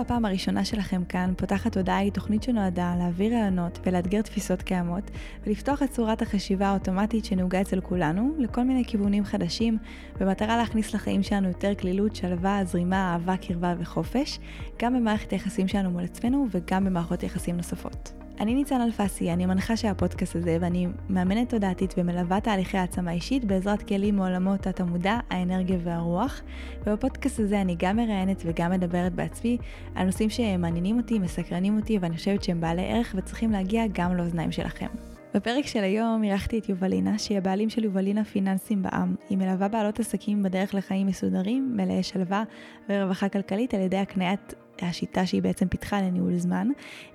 הפעם 0.00 0.24
הראשונה 0.24 0.64
שלכם 0.64 1.04
כאן, 1.04 1.32
פותחת 1.36 1.76
הודעה 1.76 1.96
היא 1.98 2.12
תוכנית 2.12 2.42
שנועדה 2.42 2.94
להעביר 2.98 3.32
רעיונות 3.34 3.78
ולאתגר 3.86 4.22
תפיסות 4.22 4.62
קיימות, 4.62 5.10
ולפתוח 5.46 5.82
את 5.82 5.90
צורת 5.90 6.22
החשיבה 6.22 6.66
האוטומטית 6.66 7.24
שנהוגה 7.24 7.60
אצל 7.60 7.80
כולנו, 7.80 8.34
לכל 8.38 8.64
מיני 8.64 8.84
כיוונים 8.84 9.24
חדשים, 9.24 9.78
במטרה 10.20 10.56
להכניס 10.56 10.94
לחיים 10.94 11.22
שלנו 11.22 11.48
יותר 11.48 11.74
כלילות, 11.74 12.16
שלווה, 12.16 12.64
זרימה, 12.64 13.12
אהבה, 13.12 13.36
קרבה 13.36 13.74
וחופש, 13.78 14.38
גם 14.78 14.94
במערכת 14.94 15.30
היחסים 15.30 15.68
שלנו 15.68 15.90
מול 15.90 16.04
עצמנו 16.04 16.46
וגם 16.50 16.84
במערכות 16.84 17.22
יחסים 17.22 17.56
נוספות. 17.56 18.12
אני 18.40 18.54
ניצן 18.54 18.80
אלפסי, 18.80 19.32
אני 19.32 19.46
מנחה 19.46 19.76
של 19.76 19.88
הפודקאסט 19.88 20.36
הזה 20.36 20.58
ואני 20.60 20.86
מאמנת 21.08 21.50
תודעתית 21.50 21.94
ומלווה 21.98 22.40
תהליכי 22.40 22.78
העצמה 22.78 23.12
אישית 23.12 23.44
בעזרת 23.44 23.82
כלים 23.82 24.16
מעולמות 24.16 24.66
התת-המודע, 24.66 25.18
האנרגיה 25.30 25.78
והרוח. 25.84 26.42
ובפודקאסט 26.86 27.40
הזה 27.40 27.60
אני 27.60 27.76
גם 27.78 27.96
מראיינת 27.96 28.42
וגם 28.46 28.70
מדברת 28.70 29.14
בעצמי 29.14 29.58
על 29.94 30.06
נושאים 30.06 30.30
שמעניינים 30.30 30.96
אותי, 30.96 31.18
מסקרנים 31.18 31.76
אותי 31.76 31.98
ואני 31.98 32.16
חושבת 32.16 32.42
שהם 32.44 32.60
בעלי 32.60 32.82
ערך 32.82 33.14
וצריכים 33.18 33.50
להגיע 33.50 33.84
גם 33.92 34.16
לאוזניים 34.16 34.52
שלכם. 34.52 34.88
בפרק 35.34 35.66
של 35.66 35.84
היום 35.84 36.24
אירחתי 36.24 36.58
את 36.58 36.68
יובלינה, 36.68 37.18
שהיא 37.18 37.38
הבעלים 37.38 37.70
של 37.70 37.84
יובלינה 37.84 38.24
פיננסים 38.24 38.82
בע"מ. 38.82 39.14
היא 39.28 39.38
מלווה 39.38 39.68
בעלות 39.68 40.00
עסקים 40.00 40.42
בדרך 40.42 40.74
לחיים 40.74 41.06
מסודרים, 41.06 41.72
מלאי 41.76 42.02
שלווה 42.02 42.42
ורווחה 42.88 43.28
כלכלית 43.28 43.74
על 43.74 43.80
ידי 43.80 43.96
הקניית 43.96 44.54
השיטה 44.86 45.26
שהיא 45.26 45.42
בעצם 45.42 45.68
פיתחה 45.68 46.02
לניהול 46.02 46.36
זמן. 46.36 46.68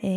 אה, 0.03 0.09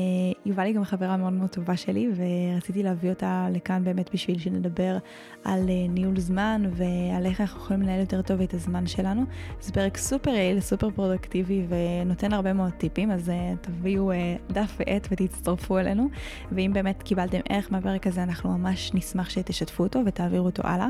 יובל 0.47 0.63
היא 0.63 0.75
גם 0.75 0.85
חברה 0.85 1.17
מאוד 1.17 1.33
מאוד 1.33 1.51
טובה 1.51 1.77
שלי 1.77 2.09
ורציתי 2.17 2.83
להביא 2.83 3.11
אותה 3.11 3.49
לכאן 3.53 3.85
באמת 3.85 4.11
בשביל 4.15 4.39
שנדבר 4.39 4.99
על 5.45 5.69
אה, 5.69 5.89
ניהול 5.89 6.21
זמן 6.21 6.63
ועל 6.73 7.27
איך 7.27 7.41
אנחנו 7.41 7.61
יכולים 7.61 7.83
לנהל 7.83 8.01
יותר 8.01 8.23
טוב 8.23 8.41
את 8.41 8.55
הזמן 8.55 8.87
שלנו. 8.87 9.23
זה 9.61 9.73
פרק 9.73 9.97
סופר 9.97 10.31
יעיל, 10.31 10.61
סופר 10.61 10.91
פרודקטיבי 10.91 11.67
ונותן 11.69 12.33
הרבה 12.33 12.53
מאוד 12.53 12.73
טיפים, 12.73 13.11
אז 13.11 13.31
אה, 13.31 13.53
תביאו 13.61 14.11
דף 14.51 14.77
ועט 14.79 15.09
ותצטרפו 15.11 15.79
אלינו. 15.79 16.09
ואם 16.53 16.71
באמת 16.75 17.03
קיבלתם 17.03 17.41
ערך 17.49 17.73
מהפרק 17.73 18.07
הזה, 18.07 18.23
אנחנו 18.23 18.59
ממש 18.59 18.95
נשמח 18.95 19.31
שתשתפו 19.31 19.83
אותו 19.83 20.01
ותעבירו 20.07 20.47
אותו 20.47 20.63
הלאה. 20.67 20.89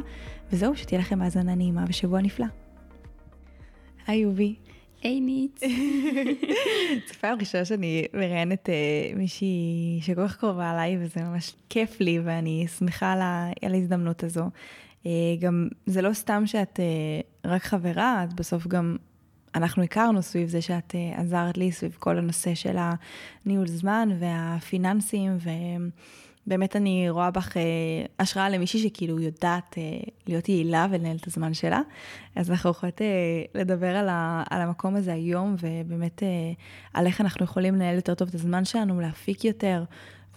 וזהו, 0.52 0.76
שתהיה 0.76 1.00
לכם 1.00 1.22
האזנה 1.22 1.54
נעימה 1.54 1.84
ושבוע 1.88 2.20
נפלא. 2.20 2.46
היי 4.06 4.18
יובי. 4.20 4.54
היי 5.02 5.20
ניץ. 5.20 5.60
זו 7.08 7.14
פעם 7.20 7.38
ראשונה 7.38 7.64
שאני 7.64 8.04
מראיינת 8.14 8.68
uh, 8.68 9.16
מישהי 9.18 9.98
שכל 10.02 10.28
כך 10.28 10.36
קרובה 10.36 10.70
עליי 10.70 10.98
וזה 11.00 11.20
ממש 11.22 11.54
כיף 11.68 12.00
לי 12.00 12.20
ואני 12.24 12.66
שמחה 12.78 13.12
על 13.62 13.74
ההזדמנות 13.74 14.24
הזו. 14.24 14.50
Uh, 15.02 15.06
גם 15.40 15.68
זה 15.86 16.02
לא 16.02 16.12
סתם 16.12 16.42
שאת 16.46 16.80
uh, 16.80 17.48
רק 17.48 17.62
חברה, 17.62 18.24
את 18.24 18.32
בסוף 18.32 18.66
גם, 18.66 18.96
אנחנו 19.54 19.82
הכרנו 19.82 20.22
סביב 20.22 20.48
זה 20.48 20.62
שאת 20.62 20.94
uh, 20.94 21.20
עזרת 21.20 21.58
לי 21.58 21.72
סביב 21.72 21.96
כל 21.98 22.18
הנושא 22.18 22.54
של 22.54 22.76
הניהול 22.78 23.66
זמן 23.66 24.08
והפיננסים. 24.18 25.36
ו... 25.40 25.50
באמת 26.48 26.76
אני 26.76 27.10
רואה 27.10 27.30
בך 27.30 27.56
אה, 27.56 27.62
השראה 28.18 28.48
למישהי 28.48 28.80
שכאילו 28.80 29.20
יודעת 29.20 29.78
אה, 29.78 29.82
להיות 30.26 30.48
יעילה 30.48 30.86
ולנהל 30.90 31.16
את 31.16 31.26
הזמן 31.26 31.54
שלה. 31.54 31.80
אז 32.36 32.50
אנחנו 32.50 32.70
יכולות 32.70 33.02
אה, 33.02 33.06
לדבר 33.54 33.96
על, 33.96 34.08
ה, 34.08 34.42
על 34.50 34.60
המקום 34.60 34.96
הזה 34.96 35.12
היום, 35.12 35.56
ובאמת 35.60 36.22
על 36.94 37.06
איך 37.06 37.20
אנחנו 37.20 37.44
יכולים 37.44 37.74
לנהל 37.74 37.94
יותר 37.94 38.14
טוב 38.14 38.28
את 38.28 38.34
הזמן 38.34 38.64
שלנו, 38.64 39.00
להפיק 39.00 39.44
יותר, 39.44 39.84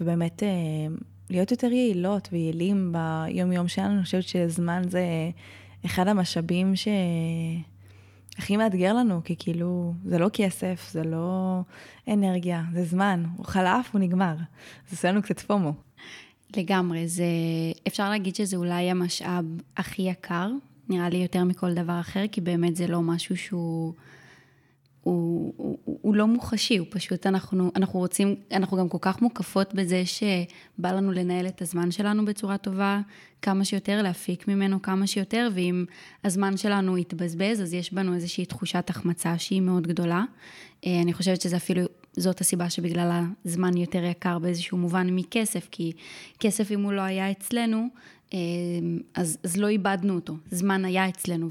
ובאמת 0.01 0.43
להיות 1.29 1.51
יותר 1.51 1.71
יעילות 1.71 2.29
ויעילים 2.31 2.93
ביום-יום 2.93 3.67
שלנו. 3.67 3.93
אני 3.93 4.03
חושבת 4.03 4.23
שזמן 4.23 4.81
זה 4.89 5.03
אחד 5.85 6.07
המשאבים 6.07 6.75
ש... 6.75 6.87
הכי 8.37 8.57
מאתגר 8.57 8.93
לנו, 8.93 9.21
כי 9.23 9.35
כאילו, 9.39 9.93
זה 10.05 10.17
לא 10.17 10.29
כסף, 10.33 10.89
זה 10.91 11.03
לא 11.03 11.59
אנרגיה, 12.07 12.63
זה 12.73 12.83
זמן, 12.83 13.23
הוא 13.37 13.45
חלף, 13.45 13.89
הוא 13.93 14.01
נגמר. 14.01 14.35
זה 14.89 14.95
עושה 14.95 15.11
לנו 15.11 15.21
קצת 15.21 15.39
פומו. 15.39 15.73
לגמרי, 16.57 17.07
זה, 17.07 17.23
אפשר 17.87 18.09
להגיד 18.09 18.35
שזה 18.35 18.57
אולי 18.57 18.91
המשאב 18.91 19.45
הכי 19.77 20.01
יקר, 20.01 20.49
נראה 20.89 21.09
לי 21.09 21.17
יותר 21.17 21.43
מכל 21.43 21.73
דבר 21.73 21.99
אחר, 21.99 22.25
כי 22.31 22.41
באמת 22.41 22.75
זה 22.75 22.87
לא 22.87 23.01
משהו 23.01 23.37
שהוא... 23.37 23.93
הוא, 25.03 25.53
הוא, 25.57 25.77
הוא 26.01 26.15
לא 26.15 26.27
מוחשי, 26.27 26.77
הוא 26.77 26.87
פשוט, 26.89 27.27
אנחנו, 27.27 27.71
אנחנו 27.75 27.99
רוצים, 27.99 28.35
אנחנו 28.51 28.77
גם 28.77 28.89
כל 28.89 28.97
כך 29.01 29.21
מוקפות 29.21 29.73
בזה 29.73 30.03
שבא 30.05 30.91
לנו 30.91 31.11
לנהל 31.11 31.47
את 31.47 31.61
הזמן 31.61 31.91
שלנו 31.91 32.25
בצורה 32.25 32.57
טובה, 32.57 33.01
כמה 33.41 33.65
שיותר, 33.65 34.01
להפיק 34.01 34.47
ממנו 34.47 34.81
כמה 34.81 35.07
שיותר, 35.07 35.49
ואם 35.53 35.85
הזמן 36.23 36.57
שלנו 36.57 36.97
יתבזבז, 36.97 37.61
אז 37.61 37.73
יש 37.73 37.93
בנו 37.93 38.13
איזושהי 38.13 38.45
תחושת 38.45 38.89
החמצה 38.89 39.37
שהיא 39.37 39.61
מאוד 39.61 39.87
גדולה. 39.87 40.23
אה, 40.85 41.01
אני 41.01 41.13
חושבת 41.13 41.41
שזה 41.41 41.55
אפילו, 41.55 41.81
זאת 42.17 42.41
הסיבה 42.41 42.69
שבגלל 42.69 43.21
הזמן 43.45 43.77
יותר 43.77 44.03
יקר 44.03 44.39
באיזשהו 44.39 44.77
מובן 44.77 45.07
מכסף, 45.09 45.67
כי 45.71 45.91
כסף 46.39 46.71
אם 46.71 46.83
הוא 46.83 46.93
לא 46.93 47.01
היה 47.01 47.31
אצלנו, 47.31 47.87
אה, 48.33 48.39
אז, 49.15 49.37
אז 49.43 49.57
לא 49.57 49.67
איבדנו 49.67 50.15
אותו, 50.15 50.33
זמן 50.51 50.85
היה 50.85 51.09
אצלנו, 51.09 51.49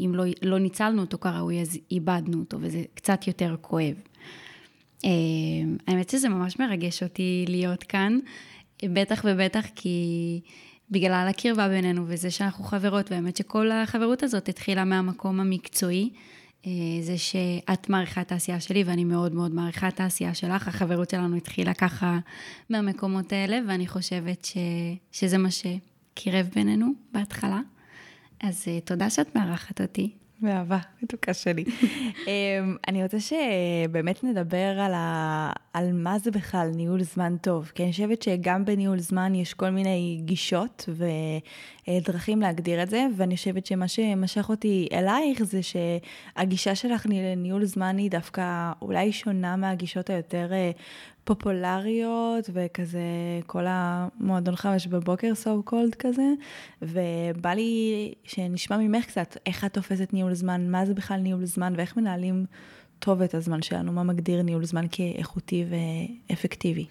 אם 0.00 0.12
לא, 0.14 0.24
לא 0.42 0.58
ניצלנו 0.58 1.00
אותו 1.00 1.18
כראוי, 1.18 1.60
אז 1.60 1.78
איבדנו 1.90 2.38
אותו, 2.38 2.58
וזה 2.60 2.82
קצת 2.94 3.26
יותר 3.26 3.56
כואב. 3.60 3.94
אה, 5.04 5.10
האמת 5.86 6.10
שזה 6.10 6.28
ממש 6.28 6.58
מרגש 6.58 7.02
אותי 7.02 7.44
להיות 7.48 7.82
כאן, 7.82 8.18
בטח 8.84 9.24
ובטח 9.24 9.66
כי 9.74 10.40
בגלל 10.90 11.26
הקרבה 11.30 11.68
בינינו 11.68 12.04
וזה 12.06 12.30
שאנחנו 12.30 12.64
חברות, 12.64 13.10
והאמת 13.10 13.36
שכל 13.36 13.70
החברות 13.70 14.22
הזאת 14.22 14.48
התחילה 14.48 14.84
מהמקום 14.84 15.40
המקצועי. 15.40 16.10
אה, 16.66 16.72
זה 17.00 17.18
שאת 17.18 17.88
מעריכה 17.88 18.20
את 18.20 18.32
העשייה 18.32 18.60
שלי 18.60 18.84
ואני 18.84 19.04
מאוד 19.04 19.34
מאוד 19.34 19.54
מעריכה 19.54 19.88
את 19.88 20.00
העשייה 20.00 20.34
שלך. 20.34 20.68
החברות 20.68 21.10
שלנו 21.10 21.36
התחילה 21.36 21.74
ככה 21.74 22.18
מהמקומות 22.70 23.32
האלה, 23.32 23.58
ואני 23.68 23.86
חושבת 23.86 24.44
ש... 24.44 24.56
שזה 25.12 25.38
מה 25.38 25.48
שקירב 25.50 26.48
בינינו 26.54 26.86
בהתחלה. 27.12 27.60
אז 28.40 28.64
uh, 28.64 28.86
תודה 28.86 29.10
שאת 29.10 29.36
מארחת 29.36 29.80
אותי. 29.80 30.10
באהבה, 30.42 30.78
מתוקה 31.02 31.34
שלי. 31.34 31.64
um, 31.64 32.26
אני 32.88 33.02
רוצה 33.02 33.16
שבאמת 33.20 34.24
נדבר 34.24 34.80
על, 34.80 34.92
ה... 34.94 35.52
על 35.72 35.92
מה 35.92 36.18
זה 36.18 36.30
בכלל 36.30 36.70
ניהול 36.74 37.02
זמן 37.02 37.36
טוב, 37.40 37.72
כי 37.74 37.82
אני 37.82 37.92
חושבת 37.92 38.22
שגם 38.22 38.64
בניהול 38.64 38.98
זמן 38.98 39.34
יש 39.34 39.54
כל 39.54 39.70
מיני 39.70 40.20
גישות 40.24 40.88
ודרכים 41.88 42.40
להגדיר 42.40 42.82
את 42.82 42.90
זה, 42.90 43.06
ואני 43.16 43.36
חושבת 43.36 43.66
שמה 43.66 43.88
שמשך 43.88 44.48
אותי 44.48 44.88
אלייך 44.92 45.42
זה 45.42 45.60
שהגישה 45.62 46.74
שלך 46.74 47.06
לניהול 47.06 47.64
זמן 47.64 47.98
היא 47.98 48.10
דווקא 48.10 48.72
אולי 48.82 49.12
שונה 49.12 49.56
מהגישות 49.56 50.10
היותר 50.10 50.48
אה, 50.52 50.70
פופולריות 51.30 52.50
וכזה 52.52 53.00
כל 53.46 53.64
המועדון 53.68 54.56
חמש 54.56 54.86
בבוקר 54.86 55.32
so 55.42 55.70
called 55.70 55.94
כזה, 55.98 56.32
ובא 56.82 57.50
לי 57.50 58.12
שנשמע 58.24 58.76
ממך 58.76 59.06
קצת 59.06 59.36
איך 59.46 59.64
את 59.64 59.74
תופסת 59.74 60.12
ניהול 60.12 60.34
זמן, 60.34 60.70
מה 60.70 60.86
זה 60.86 60.94
בכלל 60.94 61.20
ניהול 61.20 61.44
זמן 61.44 61.72
ואיך 61.76 61.96
מנהלים 61.96 62.46
טוב 62.98 63.22
את 63.22 63.34
הזמן 63.34 63.62
שלנו, 63.62 63.92
מה 63.92 64.02
מגדיר 64.02 64.42
ניהול 64.42 64.64
זמן 64.64 64.86
כאיכותי 64.90 65.64
ואפקטיבי. 66.30 66.86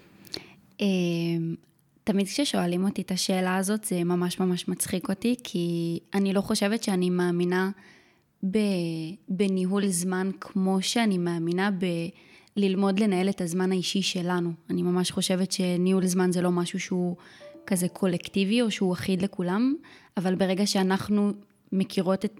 אמ, 0.79 1.55
תמיד 2.03 2.27
כששואלים 2.27 2.83
אותי 2.83 3.01
את 3.01 3.11
השאלה 3.11 3.57
הזאת 3.57 3.83
זה 3.83 4.03
ממש 4.03 4.39
ממש 4.39 4.67
מצחיק 4.67 5.09
אותי, 5.09 5.35
כי 5.43 5.99
אני 6.13 6.33
לא 6.33 6.41
חושבת 6.41 6.83
שאני 6.83 7.09
מאמינה 7.09 7.69
בניהול 9.29 9.87
זמן 9.87 10.29
כמו 10.39 10.81
שאני 10.81 11.17
מאמינה 11.17 11.71
ב... 11.71 11.85
ללמוד 12.57 12.99
לנהל 12.99 13.29
את 13.29 13.41
הזמן 13.41 13.71
האישי 13.71 14.01
שלנו. 14.01 14.51
אני 14.69 14.81
ממש 14.81 15.11
חושבת 15.11 15.51
שניהול 15.51 16.05
זמן 16.05 16.31
זה 16.31 16.41
לא 16.41 16.51
משהו 16.51 16.79
שהוא 16.79 17.15
כזה 17.67 17.87
קולקטיבי 17.87 18.61
או 18.61 18.71
שהוא 18.71 18.93
אחיד 18.93 19.21
לכולם, 19.21 19.75
אבל 20.17 20.35
ברגע 20.35 20.67
שאנחנו 20.67 21.33
מכירות 21.71 22.25
את 22.25 22.39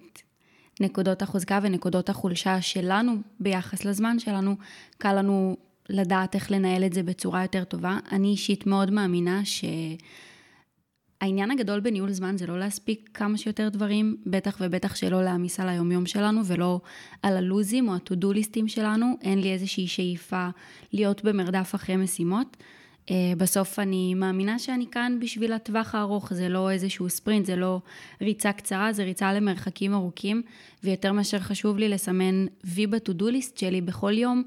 נקודות 0.79 1.21
החוזקה 1.21 1.59
ונקודות 1.63 2.09
החולשה 2.09 2.61
שלנו 2.61 3.13
ביחס 3.39 3.85
לזמן 3.85 4.19
שלנו, 4.19 4.55
קל 4.97 5.13
לנו 5.13 5.57
לדעת 5.89 6.35
איך 6.35 6.51
לנהל 6.51 6.83
את 6.83 6.93
זה 6.93 7.03
בצורה 7.03 7.41
יותר 7.41 7.63
טובה. 7.63 7.97
אני 8.11 8.27
אישית 8.27 8.67
מאוד 8.67 8.91
מאמינה 8.91 9.45
ש... 9.45 9.65
העניין 11.21 11.51
הגדול 11.51 11.79
בניהול 11.79 12.11
זמן 12.11 12.37
זה 12.37 12.47
לא 12.47 12.59
להספיק 12.59 13.09
כמה 13.13 13.37
שיותר 13.37 13.69
דברים, 13.69 14.17
בטח 14.25 14.57
ובטח 14.61 14.95
שלא 14.95 15.23
להעמיס 15.23 15.59
על 15.59 15.69
היומיום 15.69 16.05
שלנו 16.05 16.41
ולא 16.45 16.81
על 17.21 17.37
הלוזים 17.37 17.89
או 17.89 17.95
הטודו 17.95 18.33
ליסטים 18.33 18.67
שלנו, 18.67 19.13
אין 19.21 19.41
לי 19.41 19.53
איזושהי 19.53 19.87
שאיפה 19.87 20.47
להיות 20.93 21.23
במרדף 21.23 21.75
אחרי 21.75 21.95
משימות. 21.95 22.57
אה, 23.11 23.33
בסוף 23.37 23.79
אני 23.79 24.13
מאמינה 24.13 24.59
שאני 24.59 24.85
כאן 24.91 25.17
בשביל 25.21 25.53
הטווח 25.53 25.95
הארוך, 25.95 26.33
זה 26.33 26.49
לא 26.49 26.71
איזשהו 26.71 27.09
ספרינט, 27.09 27.45
זה 27.45 27.55
לא 27.55 27.81
ריצה 28.21 28.51
קצרה, 28.51 28.93
זה 28.93 29.03
ריצה 29.03 29.33
למרחקים 29.33 29.93
ארוכים, 29.93 30.41
ויותר 30.83 31.13
מאשר 31.13 31.39
חשוב 31.39 31.77
לי 31.77 31.89
לסמן 31.89 32.45
וי 32.63 32.87
בטודו 32.87 33.29
ליסט 33.29 33.57
שלי 33.57 33.81
בכל 33.81 34.17
יום, 34.17 34.43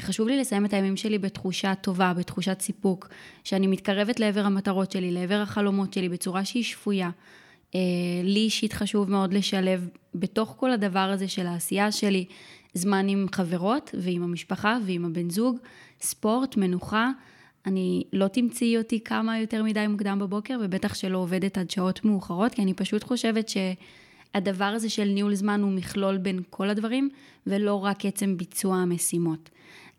חשוב 0.00 0.28
לי 0.28 0.40
לסיים 0.40 0.64
את 0.64 0.72
הימים 0.72 0.96
שלי 0.96 1.18
בתחושה 1.18 1.74
טובה, 1.74 2.12
בתחושת 2.14 2.60
סיפוק, 2.60 3.08
שאני 3.44 3.66
מתקרבת 3.66 4.20
לעבר 4.20 4.40
המטרות 4.40 4.92
שלי, 4.92 5.10
לעבר 5.12 5.40
החלומות 5.42 5.92
שלי, 5.92 6.08
בצורה 6.08 6.44
שהיא 6.44 6.64
שפויה. 6.64 7.10
אה, 7.74 7.80
לי 8.22 8.40
אישית 8.40 8.72
חשוב 8.72 9.10
מאוד 9.10 9.34
לשלב 9.34 9.88
בתוך 10.14 10.54
כל 10.58 10.70
הדבר 10.70 10.98
הזה 10.98 11.28
של 11.28 11.46
העשייה 11.46 11.92
שלי, 11.92 12.24
זמן 12.74 13.08
עם 13.08 13.26
חברות 13.32 13.94
ועם 13.98 14.22
המשפחה 14.22 14.78
ועם 14.86 15.04
הבן 15.04 15.30
זוג, 15.30 15.58
ספורט, 16.00 16.56
מנוחה. 16.56 17.10
אני 17.66 18.04
לא 18.12 18.28
תמצאי 18.28 18.78
אותי 18.78 19.00
כמה 19.04 19.38
יותר 19.38 19.62
מדי 19.62 19.86
מוקדם 19.86 20.18
בבוקר, 20.18 20.58
ובטח 20.62 20.94
שלא 20.94 21.18
עובדת 21.18 21.58
עד 21.58 21.70
שעות 21.70 22.04
מאוחרות, 22.04 22.54
כי 22.54 22.62
אני 22.62 22.74
פשוט 22.74 23.04
חושבת 23.04 23.48
שהדבר 23.48 24.64
הזה 24.64 24.90
של 24.90 25.04
ניהול 25.04 25.34
זמן 25.34 25.62
הוא 25.62 25.72
מכלול 25.72 26.18
בין 26.18 26.40
כל 26.50 26.70
הדברים, 26.70 27.08
ולא 27.46 27.84
רק 27.84 28.04
עצם 28.04 28.36
ביצוע 28.36 28.76
המשימות. 28.76 29.50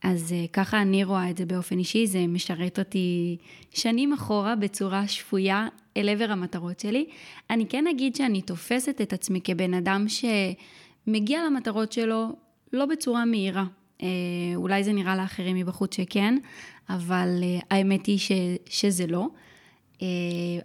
אז 0.06 0.34
אה, 0.34 0.46
ככה 0.54 0.81
אני 0.81 1.04
רואה 1.04 1.30
את 1.30 1.38
זה 1.38 1.46
באופן 1.46 1.78
אישי, 1.78 2.07
זה 2.07 2.28
משרת 2.28 2.80
אותי 2.80 3.38
שנים 3.72 4.13
אחורה 4.13 4.56
בצורה 4.56 5.07
שפויה 5.07 5.68
אל 5.98 6.10
עבר 6.10 6.31
המטרות 6.31 6.80
שלי. 6.80 7.06
אני 7.50 7.66
כן 7.68 7.88
אגיד 7.88 8.16
שאני 8.16 8.42
תופסת 8.42 9.02
את 9.02 9.13
עצמי 9.13 9.42
כבן 9.44 9.74
אדם 9.74 10.06
שמגיע 10.07 11.46
למטרות 11.46 11.92
שלו 11.92 12.28
לא 12.74 12.86
בצורה 12.86 13.25
מהירה. 13.25 13.66
אה, 14.02 14.07
אולי 14.56 14.84
זה 14.84 14.94
נראה 14.94 15.16
לאחרים 15.16 15.56
מבחוץ 15.56 15.96
שכן, 15.96 16.38
אבל 16.90 17.40
אה, 17.44 17.60
האמת 17.72 18.06
היא 18.06 18.18
ש, 18.19 18.31
שזה 18.69 19.08
לא. 19.08 19.28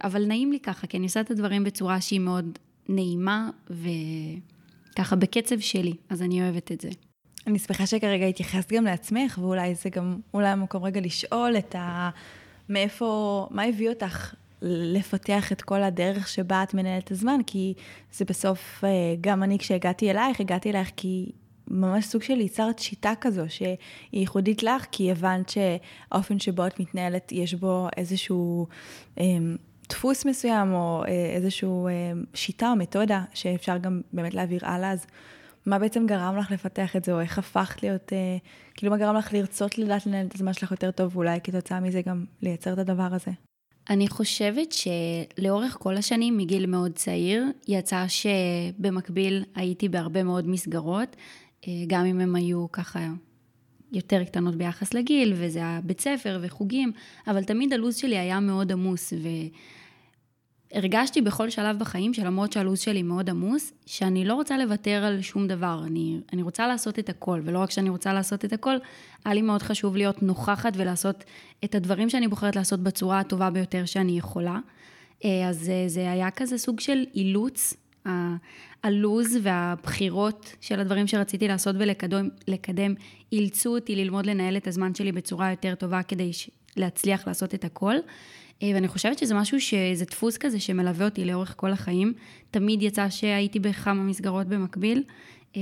אבל 0.03 0.25
נעים 0.25 0.51
לי 0.51 0.59
ככה, 0.59 0.87
כי 0.87 0.97
אני 0.97 1.05
עושה 1.05 1.21
את 1.21 1.31
הדברים 1.31 1.63
בצורה 1.63 2.01
שהיא 2.01 2.19
מאוד 2.19 2.59
נעימה 2.89 3.49
וככה 3.69 5.15
בקצב 5.15 5.59
שלי, 5.59 5.93
אז 6.09 6.21
אני 6.21 6.41
אוהבת 6.41 6.71
את 6.71 6.81
זה. 6.81 6.89
אני 7.47 7.59
שמחה 7.59 7.85
שכרגע 7.85 8.25
התייחסת 8.25 8.71
גם 8.71 8.85
לעצמך, 8.85 9.37
ואולי 9.41 9.75
זה 9.75 9.89
גם, 9.89 10.19
אולי 10.33 10.47
המקום 10.47 10.83
רגע 10.83 11.01
לשאול 11.01 11.57
את 11.57 11.75
ה... 11.75 12.09
מאיפה, 12.69 13.47
מה 13.51 13.63
הביא 13.63 13.89
אותך 13.89 14.33
לפתח 14.61 15.51
את 15.51 15.61
כל 15.61 15.83
הדרך 15.83 16.27
שבה 16.27 16.63
את 16.63 16.73
מנהלת 16.73 17.03
את 17.03 17.11
הזמן, 17.11 17.39
כי 17.47 17.73
זה 18.13 18.25
בסוף, 18.25 18.83
גם 19.21 19.43
אני 19.43 19.59
כשהגעתי 19.59 20.11
אלייך, 20.11 20.39
הגעתי 20.39 20.69
אלייך 20.69 20.91
כי 20.95 21.31
ממש 21.67 22.05
סוג 22.05 22.23
של 22.23 22.39
ייצרת 22.39 22.79
שיטה 22.79 23.13
כזו 23.21 23.43
שהיא 23.49 23.77
ייחודית 24.13 24.63
לך, 24.63 24.85
כי 24.91 25.11
הבנת 25.11 25.49
שהאופן 25.49 26.39
שבו 26.39 26.67
את 26.67 26.79
מתנהלת, 26.79 27.31
יש 27.31 27.53
בו 27.53 27.87
איזשהו 27.97 28.67
אה, 29.19 29.25
דפוס 29.89 30.25
מסוים, 30.25 30.73
או 30.73 31.03
אה, 31.07 31.31
איזשהו 31.35 31.87
אה, 31.87 31.91
שיטה 32.33 32.69
או 32.69 32.75
מתודה 32.75 33.23
שאפשר 33.33 33.77
גם 33.77 34.01
באמת 34.13 34.33
להעביר 34.33 34.59
הלאה. 34.63 34.91
אז 34.91 35.05
מה 35.65 35.79
בעצם 35.79 36.07
גרם 36.07 36.37
לך 36.37 36.51
לפתח 36.51 36.95
את 36.95 37.03
זה, 37.03 37.13
או 37.13 37.19
איך 37.19 37.39
הפכת 37.39 37.83
להיות, 37.83 38.13
אה, 38.13 38.37
כאילו 38.75 38.91
מה 38.91 38.97
גרם 38.97 39.15
לך 39.15 39.33
לרצות 39.33 39.77
לדעת 39.77 40.05
לנהל 40.05 40.25
את 40.25 40.35
הזמן 40.35 40.53
שלך 40.53 40.71
יותר 40.71 40.91
טוב, 40.91 41.15
ואולי 41.15 41.39
כתוצאה 41.43 41.79
מזה 41.79 42.01
גם 42.05 42.25
לייצר 42.41 42.73
את 42.73 42.77
הדבר 42.77 43.07
הזה? 43.11 43.31
אני 43.89 44.07
חושבת 44.07 44.71
שלאורך 44.71 45.77
כל 45.79 45.97
השנים, 45.97 46.37
מגיל 46.37 46.65
מאוד 46.65 46.91
צעיר, 46.95 47.43
יצא 47.67 48.05
שבמקביל 48.07 49.43
הייתי 49.55 49.89
בהרבה 49.89 50.23
מאוד 50.23 50.47
מסגרות, 50.47 51.15
אה, 51.67 51.73
גם 51.87 52.05
אם 52.05 52.19
הם 52.19 52.35
היו 52.35 52.71
ככה 52.71 52.99
יותר 53.91 54.23
קטנות 54.23 54.55
ביחס 54.55 54.93
לגיל, 54.93 55.33
וזה 55.35 55.59
היה 55.59 55.79
בית 55.83 56.01
ספר 56.01 56.39
וחוגים, 56.41 56.91
אבל 57.27 57.43
תמיד 57.43 57.73
הלו"ז 57.73 57.95
שלי 57.95 58.17
היה 58.17 58.39
מאוד 58.39 58.71
עמוס, 58.71 59.13
והרגשתי 60.73 61.21
בכל 61.21 61.49
שלב 61.49 61.79
בחיים, 61.79 62.13
שלמרות 62.13 62.51
שהלו"ז 62.51 62.79
שלי 62.79 63.03
מאוד 63.03 63.29
עמוס, 63.29 63.73
שאני 63.85 64.25
לא 64.25 64.33
רוצה 64.33 64.57
לוותר 64.57 65.03
על 65.03 65.21
שום 65.21 65.47
דבר, 65.47 65.83
אני, 65.87 66.19
אני 66.33 66.41
רוצה 66.41 66.67
לעשות 66.67 66.99
את 66.99 67.09
הכל, 67.09 67.41
ולא 67.43 67.59
רק 67.59 67.71
שאני 67.71 67.89
רוצה 67.89 68.13
לעשות 68.13 68.45
את 68.45 68.53
הכל, 68.53 68.75
היה 69.25 69.33
לי 69.33 69.41
מאוד 69.41 69.61
חשוב 69.61 69.97
להיות 69.97 70.23
נוכחת 70.23 70.73
ולעשות 70.75 71.23
את 71.63 71.75
הדברים 71.75 72.09
שאני 72.09 72.27
בוחרת 72.27 72.55
לעשות 72.55 72.79
בצורה 72.79 73.19
הטובה 73.19 73.49
ביותר 73.49 73.85
שאני 73.85 74.17
יכולה. 74.17 74.59
אה, 75.25 75.49
אז 75.49 75.69
אה, 75.69 75.83
זה 75.87 76.11
היה 76.11 76.31
כזה 76.31 76.57
סוג 76.57 76.79
של 76.79 77.03
אילוץ 77.15 77.73
הלוז 78.83 79.37
והבחירות 79.41 80.55
של 80.61 80.79
הדברים 80.79 81.07
שרציתי 81.07 81.47
לעשות 81.47 81.75
ולקדם 81.79 82.93
אילצו 83.31 83.75
אותי 83.75 83.95
ללמוד 83.95 84.25
לנהל 84.25 84.57
את 84.57 84.67
הזמן 84.67 84.95
שלי 84.95 85.11
בצורה 85.11 85.49
יותר 85.49 85.75
טובה 85.75 86.03
כדי 86.03 86.31
להצליח 86.77 87.27
לעשות 87.27 87.55
את 87.55 87.65
הכל. 87.65 87.95
אה, 88.63 88.71
ואני 88.75 88.87
חושבת 88.87 89.17
שזה 89.17 89.35
משהו, 89.35 89.61
שזה 89.61 90.05
דפוס 90.05 90.37
כזה 90.37 90.59
שמלווה 90.59 91.05
אותי 91.05 91.25
לאורך 91.25 91.53
כל 91.57 91.71
החיים. 91.71 92.13
תמיד 92.51 92.81
יצא 92.81 93.09
שהייתי 93.09 93.59
בכמה 93.59 94.03
מסגרות 94.03 94.47
במקביל, 94.47 95.03
אה, 95.55 95.61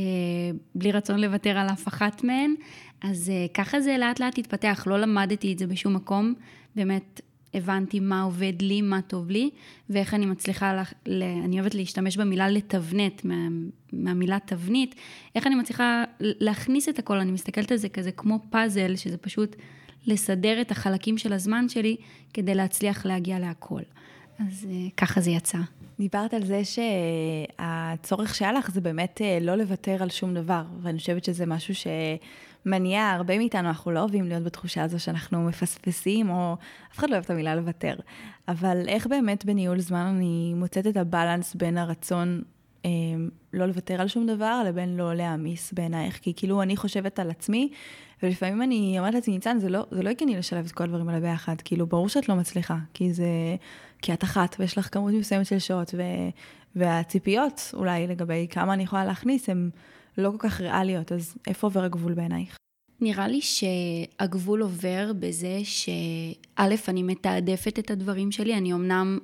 בלי 0.75 0.91
רצון 0.91 1.19
לוותר 1.19 1.57
על 1.57 1.67
אף 1.69 1.87
אחת 1.87 2.23
מהן. 2.23 2.53
אז 3.01 3.29
אה, 3.29 3.45
ככה 3.53 3.81
זה 3.81 3.97
לאט 3.97 4.19
לאט 4.19 4.37
התפתח, 4.37 4.83
לא 4.87 4.99
למדתי 4.99 5.53
את 5.53 5.59
זה 5.59 5.67
בשום 5.67 5.93
מקום. 5.93 6.33
באמת, 6.75 7.21
הבנתי 7.53 7.99
מה 7.99 8.21
עובד 8.21 8.53
לי, 8.61 8.81
מה 8.81 9.01
טוב 9.01 9.29
לי, 9.29 9.49
ואיך 9.89 10.13
אני 10.13 10.25
מצליחה, 10.25 10.73
לה, 10.73 10.83
ל, 11.05 11.23
אני 11.23 11.59
אוהבת 11.59 11.75
להשתמש 11.75 12.17
במילה 12.17 12.49
לתבנת, 12.49 13.25
מה, 13.25 13.47
מהמילה 13.93 14.37
תבנית, 14.45 14.95
איך 15.35 15.47
אני 15.47 15.55
מצליחה 15.55 16.03
להכניס 16.19 16.89
את 16.89 16.99
הכל, 16.99 17.17
אני 17.17 17.31
מסתכלת 17.31 17.71
על 17.71 17.77
זה 17.77 17.89
כזה 17.89 18.11
כמו 18.11 18.39
פאזל, 18.49 18.95
שזה 18.95 19.17
פשוט 19.17 19.55
לסדר 20.07 20.61
את 20.61 20.71
החלקים 20.71 21.17
של 21.17 21.33
הזמן 21.33 21.69
שלי 21.69 21.95
כדי 22.33 22.55
להצליח 22.55 23.05
להגיע 23.05 23.39
להכל. 23.39 23.81
אז 24.39 24.67
אה, 24.69 24.87
ככה 24.97 25.21
זה 25.21 25.31
יצא. 25.31 25.57
דיברת 25.99 26.33
על 26.33 26.45
זה 26.45 26.61
שהצורך 26.65 28.35
שהיה 28.35 28.53
לך 28.53 28.71
זה 28.71 28.81
באמת 28.81 29.21
אה, 29.23 29.37
לא 29.41 29.55
לוותר 29.55 30.03
על 30.03 30.09
שום 30.09 30.33
דבר, 30.33 30.63
ואני 30.81 30.99
חושבת 30.99 31.23
שזה 31.23 31.45
משהו 31.45 31.73
שמניע 31.75 33.09
הרבה 33.09 33.37
מאיתנו, 33.37 33.67
אנחנו 33.67 33.91
לא 33.91 33.99
אוהבים 33.99 34.27
להיות 34.27 34.43
בתחושה 34.43 34.83
הזו 34.83 34.99
שאנחנו 34.99 35.43
מפספסים, 35.43 36.29
או 36.29 36.55
אף 36.93 36.97
אחד 36.97 37.09
לא 37.09 37.13
אוהב 37.13 37.23
את 37.23 37.29
המילה 37.29 37.55
לוותר. 37.55 37.95
אבל 38.47 38.83
איך 38.87 39.07
באמת 39.07 39.45
בניהול 39.45 39.79
זמן 39.79 40.13
אני 40.15 40.53
מוצאת 40.55 40.87
את 40.87 40.97
הבלנס 40.97 41.55
בין 41.55 41.77
הרצון 41.77 42.41
אה, 42.85 42.89
לא 43.53 43.65
לוותר 43.65 44.01
על 44.01 44.07
שום 44.07 44.27
דבר, 44.27 44.63
לבין 44.65 44.97
לא 44.97 45.13
להעמיס 45.13 45.73
בעינייך? 45.73 46.19
כי 46.21 46.33
כאילו 46.35 46.61
אני 46.61 46.77
חושבת 46.77 47.19
על 47.19 47.29
עצמי, 47.29 47.69
ולפעמים 48.23 48.61
אני 48.61 48.95
אומרת 48.99 49.13
לעצמי, 49.13 49.33
ניצן, 49.33 49.59
זה 49.59 49.69
לא, 49.69 49.85
זה 49.91 50.03
לא 50.03 50.09
הגיוני 50.09 50.37
לשלב 50.37 50.65
את 50.65 50.71
כל 50.71 50.83
הדברים 50.83 51.09
האלה 51.09 51.19
ביחד. 51.19 51.55
כאילו, 51.63 51.87
ברור 51.87 52.09
שאת 52.09 52.29
לא 52.29 52.35
מצליחה, 52.35 52.77
כי 52.93 53.13
זה... 53.13 53.27
כי 54.01 54.13
את 54.13 54.23
אחת 54.23 54.55
ויש 54.59 54.77
לך 54.77 54.93
כמות 54.93 55.13
מסוימת 55.13 55.45
של 55.45 55.59
שעות, 55.59 55.95
ו... 55.97 56.01
והציפיות 56.75 57.71
אולי 57.73 58.07
לגבי 58.07 58.47
כמה 58.49 58.73
אני 58.73 58.83
יכולה 58.83 59.05
להכניס, 59.05 59.49
הן 59.49 59.69
לא 60.17 60.31
כל 60.31 60.37
כך 60.39 60.61
ריאליות, 60.61 61.11
אז 61.11 61.37
איפה 61.47 61.67
עובר 61.67 61.83
הגבול 61.83 62.13
בעינייך? 62.13 62.57
נראה 63.01 63.27
לי 63.27 63.39
שהגבול 63.41 64.61
עובר 64.61 65.11
בזה 65.19 65.59
שא', 65.63 66.75
אני 66.87 67.03
מתעדפת 67.03 67.79
את 67.79 67.91
הדברים 67.91 68.31
שלי, 68.31 68.57
אני 68.57 68.73
אמנם 68.73 69.19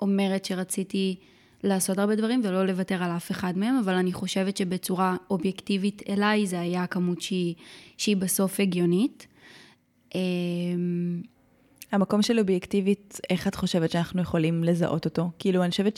אומרת 0.00 0.44
שרציתי 0.44 1.16
לעשות 1.64 1.98
הרבה 1.98 2.14
דברים 2.14 2.40
ולא 2.44 2.66
לוותר 2.66 3.02
על 3.02 3.10
אף 3.10 3.30
אחד 3.30 3.58
מהם, 3.58 3.78
אבל 3.84 3.94
אני 3.94 4.12
חושבת 4.12 4.56
שבצורה 4.56 5.16
אובייקטיבית 5.30 6.02
אליי 6.08 6.46
זה 6.46 6.60
היה 6.60 6.86
כמות 6.86 7.20
שהיא, 7.20 7.54
שהיא 7.96 8.16
בסוף 8.16 8.60
הגיונית. 8.60 9.26
אמ, 10.14 11.22
המקום 11.92 12.22
של 12.22 12.38
אובייקטיבית, 12.38 13.20
איך 13.30 13.48
את 13.48 13.54
חושבת 13.54 13.90
שאנחנו 13.90 14.22
יכולים 14.22 14.64
לזהות 14.64 15.04
אותו? 15.04 15.30
כאילו, 15.38 15.62
אני 15.62 15.70
חושבת 15.70 15.96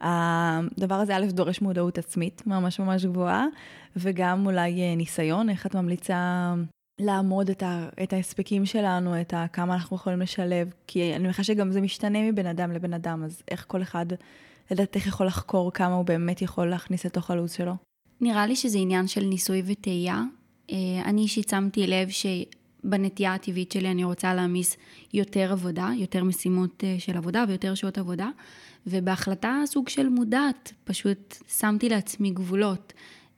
שהדבר 0.00 0.94
הזה, 0.94 1.16
א', 1.16 1.26
דורש 1.30 1.60
מודעות 1.60 1.98
עצמית 1.98 2.42
ממש 2.46 2.80
ממש 2.80 3.04
גבוהה, 3.04 3.46
וגם 3.96 4.46
אולי 4.46 4.80
אה, 4.80 4.94
ניסיון, 4.96 5.50
איך 5.50 5.66
את 5.66 5.74
ממליצה 5.74 6.54
לעמוד 7.00 7.50
את, 7.50 7.62
ה, 7.62 7.88
את 8.02 8.12
ההספקים 8.12 8.66
שלנו, 8.66 9.20
את 9.20 9.34
ה, 9.34 9.46
כמה 9.52 9.74
אנחנו 9.74 9.96
יכולים 9.96 10.20
לשלב, 10.20 10.72
כי 10.86 11.14
אני 11.14 11.24
מניחה 11.24 11.44
שגם 11.44 11.72
זה 11.72 11.80
משתנה 11.80 12.30
מבן 12.32 12.46
אדם 12.46 12.72
לבן 12.72 12.92
אדם, 12.92 13.24
אז 13.24 13.42
איך 13.50 13.64
כל 13.68 13.82
אחד, 13.82 14.06
לדעת 14.72 14.96
איך 14.96 15.06
יכול 15.06 15.26
לחקור 15.26 15.72
כמה 15.72 15.94
הוא 15.94 16.04
באמת 16.04 16.42
יכול 16.42 16.66
להכניס 16.66 17.06
לתוך 17.06 17.30
הלו"ז 17.30 17.52
שלו? 17.52 17.74
נראה 18.20 18.46
לי 18.46 18.56
שזה 18.56 18.78
עניין 18.78 19.06
של 19.06 19.24
ניסוי 19.24 19.62
וטעייה. 19.66 20.22
אה, 20.70 20.76
אני 21.04 21.20
אישית 21.22 21.48
שמתי 21.48 21.86
לב 21.86 22.08
ש... 22.10 22.26
בנטייה 22.84 23.34
הטבעית 23.34 23.72
שלי 23.72 23.90
אני 23.90 24.04
רוצה 24.04 24.34
להעמיס 24.34 24.76
יותר 25.14 25.52
עבודה, 25.52 25.90
יותר 25.96 26.24
משימות 26.24 26.84
אה, 26.84 26.96
של 26.98 27.16
עבודה 27.16 27.44
ויותר 27.48 27.74
שעות 27.74 27.98
עבודה, 27.98 28.28
ובהחלטה 28.86 29.62
סוג 29.66 29.88
של 29.88 30.08
מודעת, 30.08 30.72
פשוט 30.84 31.36
שמתי 31.58 31.88
לעצמי 31.88 32.30
גבולות. 32.30 32.92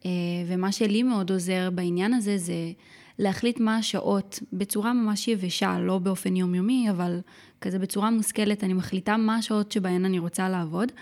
אה, 0.06 0.10
ומה 0.46 0.72
שלי 0.72 1.02
מאוד 1.02 1.30
עוזר 1.30 1.70
בעניין 1.74 2.14
הזה 2.14 2.38
זה 2.38 2.72
להחליט 3.18 3.60
מה 3.60 3.76
השעות 3.76 4.40
בצורה 4.52 4.92
ממש 4.92 5.28
יבשה, 5.28 5.78
לא 5.78 5.98
באופן 5.98 6.36
יומיומי, 6.36 6.90
אבל 6.90 7.20
כזה 7.60 7.78
בצורה 7.78 8.10
מושכלת, 8.10 8.64
אני 8.64 8.72
מחליטה 8.72 9.16
מה 9.16 9.36
השעות 9.36 9.72
שבהן 9.72 10.04
אני 10.04 10.18
רוצה 10.18 10.48
לעבוד, 10.48 10.92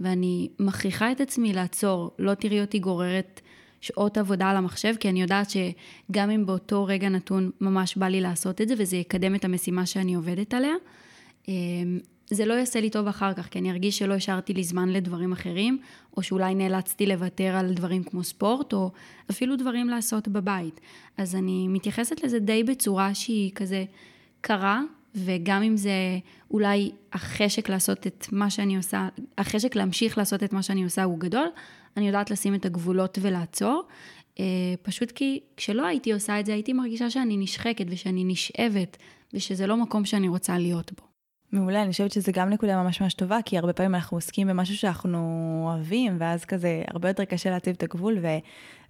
ואני 0.00 0.48
מכריחה 0.58 1.12
את 1.12 1.20
עצמי 1.20 1.52
לעצור, 1.52 2.10
לא 2.18 2.34
תראי 2.34 2.60
אותי 2.60 2.78
גוררת 2.78 3.40
שעות 3.80 4.18
עבודה 4.18 4.50
על 4.50 4.56
המחשב, 4.56 4.94
כי 5.00 5.08
אני 5.08 5.22
יודעת 5.22 5.50
שגם 5.50 6.30
אם 6.30 6.46
באותו 6.46 6.84
רגע 6.84 7.08
נתון 7.08 7.50
ממש 7.60 7.96
בא 7.96 8.06
לי 8.06 8.20
לעשות 8.20 8.60
את 8.60 8.68
זה, 8.68 8.74
וזה 8.78 8.96
יקדם 8.96 9.34
את 9.34 9.44
המשימה 9.44 9.86
שאני 9.86 10.14
עובדת 10.14 10.54
עליה, 10.54 10.74
אמ, 11.48 11.98
זה 12.30 12.46
לא 12.46 12.54
יעשה 12.54 12.80
לי 12.80 12.90
טוב 12.90 13.06
אחר 13.06 13.34
כך, 13.34 13.48
כי 13.48 13.58
אני 13.58 13.70
ארגיש 13.70 13.98
שלא 13.98 14.14
השארתי 14.14 14.52
לי 14.54 14.64
זמן 14.64 14.88
לדברים 14.88 15.32
אחרים, 15.32 15.78
או 16.16 16.22
שאולי 16.22 16.54
נאלצתי 16.54 17.06
לוותר 17.06 17.56
על 17.56 17.74
דברים 17.74 18.02
כמו 18.02 18.24
ספורט, 18.24 18.72
או 18.72 18.90
אפילו 19.30 19.56
דברים 19.56 19.88
לעשות 19.88 20.28
בבית. 20.28 20.80
אז 21.16 21.36
אני 21.36 21.68
מתייחסת 21.68 22.24
לזה 22.24 22.38
די 22.38 22.64
בצורה 22.64 23.14
שהיא 23.14 23.50
כזה 23.54 23.84
קרה, 24.40 24.82
וגם 25.14 25.62
אם 25.62 25.76
זה 25.76 26.18
אולי 26.50 26.90
החשק 27.12 27.68
לעשות 27.68 28.06
את 28.06 28.26
מה 28.32 28.50
שאני 28.50 28.76
עושה, 28.76 29.08
החשק 29.38 29.76
להמשיך 29.76 30.18
לעשות 30.18 30.42
את 30.42 30.52
מה 30.52 30.62
שאני 30.62 30.84
עושה 30.84 31.02
הוא 31.02 31.18
גדול, 31.18 31.46
אני 31.96 32.06
יודעת 32.06 32.30
לשים 32.30 32.54
את 32.54 32.64
הגבולות 32.64 33.18
ולעצור. 33.22 33.82
אה, 34.40 34.44
פשוט 34.82 35.10
כי 35.10 35.40
כשלא 35.56 35.86
הייתי 35.86 36.12
עושה 36.12 36.40
את 36.40 36.46
זה, 36.46 36.52
הייתי 36.52 36.72
מרגישה 36.72 37.10
שאני 37.10 37.36
נשחקת 37.36 37.84
ושאני 37.88 38.24
נשאבת, 38.24 38.96
ושזה 39.34 39.66
לא 39.66 39.76
מקום 39.76 40.04
שאני 40.04 40.28
רוצה 40.28 40.58
להיות 40.58 40.92
בו. 40.92 41.10
מעולה, 41.52 41.82
אני 41.82 41.90
חושבת 41.90 42.12
שזה 42.12 42.32
גם 42.32 42.50
נקודה 42.50 42.82
ממש 42.82 43.00
ממש 43.00 43.14
טובה, 43.14 43.38
כי 43.44 43.58
הרבה 43.58 43.72
פעמים 43.72 43.94
אנחנו 43.94 44.16
עוסקים 44.16 44.48
במשהו 44.48 44.76
שאנחנו 44.76 45.62
אוהבים, 45.64 46.16
ואז 46.18 46.44
כזה 46.44 46.82
הרבה 46.88 47.08
יותר 47.08 47.24
קשה 47.24 47.50
להציב 47.50 47.74
את 47.76 47.82
הגבול, 47.82 48.18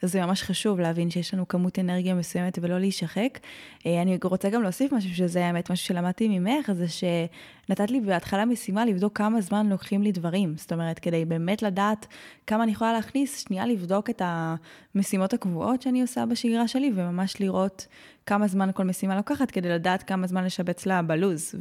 וזה 0.02 0.26
ממש 0.26 0.42
חשוב 0.42 0.80
להבין 0.80 1.10
שיש 1.10 1.34
לנו 1.34 1.48
כמות 1.48 1.78
אנרגיה 1.78 2.14
מסוימת 2.14 2.58
ולא 2.62 2.78
להישחק. 2.78 3.38
אה, 3.86 4.02
אני 4.02 4.18
רוצה 4.24 4.50
גם 4.50 4.62
להוסיף 4.62 4.92
משהו, 4.92 5.14
שזה 5.14 5.46
האמת 5.46 5.70
משהו 5.70 5.86
שלמדתי 5.86 6.38
ממך, 6.38 6.72
זה 6.72 6.86
שנתת 6.88 7.90
לי 7.90 8.00
בהתחלה 8.00 8.44
משימה 8.44 8.84
לבדוק 8.84 9.18
כמה 9.18 9.40
זמן 9.40 9.66
לוקחים 9.66 10.02
לי 10.02 10.12
דברים. 10.12 10.54
זאת 10.56 10.72
אומרת, 10.72 10.98
כדי 10.98 11.24
באמת 11.24 11.62
לדעת 11.62 12.06
כמה 12.46 12.62
אני 12.62 12.72
יכולה 12.72 12.92
להכניס, 12.92 13.44
שנייה 13.44 13.66
לבדוק 13.66 14.10
את 14.10 14.22
המשימות 14.24 15.32
הקבועות 15.32 15.82
שאני 15.82 16.02
עושה 16.02 16.26
בשגרה 16.26 16.68
שלי, 16.68 16.92
וממש 16.94 17.40
לראות 17.40 17.86
כמה 18.30 18.46
זמן 18.46 18.70
כל 18.74 18.84
משימה 18.84 19.16
לוקחת, 19.16 19.50
כדי 19.50 19.68
לדעת 19.68 20.02
כמה 20.02 20.26
זמן 20.26 20.44
לשבץ 20.44 20.86
לה 20.86 21.02
בלוז. 21.02 21.54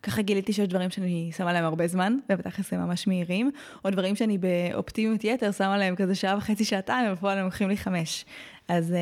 וככה 0.00 0.22
גיליתי 0.22 0.52
שיש 0.52 0.68
דברים 0.68 0.90
שאני 0.90 1.30
שמה 1.36 1.52
להם 1.52 1.64
הרבה 1.64 1.86
זמן, 1.86 2.16
ובתכלס 2.30 2.72
הם 2.72 2.80
ממש 2.80 3.06
מהירים, 3.06 3.50
או 3.84 3.90
דברים 3.90 4.16
שאני 4.16 4.38
באופטימיות 4.38 5.24
יתר 5.24 5.52
שמה 5.52 5.78
להם 5.78 5.96
כזה 5.96 6.14
שעה 6.14 6.36
וחצי, 6.36 6.64
שעתיים, 6.64 7.10
ובפועל 7.10 7.38
הם 7.38 7.44
לוקחים 7.44 7.68
לי 7.68 7.76
חמש. 7.76 8.24
אז... 8.68 8.92
אה, 8.92 8.98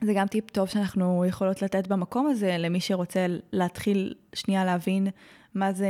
זה 0.00 0.12
גם 0.14 0.26
טיפ 0.26 0.50
טוב 0.50 0.68
שאנחנו 0.68 1.24
יכולות 1.28 1.62
לתת 1.62 1.86
במקום 1.86 2.26
הזה 2.26 2.56
למי 2.58 2.80
שרוצה 2.80 3.26
להתחיל 3.52 4.14
שנייה 4.34 4.64
להבין 4.64 5.08
מה 5.54 5.72
זה 5.72 5.88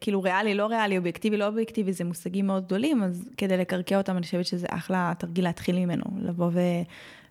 כאילו 0.00 0.22
ריאלי, 0.22 0.54
לא 0.54 0.66
ריאלי, 0.66 0.98
אובייקטיבי, 0.98 1.36
לא 1.36 1.46
אובייקטיבי, 1.46 1.92
זה 1.92 2.04
מושגים 2.04 2.46
מאוד 2.46 2.64
גדולים, 2.64 3.02
אז 3.02 3.28
כדי 3.36 3.56
לקרקע 3.56 3.98
אותם 3.98 4.16
אני 4.16 4.22
חושבת 4.22 4.46
שזה 4.46 4.66
אחלה 4.70 5.12
תרגיל 5.18 5.44
להתחיל 5.44 5.78
ממנו, 5.78 6.04
לבוא 6.18 6.50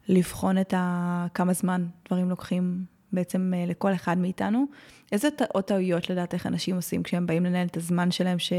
ולבחון 0.10 0.58
את 0.58 0.74
ה... 0.74 1.28
כמה 1.34 1.54
זמן 1.54 1.86
דברים 2.08 2.30
לוקחים 2.30 2.86
בעצם 3.14 3.54
אה, 3.56 3.66
לכל 3.68 3.94
אחד 3.94 4.18
מאיתנו. 4.18 4.66
איזה 5.12 5.28
עוד 5.54 5.64
טעויות 5.64 6.10
לדעתך 6.10 6.46
אנשים 6.46 6.76
עושים 6.76 7.04
כשהם 7.04 7.28
באים 7.28 7.46
לנהל 7.46 7.68
את 7.68 7.78
הזמן 7.78 8.12
שלהם, 8.12 8.40
ש... 8.40 8.54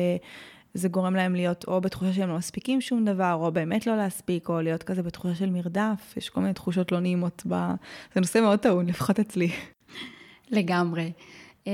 זה 0.75 0.89
גורם 0.89 1.15
להם 1.15 1.35
להיות 1.35 1.65
או 1.69 1.81
בתחושה 1.81 2.13
שהם 2.13 2.29
לא 2.29 2.37
מספיקים 2.37 2.81
שום 2.81 3.05
דבר, 3.05 3.35
או 3.41 3.53
באמת 3.53 3.87
לא 3.87 3.97
להספיק, 3.97 4.49
או 4.49 4.61
להיות 4.61 4.83
כזה 4.83 5.03
בתחושה 5.03 5.35
של 5.35 5.51
מרדף, 5.51 6.15
יש 6.17 6.29
כל 6.29 6.41
מיני 6.41 6.53
תחושות 6.53 6.93
לא 6.93 7.01
נעימות 7.01 7.43
ב... 7.49 7.55
זה 8.15 8.21
נושא 8.21 8.39
מאוד 8.39 8.59
טעון, 8.59 8.87
לפחות 8.87 9.21
אצלי. 9.21 9.51
לגמרי. 10.51 11.13
אה, 11.67 11.73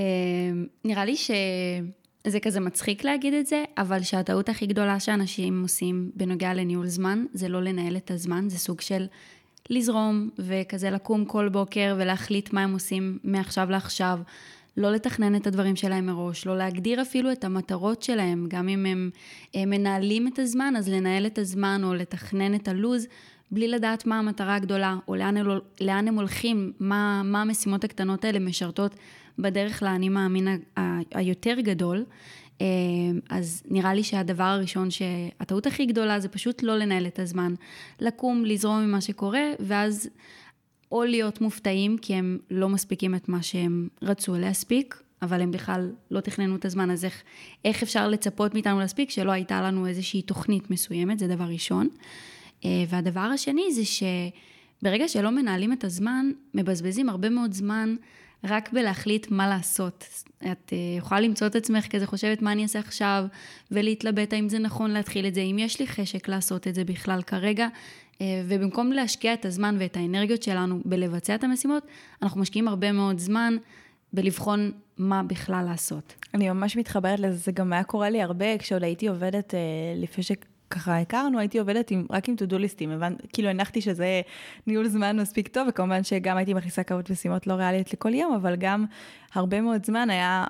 נראה 0.85 1.05
לי 1.05 1.17
שזה 1.17 2.41
כזה 2.43 2.61
מצחיק 2.61 3.05
להגיד 3.05 3.35
את 3.35 3.47
זה, 3.47 3.65
אבל 3.79 4.03
שהטעות 4.03 4.49
הכי 4.49 4.67
גדולה 4.67 5.01
שאנשים 5.01 5.63
עושים 5.63 6.11
בנוגע 6.15 6.55
לניהול 6.55 6.87
זמן, 6.87 7.25
זה 7.33 7.49
לא 7.49 7.63
לנהל 7.63 7.97
את 7.97 8.11
הזמן, 8.11 8.49
זה 8.49 8.59
סוג 8.59 8.81
של 8.81 9.07
לזרום, 9.71 10.31
וכזה 10.39 10.91
לקום 10.91 11.25
כל 11.25 11.49
בוקר 11.49 11.97
ולהחליט 11.99 12.53
מה 12.53 12.63
הם 12.63 12.73
עושים 12.73 13.19
מעכשיו 13.25 13.71
לעכשיו. 13.71 14.19
לא 14.77 14.93
לתכנן 14.93 15.37
את 15.37 15.47
הדברים 15.47 15.77
שלהם 15.77 16.07
מראש, 16.07 16.47
לא 16.47 16.57
להגדיר 16.57 17.03
אפילו 17.03 17.33
את 17.33 17.45
המטרות 17.45 18.03
שלהם, 18.03 18.47
גם 18.49 18.69
אם 18.69 18.87
הם, 18.87 19.11
הם 19.55 19.71
מנהלים 19.71 20.29
את 20.29 20.39
הזמן, 20.39 20.75
אז 20.79 20.89
לנהל 20.89 21.27
את 21.27 21.39
הזמן 21.39 21.81
או 21.85 21.95
לתכנן 21.95 22.55
את 22.55 22.69
הלו"ז, 22.69 23.07
בלי 23.51 23.69
לדעת 23.69 24.07
מה 24.07 24.19
המטרה 24.19 24.55
הגדולה, 24.55 24.97
או 25.09 25.17
לאן, 25.17 25.35
לאן 25.81 26.09
הם 26.09 26.15
הולכים, 26.15 26.73
מה, 26.81 27.23
מה 27.25 27.43
המשימות 27.43 27.85
הקטנות 27.85 28.25
האלה 28.25 28.39
משרתות 28.39 28.95
בדרך 29.39 29.83
לאני 29.83 30.09
מאמין 30.09 30.49
היותר 31.15 31.55
גדול. 31.61 32.05
אה, 32.61 32.67
אז 33.29 33.63
נראה 33.71 33.95
לי 33.95 34.03
שהדבר 34.03 34.45
הראשון, 34.45 34.91
שהטעות 34.91 35.67
הכי 35.67 35.87
גדולה 35.87 36.21
זה 36.21 36.29
פשוט 36.29 36.63
לא 36.63 36.77
לנהל 36.77 37.07
את 37.07 37.19
הזמן, 37.19 37.55
לקום, 38.01 38.45
לזרום 38.45 38.81
ממה 38.81 39.01
שקורה, 39.01 39.43
ואז 39.61 40.09
או 40.93 41.05
להיות 41.05 41.41
מופתעים 41.41 41.99
כי 41.99 42.15
הם 42.15 42.39
לא 42.51 42.69
מספיקים 42.69 43.15
את 43.15 43.29
מה 43.29 43.43
שהם 43.43 43.89
רצו 44.03 44.35
להספיק, 44.35 45.03
אבל 45.23 45.41
הם 45.41 45.51
בכלל 45.51 45.93
לא 46.11 46.21
תכננו 46.21 46.57
את 46.57 46.65
הזמן, 46.65 46.91
אז 46.91 47.05
איך, 47.05 47.23
איך 47.65 47.83
אפשר 47.83 48.09
לצפות 48.09 48.55
מאיתנו 48.55 48.81
להספיק 48.81 49.11
שלא 49.11 49.33
הייתה 49.33 49.63
לנו 49.63 49.87
איזושהי 49.87 50.23
תוכנית 50.23 50.71
מסוימת, 50.71 51.19
זה 51.19 51.29
דבר 51.29 51.45
ראשון. 51.45 51.89
אה, 52.65 52.85
והדבר 52.89 53.21
השני 53.21 53.73
זה 53.73 53.83
שברגע 53.85 55.09
שלא 55.09 55.31
מנהלים 55.31 55.73
את 55.73 55.85
הזמן, 55.85 56.31
מבזבזים 56.55 57.09
הרבה 57.09 57.29
מאוד 57.29 57.53
זמן 57.53 57.97
רק 58.45 58.73
בלהחליט 58.73 59.27
מה 59.31 59.49
לעשות. 59.49 60.05
את 60.53 60.73
אה, 60.73 60.79
יכולה 60.99 61.21
למצוא 61.21 61.47
את 61.47 61.55
עצמך 61.55 61.87
כזה 61.87 62.07
חושבת 62.07 62.43
מה 62.43 62.53
אני 62.53 62.63
אעשה 62.63 62.79
עכשיו, 62.79 63.25
ולהתלבט 63.71 64.33
האם 64.33 64.49
זה 64.49 64.59
נכון 64.59 64.91
להתחיל 64.91 65.27
את 65.27 65.35
זה, 65.35 65.41
אם 65.41 65.57
יש 65.59 65.81
לי 65.81 65.87
חשק 65.87 66.29
לעשות 66.29 66.69
את 66.69 66.75
זה 66.75 66.85
בכלל 66.85 67.23
כרגע, 67.23 67.69
אה, 68.21 68.43
ובמקום 68.49 68.93
להשקיע 68.93 69.35
את 69.35 69.45
הזמן 69.45 69.77
ואת 69.79 69.97
האנרגיות 69.97 70.43
שלנו 70.43 70.81
בלבצע 70.85 71.35
את 71.35 71.45
המשימות, 71.45 71.87
אנחנו 72.23 72.41
משקיעים 72.41 72.69
הרבה 72.69 72.93
מאוד 72.93 73.19
זמן 73.19 73.57
בלבחון 74.13 74.73
מה 74.99 75.23
בכלל 75.23 75.65
לעשות. 75.65 76.15
אני 76.35 76.49
ממש 76.49 76.77
מתחברת 76.77 77.21
לזה, 77.21 77.37
זה 77.37 77.53
גם 77.53 77.73
היה 77.73 77.85
קורה 77.85 78.11
לי 78.11 78.23
הרבה 78.23 78.59
כשעוד 78.59 78.85
הייתי 78.85 79.09
עובדת, 79.09 79.55
אה, 79.55 79.61
לפני 79.97 80.25
שככה 80.75 80.99
הכרנו, 80.99 81.39
הייתי 81.39 81.59
עובדת 81.59 81.91
עם, 81.91 82.07
רק 82.11 82.29
עם 82.29 82.35
to-do 82.35 82.59
ליסטים, 82.59 82.91
הבנ... 82.91 83.15
כאילו 83.33 83.49
הנחתי 83.49 83.81
שזה 83.81 84.21
ניהול 84.67 84.89
זמן 84.89 85.21
מספיק 85.21 85.49
טוב, 85.49 85.69
וכמובן 85.69 86.05
שגם 86.05 86.37
הייתי 86.37 86.55
מכניסה 86.55 86.83
כמות 86.83 87.11
משימות 87.11 87.47
לא 87.47 87.53
ריאליות 87.53 87.93
לכל 87.93 88.15
יום, 88.15 88.35
אבל 88.35 88.57
גם 88.57 88.85
הרבה 89.35 89.61
מאוד 89.61 89.87
זמן 89.87 90.11
היה 90.11 90.45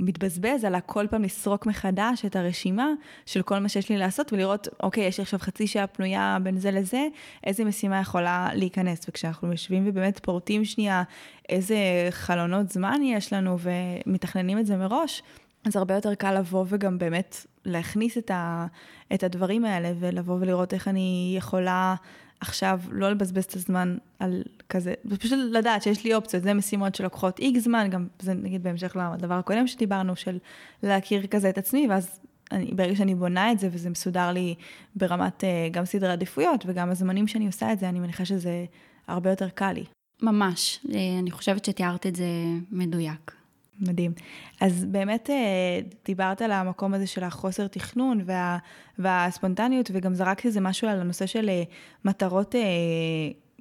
מתבזבז 0.00 0.64
על 0.64 0.74
הכל 0.74 1.06
פעם 1.10 1.22
לסרוק 1.22 1.66
מחדש 1.66 2.24
את 2.24 2.36
הרשימה 2.36 2.88
של 3.26 3.42
כל 3.42 3.58
מה 3.58 3.68
שיש 3.68 3.88
לי 3.88 3.96
לעשות 3.96 4.32
ולראות, 4.32 4.68
אוקיי, 4.82 5.04
יש 5.04 5.18
לי 5.18 5.22
עכשיו 5.22 5.38
חצי 5.38 5.66
שעה 5.66 5.86
פנויה 5.86 6.38
בין 6.42 6.58
זה 6.58 6.70
לזה, 6.70 7.06
איזה 7.44 7.64
משימה 7.64 8.00
יכולה 8.00 8.48
להיכנס. 8.54 9.06
וכשאנחנו 9.08 9.52
יושבים 9.52 9.84
ובאמת 9.86 10.18
פורטים 10.18 10.64
שנייה 10.64 11.02
איזה 11.48 11.76
חלונות 12.10 12.70
זמן 12.70 13.02
יש 13.02 13.32
לנו 13.32 13.56
ומתכננים 13.60 14.58
את 14.58 14.66
זה 14.66 14.76
מראש, 14.76 15.22
אז 15.64 15.76
הרבה 15.76 15.94
יותר 15.94 16.14
קל 16.14 16.38
לבוא 16.38 16.64
וגם 16.68 16.98
באמת 16.98 17.46
להכניס 17.64 18.18
את, 18.18 18.30
ה, 18.30 18.66
את 19.14 19.22
הדברים 19.22 19.64
האלה 19.64 19.92
ולבוא 20.00 20.36
ולראות 20.40 20.74
איך 20.74 20.88
אני 20.88 21.34
יכולה 21.38 21.94
עכשיו 22.40 22.80
לא 22.90 23.10
לבזבז 23.10 23.44
את 23.44 23.54
הזמן 23.54 23.96
על 24.18 24.42
כזה, 24.68 24.94
ופשוט 25.04 25.38
לדעת 25.50 25.82
שיש 25.82 26.04
לי 26.04 26.14
אופציות, 26.14 26.42
זה 26.42 26.54
משימות 26.54 26.94
שלוקחות 26.94 27.38
איקס 27.38 27.64
זמן, 27.64 27.88
גם 27.90 28.06
זה 28.18 28.34
נגיד 28.34 28.62
בהמשך 28.62 28.96
לדבר 29.18 29.34
הקודם 29.34 29.66
שדיברנו, 29.66 30.16
של 30.16 30.38
להכיר 30.82 31.26
כזה 31.26 31.48
את 31.48 31.58
עצמי, 31.58 31.86
ואז 31.90 32.20
אני, 32.52 32.70
ברגע 32.74 32.96
שאני 32.96 33.14
בונה 33.14 33.52
את 33.52 33.58
זה 33.58 33.68
וזה 33.72 33.90
מסודר 33.90 34.32
לי 34.32 34.54
ברמת 34.96 35.44
uh, 35.44 35.46
גם 35.70 35.84
סדרי 35.84 36.12
עדיפויות 36.12 36.64
וגם 36.66 36.90
הזמנים 36.90 37.28
שאני 37.28 37.46
עושה 37.46 37.72
את 37.72 37.78
זה, 37.78 37.88
אני 37.88 38.00
מניחה 38.00 38.24
שזה 38.24 38.64
הרבה 39.06 39.30
יותר 39.30 39.48
קל 39.48 39.72
לי. 39.72 39.84
ממש, 40.22 40.80
אה, 40.94 41.18
אני 41.18 41.30
חושבת 41.30 41.64
שתיארת 41.64 42.06
את 42.06 42.16
זה 42.16 42.26
מדויק. 42.70 43.43
מדהים. 43.80 44.12
אז 44.60 44.84
באמת 44.84 45.30
אה, 45.30 45.80
דיברת 46.04 46.42
על 46.42 46.52
המקום 46.52 46.94
הזה 46.94 47.06
של 47.06 47.24
החוסר 47.24 47.66
תכנון 47.66 48.20
וה, 48.26 48.58
והספונטניות, 48.98 49.90
וגם 49.94 50.14
זרקתי 50.14 50.48
איזה 50.48 50.60
משהו 50.60 50.88
על 50.88 51.00
הנושא 51.00 51.26
של 51.26 51.48
אה, 51.48 51.62
מטרות 52.04 52.54
אה, 52.54 52.60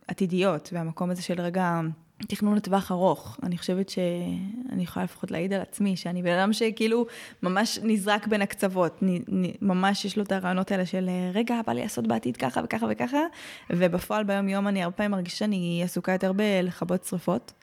עתידיות, 0.08 0.70
והמקום 0.74 1.10
הזה 1.10 1.22
של 1.22 1.41
רגע 1.41 1.82
תכנון 2.27 2.55
לטווח 2.55 2.91
ארוך. 2.91 3.38
אני 3.43 3.58
חושבת 3.58 3.89
שאני 3.89 4.84
יכולה 4.84 5.03
לפחות 5.03 5.32
להעיד 5.32 5.53
על 5.53 5.62
עצמי, 5.62 5.96
שאני 5.96 6.24
בן 6.24 6.39
אדם 6.39 6.53
שכאילו 6.53 7.05
ממש 7.43 7.79
נזרק 7.84 8.27
בין 8.27 8.41
הקצוות, 8.41 9.03
ממש 9.62 10.05
יש 10.05 10.17
לו 10.17 10.24
את 10.24 10.32
הרעיונות 10.32 10.72
האלה 10.72 10.86
של 10.86 11.10
רגע, 11.34 11.60
בא 11.67 11.74
לי 11.74 11.82
לעשות 11.82 12.08
בעתיד 12.08 12.38
ככה 12.38 12.62
וככה 12.63 12.86
וככה, 12.89 13.20
ובפועל 13.70 14.24
ביום 14.24 14.50
יום 14.50 14.67
אני 14.67 14.84
הרבה 14.84 14.96
פעמים 14.96 15.12
מרגישה 15.12 15.38
שאני 15.38 15.82
עסוקה 15.84 16.12
יותר 16.12 16.34
בלכבות 16.34 17.03
שרפות. 17.03 17.53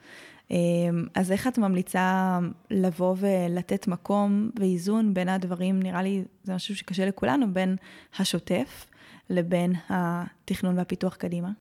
אמ, 0.51 1.05
אז 1.15 1.31
איך 1.31 1.47
את 1.47 1.57
ממליצה 1.57 2.39
לבוא 2.69 3.15
ולתת 3.19 3.87
מקום 3.87 4.49
ואיזון 4.59 5.13
בין 5.13 5.29
הדברים, 5.29 5.83
נראה 5.83 6.01
לי 6.01 6.23
זה 6.43 6.55
משהו 6.55 6.75
שקשה 6.75 7.05
לכולנו, 7.05 7.53
בין 7.53 7.75
השוטף 8.19 8.85
לבין 9.29 9.73
התכנון 9.89 10.77
והפיתוח 10.77 11.15
קדימה? 11.15 11.51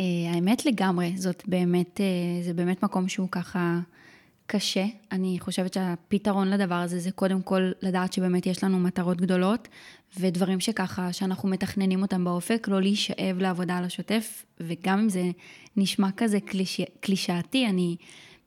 אה, 0.00 0.34
האמת 0.34 0.66
לגמרי, 0.66 1.12
זאת 1.16 1.42
באמת, 1.46 2.00
אה, 2.00 2.42
זה 2.42 2.54
באמת 2.54 2.82
מקום 2.82 3.08
שהוא 3.08 3.28
ככה 3.30 3.80
קשה. 4.52 4.84
אני 5.12 5.36
חושבת 5.40 5.72
שהפתרון 5.72 6.50
לדבר 6.50 6.74
הזה 6.74 6.98
זה 6.98 7.10
קודם 7.10 7.42
כל 7.42 7.70
לדעת 7.82 8.12
שבאמת 8.12 8.46
יש 8.46 8.64
לנו 8.64 8.78
מטרות 8.78 9.20
גדולות, 9.20 9.68
ודברים 10.18 10.60
שככה, 10.60 11.12
שאנחנו 11.12 11.48
מתכננים 11.48 12.02
אותם 12.02 12.24
באופק, 12.24 12.68
לא 12.68 12.80
להישאב 12.80 13.38
לעבודה 13.38 13.76
על 13.78 13.84
השוטף, 13.84 14.44
וגם 14.60 14.98
אם 14.98 15.08
זה 15.08 15.22
נשמע 15.76 16.08
כזה 16.16 16.40
קליש... 16.40 16.80
קלישאתי, 17.00 17.66
אני 17.66 17.96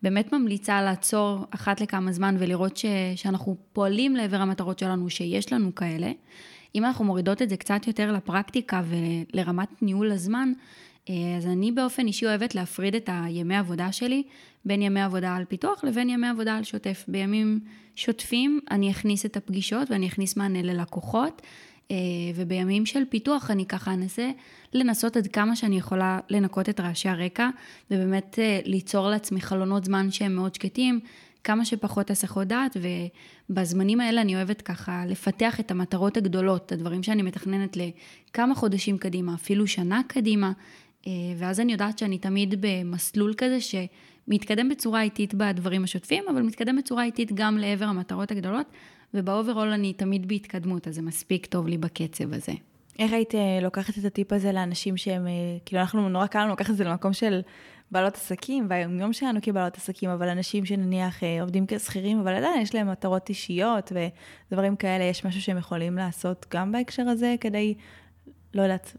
באמת 0.02 0.34
ממליצה 0.34 0.82
לעצור 0.82 1.46
אחת 1.52 1.82
לכמה 1.82 2.12
זמן 2.12 2.36
ולראות 2.40 2.78
ש... 2.78 2.86
שאנחנו 3.16 3.56
פועלים 3.74 4.16
לעבר 4.16 4.38
המטרות 4.38 4.80
שלנו, 4.80 5.10
שיש 5.10 5.54
לנו 5.54 5.76
כאלה. 5.76 6.12
אם 6.76 6.86
אנחנו 6.86 7.06
מורידות 7.06 7.42
את 7.42 7.50
זה 7.50 7.58
קצת 7.58 7.88
יותר 7.88 8.12
לפרקטיקה 8.12 8.82
ולרמת 8.86 9.82
ניהול 9.82 10.12
הזמן, 10.12 10.54
אז 11.10 11.46
אני 11.46 11.72
באופן 11.72 12.08
אישי 12.08 12.26
אוהבת 12.26 12.56
להפריד 12.56 12.96
את 12.96 13.10
הימי 13.14 13.56
עבודה 13.56 13.92
שלי 13.92 14.24
בין 14.66 14.82
ימי 14.82 15.02
עבודה 15.02 15.36
על 15.36 15.46
פיתוח 15.46 15.84
לבין 15.84 16.10
ימי 16.10 16.28
עבודה 16.28 16.58
על 16.58 16.64
שוטף. 16.64 17.06
בימים 17.08 17.60
שוטפים 17.96 18.60
אני 18.72 18.92
אכניס 18.92 19.26
את 19.26 19.38
הפגישות 19.38 19.92
ואני 19.92 20.08
אכניס 20.08 20.38
מענה 20.38 20.62
ללקוחות, 20.62 21.42
אה, 21.92 21.98
ובימים 22.36 22.86
של 22.86 23.04
פיתוח 23.10 23.52
אני 23.52 23.66
ככה 23.66 23.94
אנסה 23.94 24.32
לנסות 24.74 25.18
עד 25.18 25.28
כמה 25.28 25.56
שאני 25.56 25.78
יכולה 25.78 26.20
לנקות 26.30 26.70
את 26.70 26.80
רעשי 26.80 27.10
הרקע, 27.10 27.50
ובאמת 27.92 28.40
אה, 28.40 28.60
ליצור 28.66 29.10
לעצמי 29.10 29.42
חלונות 29.42 29.86
זמן 29.86 30.12
שהם 30.12 30.36
מאוד 30.36 30.56
שקטים, 30.56 31.00
כמה 31.44 31.66
שפחות 31.66 32.12
הסחות 32.12 32.48
דעת, 32.48 32.78
ובזמנים 33.50 34.00
האלה 34.02 34.22
אני 34.22 34.36
אוהבת 34.36 34.62
ככה 34.62 35.04
לפתח 35.08 35.60
את 35.60 35.72
המטרות 35.72 36.18
הגדולות, 36.18 36.72
הדברים 36.72 37.04
שאני 37.04 37.22
מתכננת 37.22 37.78
לכמה 37.78 38.56
חודשים 38.56 38.98
קדימה, 38.98 39.34
אפילו 39.34 39.68
שנה 39.68 40.02
קדימה, 40.08 40.48
אה, 40.48 40.54
ואז 41.38 41.60
אני 41.60 41.72
יודעת 41.72 41.98
שאני 42.00 42.18
תמיד 42.18 42.56
במסלול 42.60 43.34
כזה 43.38 43.58
שמתקדם 43.62 44.70
בצורה 44.70 45.02
איטית 45.02 45.34
בדברים 45.34 45.84
השוטפים, 45.84 46.24
אבל 46.30 46.42
מתקדם 46.42 46.76
בצורה 46.78 47.04
איטית 47.04 47.32
גם 47.34 47.58
לעבר 47.58 47.86
המטרות 47.86 48.32
הגדולות, 48.32 48.68
וב 49.14 49.26
overall 49.26 49.68
אני 49.68 49.94
תמיד 49.94 50.28
בהתקדמות, 50.28 50.88
אז 50.88 50.96
זה 50.96 51.02
מספיק 51.02 51.46
טוב 51.46 51.68
לי 51.68 51.78
בקצב 51.78 52.34
הזה. 52.34 52.54
איך 53.00 53.14
היית 53.14 53.36
אה, 53.36 53.60
לוקחת 53.62 53.98
את 53.98 54.06
הטיפ 54.06 54.34
הזה 54.34 54.52
לאנשים 54.52 54.98
שהם, 54.98 55.28
אה, 55.28 55.32
כאילו 55.66 55.82
אנחנו 55.82 56.10
נורא 56.10 56.28
קל 56.28 56.44
לנו 56.44 56.54
לקחת 56.54 56.70
את 56.70 56.76
זה 56.76 56.84
למקום 56.84 57.14
של 57.14 57.42
בעלות 57.92 58.16
עסקים, 58.16 58.68
והיום 58.70 59.14
שלנו 59.14 59.40
כבעלות 59.42 59.78
עסקים, 59.78 60.10
אבל 60.10 60.30
אנשים 60.30 60.66
שנניח 60.66 61.20
עובדים 61.42 61.66
כשכירים, 61.68 62.20
אבל 62.20 62.36
עדיין 62.36 62.62
יש 62.62 62.76
להם 62.76 62.92
מטרות 62.92 63.30
אישיות 63.30 63.92
ודברים 64.52 64.76
כאלה, 64.76 65.04
יש 65.04 65.26
משהו 65.26 65.42
שהם 65.42 65.58
יכולים 65.58 65.96
לעשות 65.96 66.46
גם 66.54 66.72
בהקשר 66.72 67.04
הזה, 67.04 67.36
כדי 67.42 67.74
לא 68.56 68.62
יודעת, 68.62 68.98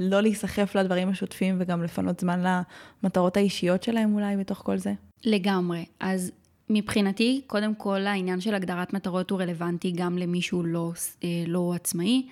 לא 0.00 0.20
להיסחף 0.20 0.74
לדברים 0.74 1.08
השוטפים 1.08 1.56
וגם 1.58 1.82
לפנות 1.82 2.20
זמן 2.20 2.62
למטרות 3.02 3.36
האישיות 3.36 3.82
שלהם 3.82 4.14
אולי 4.14 4.36
בתוך 4.36 4.58
כל 4.58 4.78
זה? 4.78 4.92
לגמרי. 5.24 5.84
אז 6.00 6.32
מבחינתי, 6.70 7.40
קודם 7.46 7.74
כל 7.74 8.06
העניין 8.06 8.40
של 8.40 8.54
הגדרת 8.54 8.92
מטרות 8.92 9.30
הוא 9.30 9.40
רלוונטי 9.40 9.92
גם 9.96 10.18
למי 10.18 10.42
שהוא 10.42 10.64
לא, 10.64 10.92
אה, 11.24 11.28
לא 11.46 11.72
עצמאי. 11.74 12.26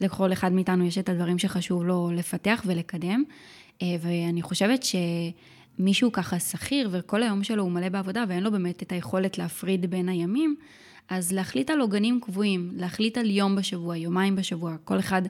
לכל 0.00 0.32
אחד 0.32 0.52
מאיתנו 0.52 0.84
יש 0.84 0.98
את 0.98 1.08
הדברים 1.08 1.38
שחשוב 1.38 1.84
לו 1.84 2.10
לפתח 2.14 2.62
ולקדם. 2.66 3.24
אה, 3.82 3.86
ואני 4.00 4.42
חושבת 4.42 4.84
שמישהו 5.78 6.12
ככה 6.12 6.38
שכיר 6.38 6.88
וכל 6.92 7.22
היום 7.22 7.44
שלו 7.44 7.62
הוא 7.62 7.72
מלא 7.72 7.88
בעבודה 7.88 8.24
ואין 8.28 8.42
לו 8.42 8.50
באמת 8.52 8.82
את 8.82 8.92
היכולת 8.92 9.38
להפריד 9.38 9.90
בין 9.90 10.08
הימים, 10.08 10.56
אז 11.08 11.32
להחליט 11.32 11.70
על 11.70 11.80
עוגנים 11.80 12.20
קבועים, 12.20 12.70
להחליט 12.76 13.18
על 13.18 13.30
יום 13.30 13.56
בשבוע, 13.56 13.96
יומיים 13.96 14.36
בשבוע, 14.36 14.76
כל 14.84 14.98
אחד 14.98 15.22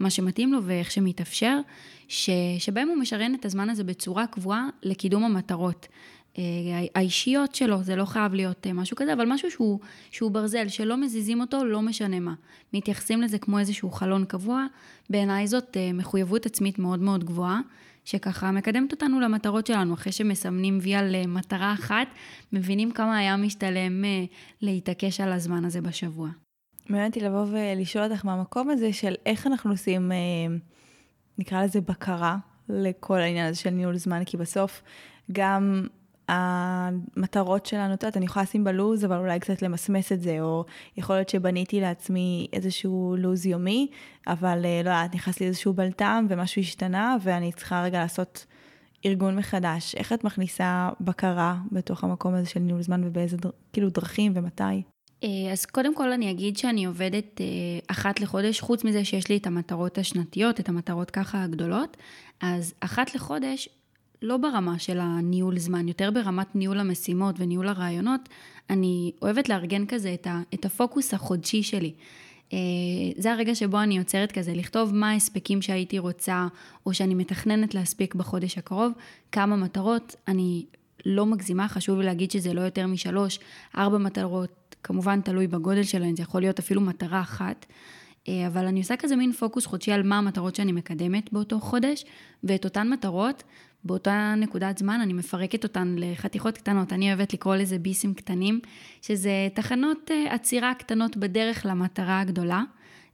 מה 0.00 0.10
שמתאים 0.10 0.52
לו 0.52 0.64
ואיך 0.64 0.90
שמתאפשר, 0.90 1.58
ש, 2.08 2.30
שבהם 2.58 2.88
הוא 2.88 2.96
משרן 2.96 3.34
את 3.34 3.44
הזמן 3.44 3.70
הזה 3.70 3.84
בצורה 3.84 4.26
קבועה 4.26 4.68
לקידום 4.82 5.24
המטרות. 5.24 5.86
אה, 6.38 6.42
האישיות 6.94 7.54
שלו, 7.54 7.82
זה 7.82 7.96
לא 7.96 8.04
חייב 8.04 8.34
להיות 8.34 8.66
אה, 8.66 8.72
משהו 8.72 8.96
כזה, 8.96 9.12
אבל 9.12 9.26
משהו 9.26 9.50
שהוא, 9.50 9.78
שהוא 10.10 10.30
ברזל, 10.30 10.68
שלא 10.68 10.96
מזיזים 10.96 11.40
אותו, 11.40 11.64
לא 11.64 11.82
משנה 11.82 12.20
מה. 12.20 12.34
מתייחסים 12.72 13.22
לזה 13.22 13.38
כמו 13.38 13.58
איזשהו 13.58 13.90
חלון 13.90 14.24
קבוע. 14.24 14.66
בעיניי 15.10 15.46
זאת 15.46 15.76
אה, 15.76 15.92
מחויבות 15.92 16.46
עצמית 16.46 16.78
מאוד 16.78 17.00
מאוד 17.00 17.24
גבוהה. 17.24 17.60
שככה 18.04 18.50
מקדמת 18.50 18.92
אותנו 18.92 19.20
למטרות 19.20 19.66
שלנו. 19.66 19.94
אחרי 19.94 20.12
שמסמנים 20.12 20.78
וי 20.82 20.94
על 20.94 21.14
אה, 21.14 21.26
מטרה 21.26 21.72
אחת, 21.72 22.08
מבינים 22.52 22.90
כמה 22.90 23.18
היה 23.18 23.36
משתלם 23.36 24.04
אה, 24.04 24.24
להתעקש 24.62 25.20
על 25.20 25.32
הזמן 25.32 25.64
הזה 25.64 25.80
בשבוע. 25.80 26.28
מעניין 26.88 27.08
אותי 27.08 27.20
לבוא 27.20 27.46
ולשאול 27.50 28.04
אותך 28.04 28.24
מהמקום 28.24 28.70
הזה 28.70 28.92
של 28.92 29.14
איך 29.26 29.46
אנחנו 29.46 29.70
עושים, 29.70 30.12
אה, 30.12 30.16
נקרא 31.38 31.64
לזה 31.64 31.80
בקרה 31.80 32.36
לכל 32.68 33.20
העניין 33.20 33.46
הזה 33.46 33.58
של 33.58 33.70
ניהול 33.70 33.96
זמן, 33.96 34.24
כי 34.24 34.36
בסוף 34.36 34.82
גם 35.32 35.86
המטרות 36.30 37.66
שלנו, 37.66 37.94
את 37.94 38.02
יודעת, 38.02 38.16
אני 38.16 38.24
יכולה 38.24 38.42
לשים 38.42 38.64
בלוז, 38.64 39.04
אבל 39.04 39.16
אולי 39.16 39.40
קצת 39.40 39.62
למסמס 39.62 40.12
את 40.12 40.20
זה, 40.20 40.40
או 40.40 40.64
יכול 40.96 41.16
להיות 41.16 41.28
שבניתי 41.28 41.80
לעצמי 41.80 42.46
איזשהו 42.52 43.14
לוז 43.18 43.46
יומי, 43.46 43.88
אבל 44.26 44.58
לא 44.62 44.68
יודעת, 44.68 45.14
נכנס 45.14 45.40
לי 45.40 45.46
איזשהו 45.46 45.72
בלטם 45.72 46.26
ומשהו 46.28 46.60
השתנה, 46.62 47.16
ואני 47.22 47.52
צריכה 47.52 47.82
רגע 47.82 47.98
לעשות 47.98 48.46
ארגון 49.06 49.36
מחדש. 49.36 49.94
איך 49.94 50.12
את 50.12 50.24
מכניסה 50.24 50.88
בקרה 51.00 51.56
בתוך 51.72 52.04
המקום 52.04 52.34
הזה 52.34 52.48
של 52.48 52.60
ניהול 52.60 52.82
זמן 52.82 53.04
ובאיזה 53.04 53.36
כאילו 53.72 53.90
דרכים 53.90 54.32
ומתי? 54.34 54.82
אה, 55.24 55.52
אז 55.52 55.66
קודם 55.66 55.94
כל 55.94 56.12
אני 56.12 56.30
אגיד 56.30 56.56
שאני 56.56 56.84
עובדת 56.84 57.40
אה, 57.40 57.46
אחת 57.88 58.20
לחודש, 58.20 58.60
חוץ 58.60 58.84
מזה 58.84 59.04
שיש 59.04 59.28
לי 59.28 59.36
את 59.36 59.46
המטרות 59.46 59.98
השנתיות, 59.98 60.60
את 60.60 60.68
המטרות 60.68 61.10
ככה 61.10 61.42
הגדולות, 61.42 61.96
אז 62.40 62.74
אחת 62.80 63.14
לחודש 63.14 63.68
לא 64.22 64.36
ברמה 64.36 64.78
של 64.78 64.98
הניהול 65.00 65.58
זמן, 65.58 65.88
יותר 65.88 66.10
ברמת 66.10 66.56
ניהול 66.56 66.78
המשימות 66.78 67.34
וניהול 67.38 67.68
הרעיונות, 67.68 68.28
אני 68.70 69.12
אוהבת 69.22 69.48
לארגן 69.48 69.86
כזה 69.86 70.14
את, 70.14 70.26
ה, 70.26 70.40
את 70.54 70.64
הפוקוס 70.64 71.14
החודשי 71.14 71.62
שלי. 71.62 71.92
אה, 72.52 72.58
זה 73.16 73.32
הרגע 73.32 73.54
שבו 73.54 73.80
אני 73.80 73.98
יוצרת 73.98 74.32
כזה, 74.32 74.54
לכתוב 74.54 74.94
מה 74.94 75.10
ההספקים 75.10 75.62
שהייתי 75.62 75.98
רוצה, 75.98 76.46
או 76.86 76.94
שאני 76.94 77.14
מתכננת 77.14 77.74
להספיק 77.74 78.14
בחודש 78.14 78.58
הקרוב, 78.58 78.92
כמה 79.32 79.56
מטרות, 79.56 80.16
אני 80.28 80.66
לא 81.06 81.26
מגזימה, 81.26 81.68
חשוב 81.68 81.98
לי 81.98 82.06
להגיד 82.06 82.30
שזה 82.30 82.54
לא 82.54 82.60
יותר 82.60 82.86
משלוש, 82.86 83.38
ארבע 83.76 83.98
מטרות, 83.98 84.76
כמובן 84.82 85.20
תלוי 85.20 85.46
בגודל 85.46 85.82
שלהן, 85.82 86.16
זה 86.16 86.22
יכול 86.22 86.40
להיות 86.40 86.58
אפילו 86.58 86.80
מטרה 86.80 87.20
אחת. 87.20 87.66
אה, 88.28 88.46
אבל 88.46 88.66
אני 88.66 88.80
עושה 88.80 88.96
כזה 88.96 89.16
מין 89.16 89.32
פוקוס 89.32 89.66
חודשי 89.66 89.92
על 89.92 90.02
מה 90.02 90.18
המטרות 90.18 90.54
שאני 90.54 90.72
מקדמת 90.72 91.32
באותו 91.32 91.60
חודש, 91.60 92.04
ואת 92.44 92.64
אותן 92.64 92.88
מטרות 92.88 93.42
באותה 93.84 94.34
נקודת 94.36 94.78
זמן 94.78 95.00
אני 95.02 95.12
מפרקת 95.12 95.64
אותן 95.64 95.94
לחתיכות 95.98 96.58
קטנות. 96.58 96.92
אני 96.92 97.08
אוהבת 97.08 97.34
לקרוא 97.34 97.56
לזה 97.56 97.78
ביסים 97.78 98.14
קטנים, 98.14 98.60
שזה 99.02 99.48
תחנות 99.54 100.10
אה, 100.10 100.34
עצירה 100.34 100.74
קטנות 100.74 101.16
בדרך 101.16 101.66
למטרה 101.66 102.20
הגדולה. 102.20 102.62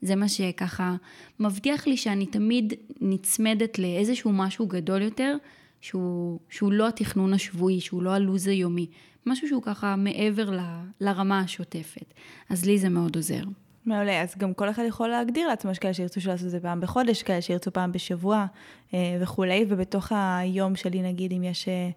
זה 0.02 0.16
מה 0.16 0.28
שככה 0.28 0.96
מבטיח 1.40 1.86
לי 1.86 1.96
שאני 1.96 2.26
תמיד 2.26 2.74
נצמדת 3.00 3.78
לאיזשהו 3.78 4.32
משהו 4.32 4.66
גדול 4.66 5.02
יותר, 5.02 5.36
שהוא, 5.80 6.38
שהוא 6.50 6.72
לא 6.72 6.88
התכנון 6.88 7.34
השבועי, 7.34 7.80
שהוא 7.80 8.02
לא 8.02 8.10
הלו"ז 8.10 8.46
היומי, 8.46 8.86
משהו 9.26 9.48
שהוא 9.48 9.62
ככה 9.62 9.96
מעבר 9.96 10.50
ל, 10.50 10.60
לרמה 11.00 11.40
השוטפת. 11.40 12.14
אז 12.50 12.64
לי 12.64 12.78
זה 12.78 12.88
מאוד 12.88 13.16
עוזר. 13.16 13.42
מעולה, 13.86 14.22
אז 14.22 14.34
גם 14.38 14.54
כל 14.54 14.70
אחד 14.70 14.82
יכול 14.88 15.08
להגדיר 15.08 15.48
לעצמו, 15.48 15.70
יש 15.70 15.78
כאלה 15.78 15.94
שירצו 15.94 16.20
לעשות 16.26 16.46
את 16.46 16.50
זה 16.50 16.60
פעם 16.60 16.80
בחודש, 16.80 17.22
כאלה 17.22 17.42
שירצו 17.42 17.72
פעם 17.72 17.92
בשבוע 17.92 18.46
אה, 18.94 19.18
וכולי, 19.20 19.64
ובתוך 19.68 20.12
היום 20.12 20.76
שלי 20.76 21.02
נגיד, 21.02 21.32
אם 21.32 21.44
יש 21.44 21.68
אה, 21.68 21.90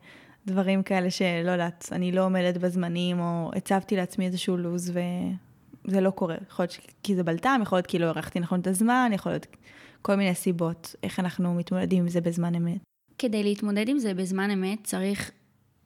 דברים 0.47 0.84
כאלה 0.84 1.12
שלא 1.12 1.52
יודעת, 1.52 1.89
אני 1.91 2.12
לא 2.12 2.25
עומדת 2.25 2.58
בזמנים, 2.58 3.19
או 3.19 3.52
הצבתי 3.56 3.95
לעצמי 3.95 4.25
איזשהו 4.25 4.58
לו"ז 4.58 4.91
וזה 5.86 6.02
לא 6.02 6.10
קורה. 6.10 6.36
יכול 6.49 6.63
להיות 6.63 6.78
כי 7.04 7.15
זה 7.15 7.23
בלטם, 7.23 7.60
יכול 7.63 7.78
להיות 7.78 7.88
כי 7.88 7.99
לא 7.99 8.06
ערכתי 8.06 8.39
נכון 8.39 8.60
את 8.60 8.67
הזמן, 8.67 9.12
יכול 9.13 9.32
להיות 9.32 9.47
כל 10.02 10.15
מיני 10.15 10.36
סיבות, 10.36 10.95
איך 11.04 11.19
אנחנו 11.19 11.54
מתמודדים 11.54 12.04
עם 12.04 12.10
זה 12.10 12.21
בזמן 12.21 12.56
אמת. 12.56 12.80
כדי 13.17 13.43
להתמודד 13.43 13.89
עם 13.89 13.99
זה 13.99 14.13
בזמן 14.13 14.52
אמת 14.52 14.84
צריך 14.84 15.32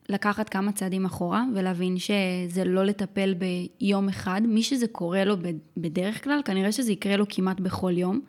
לקחת 0.09 0.49
כמה 0.49 0.71
צעדים 0.71 1.05
אחורה 1.05 1.43
ולהבין 1.55 1.97
שזה 1.97 2.63
לא 2.65 2.85
לטפל 2.85 3.33
ביום 3.33 4.09
אחד. 4.09 4.41
מי 4.45 4.63
שזה 4.63 4.87
קורה 4.87 5.25
לו 5.25 5.35
בדרך 5.77 6.23
כלל, 6.23 6.41
כנראה 6.45 6.71
שזה 6.71 6.91
יקרה 6.91 7.17
לו 7.17 7.25
כמעט 7.29 7.59
בכל 7.59 7.97
יום, 7.97 8.21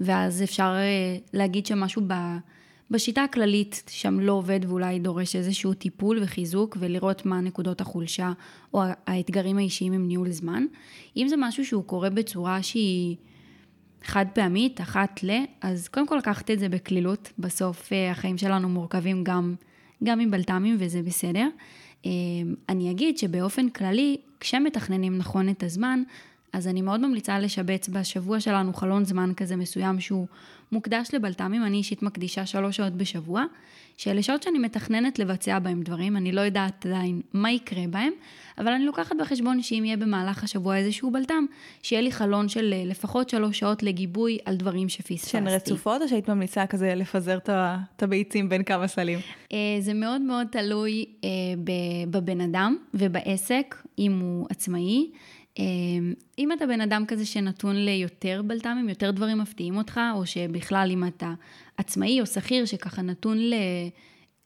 ואז 0.00 0.42
אפשר 0.42 0.74
אה, 0.76 1.16
להגיד 1.32 1.66
שמשהו 1.66 2.02
ב... 2.06 2.14
בשיטה 2.90 3.24
הכללית 3.24 3.82
שם 3.88 4.20
לא 4.20 4.32
עובד 4.32 4.60
ואולי 4.68 4.98
דורש 4.98 5.36
איזשהו 5.36 5.74
טיפול 5.74 6.18
וחיזוק 6.22 6.76
ולראות 6.80 7.26
מה 7.26 7.40
נקודות 7.40 7.80
החולשה 7.80 8.32
או 8.74 8.82
האתגרים 9.06 9.58
האישיים 9.58 9.92
עם 9.92 10.08
ניהול 10.08 10.30
זמן. 10.30 10.64
אם 11.16 11.28
זה 11.28 11.36
משהו 11.38 11.64
שהוא 11.64 11.84
קורה 11.84 12.10
בצורה 12.10 12.62
שהיא 12.62 13.16
חד 14.04 14.26
פעמית, 14.34 14.80
אחת 14.80 15.20
ל, 15.22 15.30
אז 15.60 15.88
קודם 15.88 16.06
כל 16.06 16.16
לקחת 16.16 16.50
את 16.50 16.58
זה 16.58 16.68
בקלילות. 16.68 17.32
בסוף 17.38 17.92
אה, 17.92 18.10
החיים 18.10 18.38
שלנו 18.38 18.68
מורכבים 18.68 19.24
גם 19.24 19.54
גם 20.04 20.20
עם 20.20 20.30
בלת"מים 20.30 20.76
וזה 20.78 21.02
בסדר. 21.02 21.48
אמ, 22.04 22.10
אני 22.68 22.90
אגיד 22.90 23.18
שבאופן 23.18 23.68
כללי, 23.68 24.16
כשמתכננים 24.40 25.18
נכון 25.18 25.48
את 25.48 25.62
הזמן, 25.62 26.02
אז 26.52 26.68
אני 26.68 26.82
מאוד 26.82 27.00
ממליצה 27.00 27.38
לשבץ 27.38 27.88
בשבוע 27.88 28.40
שלנו 28.40 28.74
חלון 28.74 29.04
זמן 29.04 29.32
כזה 29.36 29.56
מסוים 29.56 30.00
שהוא 30.00 30.26
מוקדש 30.72 31.08
לבלת"מים. 31.14 31.64
אני 31.64 31.76
אישית 31.76 32.02
מקדישה 32.02 32.46
שלוש 32.46 32.76
שעות 32.76 32.92
בשבוע, 32.92 33.44
שאלה 34.00 34.22
שעות 34.22 34.42
שאני 34.42 34.58
מתכננת 34.58 35.18
לבצע 35.18 35.58
בהם 35.58 35.82
דברים, 35.82 36.16
אני 36.16 36.32
לא 36.32 36.40
יודעת 36.40 36.86
עדיין 36.86 37.20
מה 37.32 37.52
יקרה 37.52 37.82
בהם, 37.90 38.12
אבל 38.58 38.72
אני 38.72 38.84
לוקחת 38.84 39.16
בחשבון 39.20 39.62
שאם 39.62 39.82
יהיה 39.84 39.96
במהלך 39.96 40.44
השבוע 40.44 40.76
איזשהו 40.76 41.10
בלת"ם, 41.10 41.46
שיהיה 41.82 42.02
לי 42.02 42.12
חלון 42.12 42.48
של 42.48 42.74
אה, 42.76 42.82
לפחות 42.86 43.28
שלוש 43.28 43.58
שעות 43.58 43.82
לגיבוי 43.82 44.38
על 44.44 44.56
דברים 44.56 44.88
שפספסתי. 44.88 45.30
שהן 45.30 45.48
רצופות 45.48 46.02
או 46.02 46.08
שהיית 46.08 46.28
ממליצה 46.28 46.66
כזה 46.66 46.94
לפזר 46.94 47.38
את 47.38 48.02
הביצים 48.02 48.48
בין 48.48 48.62
כמה 48.62 48.86
סלים? 48.86 49.18
אה, 49.52 49.58
זה 49.80 49.94
מאוד 49.94 50.20
מאוד 50.20 50.46
תלוי 50.50 51.04
אה, 51.24 51.28
בבן 52.10 52.40
אדם 52.40 52.76
ובעסק, 52.94 53.74
אם 53.98 54.18
הוא 54.20 54.46
עצמאי. 54.50 55.10
אם 56.38 56.52
אתה 56.52 56.66
בן 56.66 56.80
אדם 56.80 57.04
כזה 57.08 57.26
שנתון 57.26 57.76
ליותר 57.76 58.42
בלת"מים, 58.46 58.88
יותר 58.88 59.10
דברים 59.10 59.38
מפתיעים 59.38 59.76
אותך, 59.76 60.00
או 60.14 60.26
שבכלל 60.26 60.88
אם 60.90 61.06
אתה 61.06 61.32
עצמאי 61.76 62.20
או 62.20 62.26
שכיר 62.26 62.64
שככה 62.64 63.02
נתון 63.02 63.38
ל... 63.38 63.54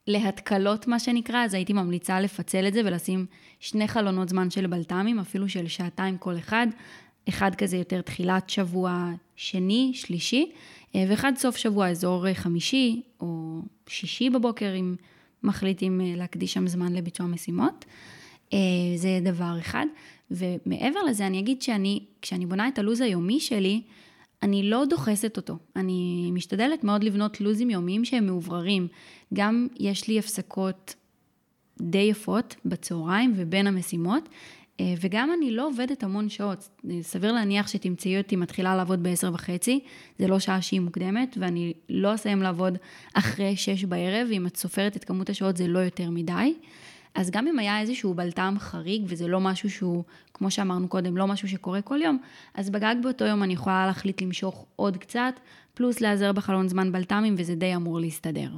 להתקלות 0.07 0.87
מה 0.87 0.99
שנקרא, 0.99 1.45
אז 1.45 1.53
הייתי 1.53 1.73
ממליצה 1.73 2.19
לפצל 2.19 2.67
את 2.67 2.73
זה 2.73 2.81
ולשים 2.85 3.25
שני 3.59 3.87
חלונות 3.87 4.29
זמן 4.29 4.49
של 4.49 4.67
בלת"מים, 4.67 5.19
אפילו 5.19 5.49
של 5.49 5.67
שעתיים 5.67 6.17
כל 6.17 6.37
אחד, 6.37 6.67
אחד 7.29 7.55
כזה 7.55 7.77
יותר 7.77 8.01
תחילת 8.01 8.49
שבוע 8.49 9.11
שני, 9.35 9.91
שלישי, 9.93 10.51
אה, 10.95 11.05
ואחד 11.09 11.33
סוף 11.37 11.57
שבוע 11.57 11.89
אזור 11.89 12.33
חמישי 12.33 13.01
או 13.19 13.61
שישי 13.87 14.29
בבוקר, 14.29 14.73
אם 14.79 14.95
מחליטים 15.43 16.01
אה, 16.01 16.13
להקדיש 16.15 16.53
שם 16.53 16.67
זמן 16.67 16.93
לביצוע 16.93 17.25
משימות. 17.25 17.85
אה, 18.55 18.97
זה 18.97 19.19
דבר 19.23 19.55
אחד. 19.59 19.85
ומעבר 20.31 21.03
לזה, 21.03 21.27
אני 21.27 21.39
אגיד 21.39 21.61
שאני, 21.61 21.99
כשאני 22.21 22.45
בונה 22.45 22.67
את 22.67 22.79
הלו"ז 22.79 23.01
היומי 23.01 23.39
שלי, 23.39 23.81
אני 24.43 24.69
לא 24.69 24.85
דוחסת 24.89 25.37
אותו. 25.37 25.57
אני 25.75 26.29
משתדלת 26.33 26.83
מאוד 26.83 27.03
לבנות 27.03 27.41
לו"זים 27.41 27.69
יומיים 27.69 28.05
שהם 28.05 28.25
מאובררים. 28.25 28.87
גם 29.33 29.67
יש 29.79 30.07
לי 30.07 30.19
הפסקות 30.19 30.95
די 31.81 31.97
יפות 31.97 32.55
בצהריים 32.65 33.33
ובין 33.35 33.67
המשימות, 33.67 34.29
אה, 34.79 34.93
וגם 35.01 35.29
אני 35.37 35.51
לא 35.51 35.67
עובדת 35.67 36.03
המון 36.03 36.29
שעות. 36.29 36.69
סביר 37.01 37.31
להניח 37.31 37.67
שתמצאי 37.67 38.17
אותי 38.17 38.35
מתחילה 38.35 38.75
לעבוד 38.75 39.03
בעשר 39.03 39.31
וחצי, 39.33 39.79
זה 40.19 40.27
לא 40.27 40.39
שעה 40.39 40.61
שהיא 40.61 40.79
מוקדמת, 40.79 41.37
ואני 41.39 41.73
לא 41.89 42.15
אסיים 42.15 42.41
לעבוד 42.41 42.77
אחרי 43.13 43.55
שש 43.55 43.83
בערב, 43.83 44.27
אם 44.31 44.47
את 44.47 44.57
סופרת 44.57 44.97
את 44.97 45.03
כמות 45.03 45.29
השעות 45.29 45.57
זה 45.57 45.67
לא 45.67 45.79
יותר 45.79 46.09
מדי. 46.09 46.53
אז 47.15 47.31
גם 47.31 47.47
אם 47.47 47.59
היה 47.59 47.81
איזשהו 47.81 48.13
בלטם 48.13 48.55
חריג, 48.59 49.03
וזה 49.07 49.27
לא 49.27 49.39
משהו 49.39 49.69
שהוא, 49.69 50.03
כמו 50.33 50.51
שאמרנו 50.51 50.87
קודם, 50.87 51.17
לא 51.17 51.27
משהו 51.27 51.49
שקורה 51.49 51.81
כל 51.81 51.99
יום, 52.01 52.17
אז 52.53 52.69
בגג 52.69 52.95
באותו 53.03 53.25
יום 53.25 53.43
אני 53.43 53.53
יכולה 53.53 53.85
להחליט 53.85 54.21
למשוך 54.21 54.65
עוד 54.75 54.97
קצת, 54.97 55.39
פלוס 55.73 56.01
להיעזר 56.01 56.31
בחלון 56.31 56.67
זמן 56.67 56.91
בלת"מים, 56.91 57.35
וזה 57.37 57.55
די 57.55 57.75
אמור 57.75 57.99
להסתדר. 57.99 58.49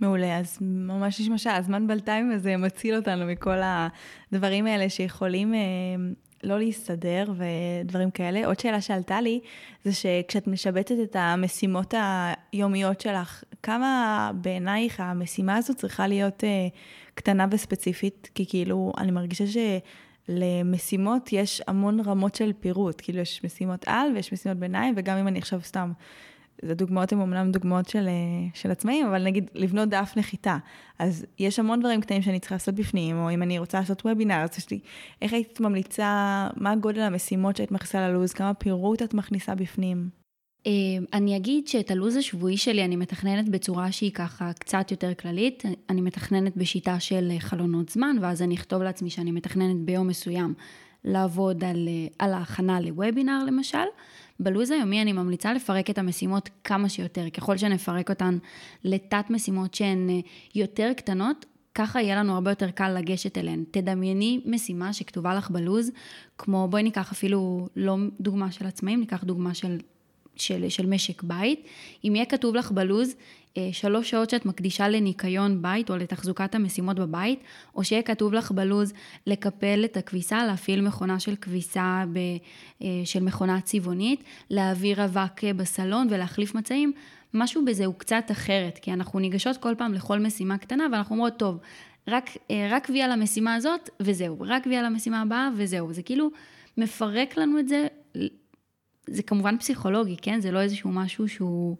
מעולה, 0.00 0.38
אז 0.38 0.58
ממש 0.60 1.20
נשמע 1.20 1.38
שהזמן 1.38 1.86
בלת"מים 1.86 2.30
הזה 2.30 2.56
מציל 2.56 2.96
אותנו 2.96 3.26
מכל 3.26 3.58
הדברים 4.32 4.66
האלה 4.66 4.90
שיכולים 4.90 5.54
אה, 5.54 5.60
לא 6.44 6.58
להסתדר 6.58 7.32
ודברים 7.36 8.10
כאלה. 8.10 8.46
עוד 8.46 8.60
שאלה 8.60 8.80
שעלתה 8.80 9.20
לי, 9.20 9.40
זה 9.84 9.92
שכשאת 9.92 10.46
משבצת 10.46 10.94
את 11.02 11.16
המשימות 11.18 11.94
היומיות 12.52 13.00
שלך, 13.00 13.44
כמה 13.66 14.30
בעינייך 14.34 15.00
המשימה 15.00 15.56
הזו 15.56 15.74
צריכה 15.74 16.06
להיות 16.06 16.44
אה, 16.44 16.68
קטנה 17.14 17.46
וספציפית? 17.50 18.30
כי 18.34 18.46
כאילו, 18.48 18.92
אני 18.98 19.10
מרגישה 19.10 19.44
שלמשימות 20.28 21.32
יש 21.32 21.62
המון 21.66 22.00
רמות 22.00 22.34
של 22.34 22.52
פירוט. 22.60 23.00
כאילו, 23.00 23.18
יש 23.18 23.44
משימות 23.44 23.84
על 23.86 24.12
ויש 24.14 24.32
משימות 24.32 24.58
ביניים, 24.58 24.94
וגם 24.96 25.16
אם 25.16 25.28
אני 25.28 25.38
עכשיו 25.38 25.60
סתם... 25.62 25.92
זה 26.62 26.74
דוגמאות 26.74 27.12
הן 27.12 27.20
אמנם 27.20 27.52
דוגמאות 27.52 27.88
של, 27.88 28.08
אה, 28.08 28.48
של 28.54 28.70
עצמאים, 28.70 29.06
אבל 29.06 29.24
נגיד 29.24 29.50
לבנות 29.54 29.88
דף 29.88 30.12
נחיתה. 30.16 30.56
אז 30.98 31.26
יש 31.38 31.58
המון 31.58 31.80
דברים 31.80 32.00
קטנים 32.00 32.22
שאני 32.22 32.40
צריכה 32.40 32.54
לעשות 32.54 32.74
בפנים, 32.74 33.16
או 33.16 33.30
אם 33.30 33.42
אני 33.42 33.58
רוצה 33.58 33.78
לעשות 33.78 34.06
וובינר, 34.06 34.42
אז 34.42 34.58
יש 34.58 34.70
לי, 34.70 34.78
איך 35.22 35.32
היית 35.32 35.60
ממליצה, 35.60 36.48
מה 36.56 36.76
גודל 36.76 37.00
המשימות 37.00 37.56
שהיית 37.56 37.72
מכניסה 37.72 38.08
ללו"ז, 38.08 38.32
כמה 38.32 38.54
פירוט 38.54 39.02
את 39.02 39.14
מכניסה 39.14 39.54
בפנים? 39.54 40.25
אה, 40.66 40.72
אני 41.12 41.36
אגיד 41.36 41.68
שאת 41.68 41.90
הלו"ז 41.90 42.16
השבועי 42.16 42.56
שלי 42.56 42.84
אני 42.84 42.96
מתכננת 42.96 43.48
בצורה 43.48 43.92
שהיא 43.92 44.10
ככה 44.10 44.52
קצת 44.52 44.90
יותר 44.90 45.14
כללית. 45.14 45.62
אני 45.90 46.00
מתכננת 46.00 46.56
בשיטה 46.56 47.00
של 47.00 47.32
חלונות 47.38 47.88
זמן, 47.88 48.16
ואז 48.20 48.42
אני 48.42 48.54
אכתוב 48.54 48.82
לעצמי 48.82 49.10
שאני 49.10 49.30
מתכננת 49.32 49.76
ביום 49.76 50.06
מסוים 50.06 50.54
לעבוד 51.04 51.64
על, 51.64 51.88
אה, 51.88 52.26
על 52.26 52.32
ההכנה 52.32 52.80
לוובינר 52.80 53.44
למשל. 53.44 53.78
בלו"ז 54.40 54.70
היומי 54.70 55.02
אני 55.02 55.12
ממליצה 55.12 55.52
לפרק 55.52 55.90
את 55.90 55.98
המשימות 55.98 56.50
כמה 56.64 56.88
שיותר. 56.88 57.30
ככל 57.30 57.56
שנפרק 57.56 58.10
אותן 58.10 58.38
לתת 58.84 59.30
משימות 59.30 59.74
שהן 59.74 60.10
אה, 60.10 60.20
יותר 60.54 60.92
קטנות, 60.96 61.46
ככה 61.74 62.02
יהיה 62.02 62.16
לנו 62.16 62.34
הרבה 62.34 62.50
יותר 62.50 62.70
קל 62.70 62.98
לגשת 62.98 63.38
אליהן. 63.38 63.64
תדמייני 63.70 64.40
משימה 64.44 64.92
שכתובה 64.92 65.34
לך 65.34 65.50
בלו"ז, 65.50 65.90
כמו 66.38 66.68
בואי 66.70 66.82
ניקח 66.82 67.12
אפילו 67.12 67.68
לא 67.76 67.96
דוגמה 68.20 68.52
של 68.52 68.66
עצמאים, 68.66 69.00
ניקח 69.00 69.24
דוגמה 69.24 69.54
של 69.54 69.78
של, 70.36 70.68
של 70.68 70.86
משק 70.86 71.22
בית, 71.22 71.66
אם 72.04 72.12
יהיה 72.14 72.26
כתוב 72.26 72.54
לך 72.54 72.72
בלוז 72.72 73.14
אה, 73.56 73.68
שלוש 73.72 74.10
שעות 74.10 74.30
שאת 74.30 74.46
מקדישה 74.46 74.88
לניקיון 74.88 75.62
בית 75.62 75.90
או 75.90 75.96
לתחזוקת 75.96 76.54
המשימות 76.54 76.96
בבית, 76.98 77.40
או 77.74 77.84
שיהיה 77.84 78.02
כתוב 78.02 78.32
לך 78.32 78.52
בלוז 78.52 78.92
לקפל 79.26 79.84
את 79.84 79.96
הכביסה, 79.96 80.46
להפעיל 80.46 80.80
מכונה 80.80 81.20
של 81.20 81.36
כביסה 81.36 82.04
ב, 82.12 82.18
אה, 82.82 82.88
של 83.04 83.22
מכונה 83.22 83.60
צבעונית, 83.60 84.24
להעביר 84.50 85.04
אבק 85.04 85.44
אה, 85.44 85.52
בסלון 85.52 86.06
ולהחליף 86.10 86.54
מצעים, 86.54 86.92
משהו 87.34 87.64
בזה 87.64 87.86
הוא 87.86 87.94
קצת 87.94 88.24
אחרת, 88.30 88.78
כי 88.78 88.92
אנחנו 88.92 89.18
ניגשות 89.18 89.56
כל 89.56 89.74
פעם 89.78 89.94
לכל 89.94 90.18
משימה 90.18 90.58
קטנה 90.58 90.86
ואנחנו 90.92 91.14
אומרות, 91.14 91.36
טוב, 91.36 91.58
רק, 92.08 92.30
רק 92.70 92.88
וי 92.90 93.02
על 93.02 93.12
המשימה 93.12 93.54
הזאת 93.54 93.90
וזהו, 94.00 94.36
רק 94.40 94.66
וי 94.66 94.76
על 94.76 94.84
המשימה 94.84 95.22
הבאה 95.22 95.48
וזהו, 95.56 95.92
זה 95.92 96.02
כאילו 96.02 96.30
מפרק 96.76 97.36
לנו 97.36 97.58
את 97.58 97.68
זה 97.68 97.86
זה 99.06 99.22
כמובן 99.22 99.58
פסיכולוגי, 99.58 100.16
כן? 100.22 100.40
זה 100.40 100.50
לא 100.50 100.60
איזשהו 100.60 100.90
משהו 100.90 101.28
שהוא, 101.28 101.76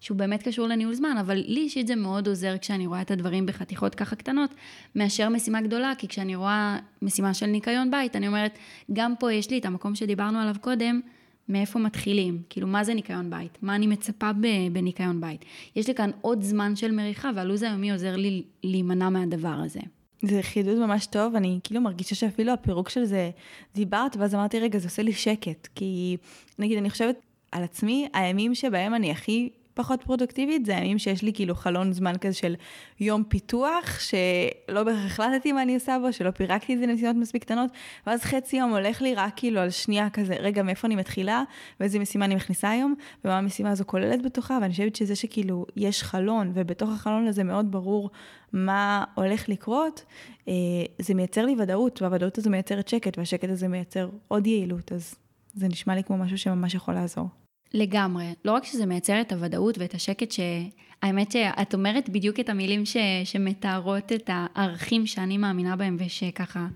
שהוא 0.00 0.16
באמת 0.16 0.42
קשור 0.42 0.66
לניהול 0.66 0.94
זמן, 0.94 1.16
אבל 1.20 1.34
לי 1.34 1.60
אישית 1.60 1.86
זה 1.86 1.96
מאוד 1.96 2.28
עוזר 2.28 2.58
כשאני 2.58 2.86
רואה 2.86 3.02
את 3.02 3.10
הדברים 3.10 3.46
בחתיכות 3.46 3.94
ככה 3.94 4.16
קטנות, 4.16 4.54
מאשר 4.96 5.28
משימה 5.28 5.60
גדולה, 5.60 5.92
כי 5.98 6.08
כשאני 6.08 6.36
רואה 6.36 6.78
משימה 7.02 7.34
של 7.34 7.46
ניקיון 7.46 7.90
בית, 7.90 8.16
אני 8.16 8.28
אומרת, 8.28 8.58
גם 8.92 9.14
פה 9.18 9.32
יש 9.32 9.50
לי 9.50 9.58
את 9.58 9.64
המקום 9.64 9.94
שדיברנו 9.94 10.38
עליו 10.38 10.54
קודם, 10.60 11.00
מאיפה 11.48 11.78
מתחילים? 11.78 12.42
כאילו, 12.48 12.66
מה 12.66 12.84
זה 12.84 12.94
ניקיון 12.94 13.30
בית? 13.30 13.58
מה 13.62 13.74
אני 13.74 13.86
מצפה 13.86 14.30
בניקיון 14.72 15.20
בית? 15.20 15.44
יש 15.76 15.88
לי 15.88 15.94
כאן 15.94 16.10
עוד 16.20 16.42
זמן 16.42 16.76
של 16.76 16.92
מריחה, 16.92 17.30
והלו"ז 17.34 17.62
היומי 17.62 17.92
עוזר 17.92 18.16
לי 18.16 18.42
להימנע 18.64 19.08
מהדבר 19.08 19.60
הזה. 19.64 19.80
זה 20.22 20.42
חידוד 20.42 20.78
ממש 20.78 21.06
טוב, 21.06 21.36
אני 21.36 21.60
כאילו 21.64 21.80
מרגישה 21.80 22.14
שאפילו 22.14 22.52
הפירוק 22.52 22.88
של 22.88 23.04
זה, 23.04 23.30
דיברת, 23.74 24.16
ואז 24.16 24.34
אמרתי, 24.34 24.60
רגע, 24.60 24.78
זה 24.78 24.86
עושה 24.86 25.02
לי 25.02 25.12
שקט. 25.12 25.68
כי 25.74 26.16
נגיד, 26.58 26.78
אני 26.78 26.90
חושבת 26.90 27.16
על 27.52 27.62
עצמי, 27.62 28.08
הימים 28.12 28.54
שבהם 28.54 28.94
אני 28.94 29.10
הכי 29.10 29.50
פחות 29.80 30.02
פרודוקטיבית, 30.02 30.66
זה 30.66 30.76
הימים 30.76 30.98
שיש 30.98 31.22
לי 31.22 31.32
כאילו 31.32 31.54
חלון 31.54 31.92
זמן 31.92 32.12
כזה 32.20 32.34
של 32.34 32.54
יום 33.00 33.24
פיתוח, 33.24 34.00
שלא 34.00 34.82
בהכרח 34.82 35.06
החלטתי 35.06 35.52
מה 35.52 35.62
אני 35.62 35.74
עושה 35.74 35.96
בו, 36.02 36.12
שלא 36.12 36.30
פירקתי 36.30 36.74
את 36.74 36.78
זה 36.78 36.86
למשימות 36.86 37.16
מספיק 37.16 37.42
קטנות, 37.42 37.70
ואז 38.06 38.22
חצי 38.22 38.56
יום 38.56 38.70
הולך 38.70 39.02
לי 39.02 39.14
רק 39.14 39.32
כאילו 39.36 39.60
על 39.60 39.70
שנייה 39.70 40.10
כזה, 40.10 40.34
רגע, 40.34 40.62
מאיפה 40.62 40.86
אני 40.86 40.96
מתחילה, 40.96 41.42
ואיזה 41.80 41.98
משימה 41.98 42.24
אני 42.24 42.34
מכניסה 42.34 42.70
היום, 42.70 42.94
ומה 43.24 43.38
המשימה 43.38 43.70
הזו 43.70 43.84
כוללת 43.86 44.22
בתוכה, 44.22 44.58
ואני 44.62 44.70
חושבת 44.70 44.96
שזה 44.96 45.16
שכאילו 45.16 45.66
יש 45.76 46.02
חלון, 46.02 46.52
ובתוך 46.54 46.90
החלון 46.90 47.26
הזה 47.26 47.44
מאוד 47.44 47.72
ברור 47.72 48.10
מה 48.52 49.04
הולך 49.14 49.48
לקרות, 49.48 50.04
אה, 50.48 50.54
זה 50.98 51.14
מייצר 51.14 51.46
לי 51.46 51.56
ודאות, 51.58 52.02
והוודאות 52.02 52.38
הזו 52.38 52.50
מייצרת 52.50 52.88
שקט, 52.88 53.18
והשקט 53.18 53.48
הזה 53.48 53.68
מייצר 53.68 54.08
עוד 54.28 54.46
יעילות, 54.46 54.92
אז 54.92 55.14
זה 55.54 55.68
נשמע 55.68 55.94
לי 55.94 56.04
כמו 56.04 56.16
משהו 56.16 56.38
שממש 56.38 56.74
יכול 56.74 56.94
לעזור. 56.94 57.28
לגמרי. 57.74 58.24
לא 58.44 58.52
רק 58.52 58.64
שזה 58.64 58.86
מייצר 58.86 59.20
את 59.20 59.32
הוודאות 59.32 59.78
ואת 59.78 59.94
השקט, 59.94 60.32
שהאמת 60.32 61.32
שאת 61.32 61.74
אומרת 61.74 62.08
בדיוק 62.08 62.40
את 62.40 62.48
המילים 62.48 62.86
ש... 62.86 62.96
שמתארות 63.24 64.12
את 64.12 64.30
הערכים 64.32 65.06
שאני 65.06 65.38
מאמינה 65.38 65.76
בהם 65.76 65.96
ושככה 65.98 66.66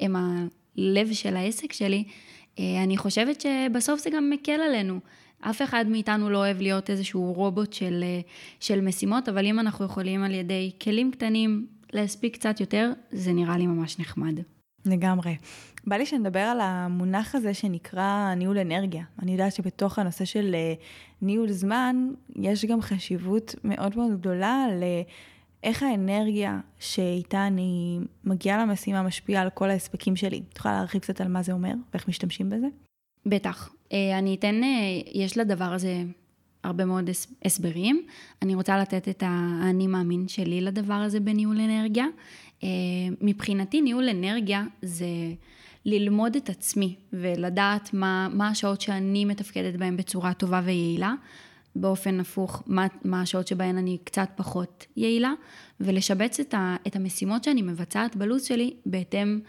הם 0.00 0.16
הלב 0.16 1.12
של 1.12 1.36
העסק 1.36 1.72
שלי, 1.72 2.04
אה, 2.58 2.82
אני 2.82 2.96
חושבת 2.96 3.40
שבסוף 3.40 4.00
זה 4.00 4.10
גם 4.10 4.30
מקל 4.30 4.60
עלינו. 4.60 5.00
אף 5.40 5.62
אחד 5.62 5.84
מאיתנו 5.88 6.30
לא 6.30 6.38
אוהב 6.38 6.60
להיות 6.60 6.90
איזשהו 6.90 7.32
רובוט 7.32 7.72
של, 7.72 8.00
אה, 8.02 8.20
של 8.60 8.80
משימות, 8.80 9.28
אבל 9.28 9.46
אם 9.46 9.60
אנחנו 9.60 9.84
יכולים 9.84 10.22
על 10.22 10.34
ידי 10.34 10.70
כלים 10.82 11.10
קטנים 11.10 11.66
להספיק 11.92 12.34
קצת 12.34 12.60
יותר, 12.60 12.92
זה 13.10 13.32
נראה 13.32 13.58
לי 13.58 13.66
ממש 13.66 13.98
נחמד. 13.98 14.40
לגמרי. 14.86 15.34
בא 15.86 15.96
לי 15.96 16.06
שנדבר 16.06 16.40
על 16.40 16.60
המונח 16.60 17.34
הזה 17.34 17.54
שנקרא 17.54 18.34
ניהול 18.36 18.58
אנרגיה. 18.58 19.04
אני 19.22 19.32
יודעת 19.32 19.52
שבתוך 19.52 19.98
הנושא 19.98 20.24
של 20.24 20.54
אה, 20.54 20.74
ניהול 21.22 21.50
זמן, 21.50 22.08
יש 22.36 22.64
גם 22.64 22.80
חשיבות 22.80 23.54
מאוד 23.64 23.96
מאוד 23.96 24.12
גדולה 24.12 24.66
לאיך 24.80 25.82
האנרגיה 25.82 26.60
שאיתה 26.78 27.46
אני 27.46 28.00
מגיעה 28.24 28.62
למשימה 28.62 29.02
משפיעה 29.02 29.42
על 29.42 29.50
כל 29.50 29.70
ההספקים 29.70 30.16
שלי. 30.16 30.42
את 30.52 30.58
יכולה 30.58 30.74
להרחיב 30.74 31.00
קצת 31.00 31.20
על 31.20 31.28
מה 31.28 31.42
זה 31.42 31.52
אומר 31.52 31.72
ואיך 31.92 32.08
משתמשים 32.08 32.50
בזה? 32.50 32.66
בטח. 33.26 33.72
אה, 33.92 34.18
אני 34.18 34.34
אתן, 34.34 34.62
אה, 34.64 34.68
יש 35.12 35.38
לדבר 35.38 35.72
הזה 35.72 36.02
הרבה 36.64 36.84
מאוד 36.84 37.10
הסברים. 37.44 38.06
אני 38.42 38.54
רוצה 38.54 38.78
לתת 38.78 39.08
את 39.08 39.22
האני 39.26 39.86
מאמין 39.86 40.28
שלי 40.28 40.60
לדבר 40.60 40.94
הזה 40.94 41.20
בניהול 41.20 41.60
אנרגיה. 41.60 42.06
מבחינתי 43.20 43.80
ניהול 43.80 44.08
אנרגיה 44.08 44.64
זה 44.82 45.06
ללמוד 45.86 46.36
את 46.36 46.48
עצמי 46.48 46.94
ולדעת 47.12 47.94
מה, 47.94 48.28
מה 48.32 48.48
השעות 48.48 48.80
שאני 48.80 49.24
מתפקדת 49.24 49.76
בהן 49.76 49.96
בצורה 49.96 50.34
טובה 50.34 50.60
ויעילה. 50.64 51.14
באופן 51.76 52.20
הפוך, 52.20 52.62
מה, 52.66 52.86
מה 53.04 53.20
השעות 53.20 53.46
שבהן 53.46 53.78
אני 53.78 53.98
קצת 54.04 54.28
פחות 54.36 54.86
יעילה, 54.96 55.32
ולשבץ 55.80 56.40
את, 56.40 56.54
ה, 56.54 56.76
את 56.86 56.96
המשימות 56.96 57.44
שאני 57.44 57.62
מבצעת 57.62 58.16
בלו"ז 58.16 58.44
שלי 58.44 58.74
בהתאם 58.86 59.40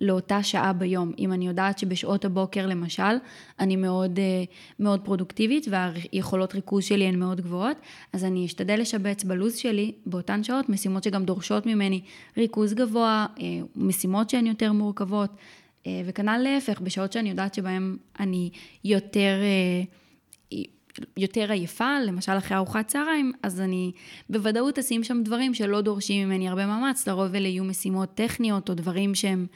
לאותה 0.00 0.42
שעה 0.42 0.72
ביום. 0.72 1.12
אם 1.18 1.32
אני 1.32 1.46
יודעת 1.46 1.78
שבשעות 1.78 2.24
הבוקר 2.24 2.66
למשל, 2.66 3.16
אני 3.60 3.76
מאוד, 3.76 4.18
אה, 4.18 4.44
מאוד 4.80 5.00
פרודוקטיבית 5.00 5.66
והיכולות 5.70 6.54
ריכוז 6.54 6.84
שלי 6.84 7.04
הן 7.04 7.18
מאוד 7.18 7.40
גבוהות, 7.40 7.76
אז 8.12 8.24
אני 8.24 8.46
אשתדל 8.46 8.80
לשבץ 8.80 9.24
בלו"ז 9.24 9.56
שלי 9.56 9.92
באותן 10.06 10.44
שעות 10.44 10.68
משימות 10.68 11.04
שגם 11.04 11.24
דורשות 11.24 11.66
ממני 11.66 12.00
ריכוז 12.36 12.74
גבוה, 12.74 13.26
אה, 13.40 13.44
משימות 13.76 14.30
שהן 14.30 14.46
יותר 14.46 14.72
מורכבות, 14.72 15.30
וכנ"ל 16.04 16.38
להפך, 16.38 16.80
בשעות 16.80 17.12
שאני 17.12 17.30
יודעת 17.30 17.54
שבהן 17.54 17.96
אני 18.20 18.50
יותר... 18.84 19.36
יותר 21.16 21.52
עייפה, 21.52 22.00
למשל 22.06 22.32
אחרי 22.38 22.56
ארוחת 22.56 22.86
צהריים, 22.86 23.32
אז 23.42 23.60
אני 23.60 23.92
בוודאות 24.30 24.78
אשים 24.78 25.04
שם 25.04 25.22
דברים 25.24 25.54
שלא 25.54 25.80
דורשים 25.80 26.28
ממני 26.28 26.48
הרבה 26.48 26.66
מאמץ, 26.66 27.08
לרוב 27.08 27.34
אלה 27.34 27.48
יהיו 27.48 27.64
משימות 27.64 28.14
טכניות 28.14 28.70
או 28.70 28.74
דברים 28.74 29.14
שהם 29.14 29.46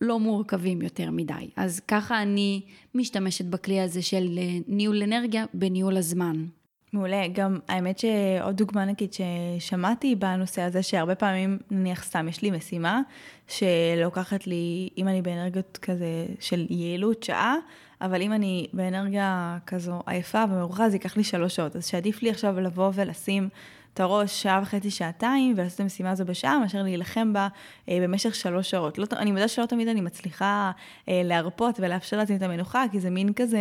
לא 0.00 0.18
מורכבים 0.18 0.82
יותר 0.82 1.10
מדי. 1.10 1.50
אז 1.56 1.80
ככה 1.80 2.22
אני 2.22 2.60
משתמשת 2.94 3.44
בכלי 3.44 3.80
הזה 3.80 4.02
של 4.02 4.38
אה, 4.38 4.58
ניהול 4.68 5.02
אנרגיה 5.02 5.44
בניהול 5.54 5.96
הזמן. 5.96 6.44
מעולה. 6.92 7.28
גם 7.32 7.58
האמת 7.68 7.98
שעוד 7.98 8.56
דוגמה 8.56 8.84
נגיד 8.84 9.10
ששמעתי 9.12 10.14
בנושא 10.14 10.62
הזה, 10.62 10.82
שהרבה 10.82 11.14
פעמים, 11.14 11.58
נניח 11.70 12.04
סתם, 12.04 12.28
יש 12.28 12.42
לי 12.42 12.50
משימה 12.50 13.00
שלוקחת 13.48 14.46
לי, 14.46 14.88
אם 14.98 15.08
אני 15.08 15.22
באנרגיות 15.22 15.78
כזה 15.82 16.26
של 16.40 16.66
יעילות 16.70 17.22
שעה, 17.22 17.54
אבל 18.00 18.22
אם 18.22 18.32
אני 18.32 18.66
באנרגיה 18.72 19.58
כזו 19.66 20.02
עייפה 20.06 20.44
ומרוחה, 20.50 20.90
זה 20.90 20.96
ייקח 20.96 21.16
לי 21.16 21.24
שלוש 21.24 21.56
שעות. 21.56 21.76
אז 21.76 21.86
שעדיף 21.86 22.22
לי 22.22 22.30
עכשיו 22.30 22.60
לבוא 22.60 22.90
ולשים 22.94 23.48
את 23.94 24.00
הראש 24.00 24.42
שעה 24.42 24.60
וחצי, 24.62 24.90
שעתיים, 24.90 25.54
ולעשות 25.56 25.74
את 25.74 25.80
המשימה 25.80 26.10
הזו 26.10 26.24
בשעה, 26.24 26.58
מאשר 26.58 26.82
להילחם 26.82 27.32
בה 27.32 27.48
אה, 27.88 27.98
במשך 28.02 28.34
שלוש 28.34 28.70
שעות. 28.70 28.98
לא, 28.98 29.06
אני 29.16 29.32
מודה 29.32 29.48
שלא 29.48 29.66
תמיד 29.66 29.88
אני 29.88 30.00
מצליחה 30.00 30.70
אה, 31.08 31.20
להרפות 31.24 31.80
ולאפשר 31.80 32.16
לעצמי 32.16 32.36
את 32.36 32.42
המנוחה, 32.42 32.84
כי 32.90 33.00
זה 33.00 33.10
מין 33.10 33.32
כזה, 33.32 33.60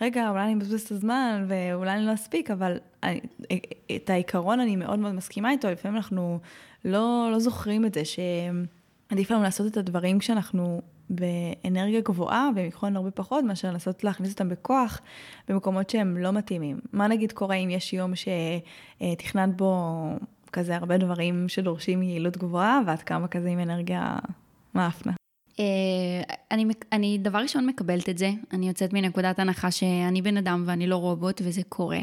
רגע, 0.00 0.30
אולי 0.30 0.44
אני 0.44 0.54
מבזבז 0.54 0.82
את 0.82 0.90
הזמן, 0.90 1.46
ואולי 1.48 1.90
אני 1.90 2.06
לא 2.06 2.14
אספיק, 2.14 2.50
אבל 2.50 2.78
אני, 3.02 3.20
אה, 3.50 3.56
את 3.96 4.10
העיקרון 4.10 4.60
אני 4.60 4.76
מאוד 4.76 4.98
מאוד 4.98 5.12
מסכימה 5.12 5.50
איתו, 5.50 5.70
לפעמים 5.70 5.96
אנחנו 5.96 6.38
לא, 6.84 7.28
לא 7.32 7.38
זוכרים 7.38 7.86
את 7.86 7.94
זה, 7.94 8.02
שעדיף 8.04 9.30
לנו 9.30 9.42
לעשות 9.42 9.66
את 9.66 9.76
הדברים 9.76 10.18
כשאנחנו 10.18 10.82
באנרגיה 11.10 12.00
גבוהה, 12.00 12.48
והם 12.56 12.66
יקחו 12.66 12.86
הרבה 12.86 13.10
פחות 13.10 13.44
מאשר 13.44 13.68
לנסות 13.68 14.04
להכניס 14.04 14.32
אותם 14.32 14.48
בכוח 14.48 15.00
במקומות 15.48 15.90
שהם 15.90 16.16
לא 16.16 16.32
מתאימים. 16.32 16.78
מה 16.92 17.08
נגיד 17.08 17.32
קורה 17.32 17.54
אם 17.54 17.70
יש 17.70 17.92
יום 17.92 18.12
שתכננת 18.16 19.56
בו 19.56 20.02
כזה 20.52 20.76
הרבה 20.76 20.98
דברים 20.98 21.48
שדורשים 21.48 22.02
יעילות 22.02 22.36
גבוהה, 22.36 22.80
ועד 22.86 23.02
כמה 23.02 23.28
כזה 23.28 23.48
עם 23.48 23.58
אנרגיה 23.58 24.18
מאפנה? 24.74 25.15
אה, 25.60 26.34
אני, 26.50 26.66
אני 26.92 27.18
דבר 27.18 27.38
ראשון 27.38 27.66
מקבלת 27.66 28.08
את 28.08 28.18
זה, 28.18 28.30
אני 28.52 28.68
יוצאת 28.68 28.92
מנקודת 28.92 29.38
הנחה 29.38 29.70
שאני 29.70 30.22
בן 30.22 30.36
אדם 30.36 30.62
ואני 30.66 30.86
לא 30.86 30.96
רובוט 30.96 31.42
וזה 31.44 31.62
קורה. 31.68 32.00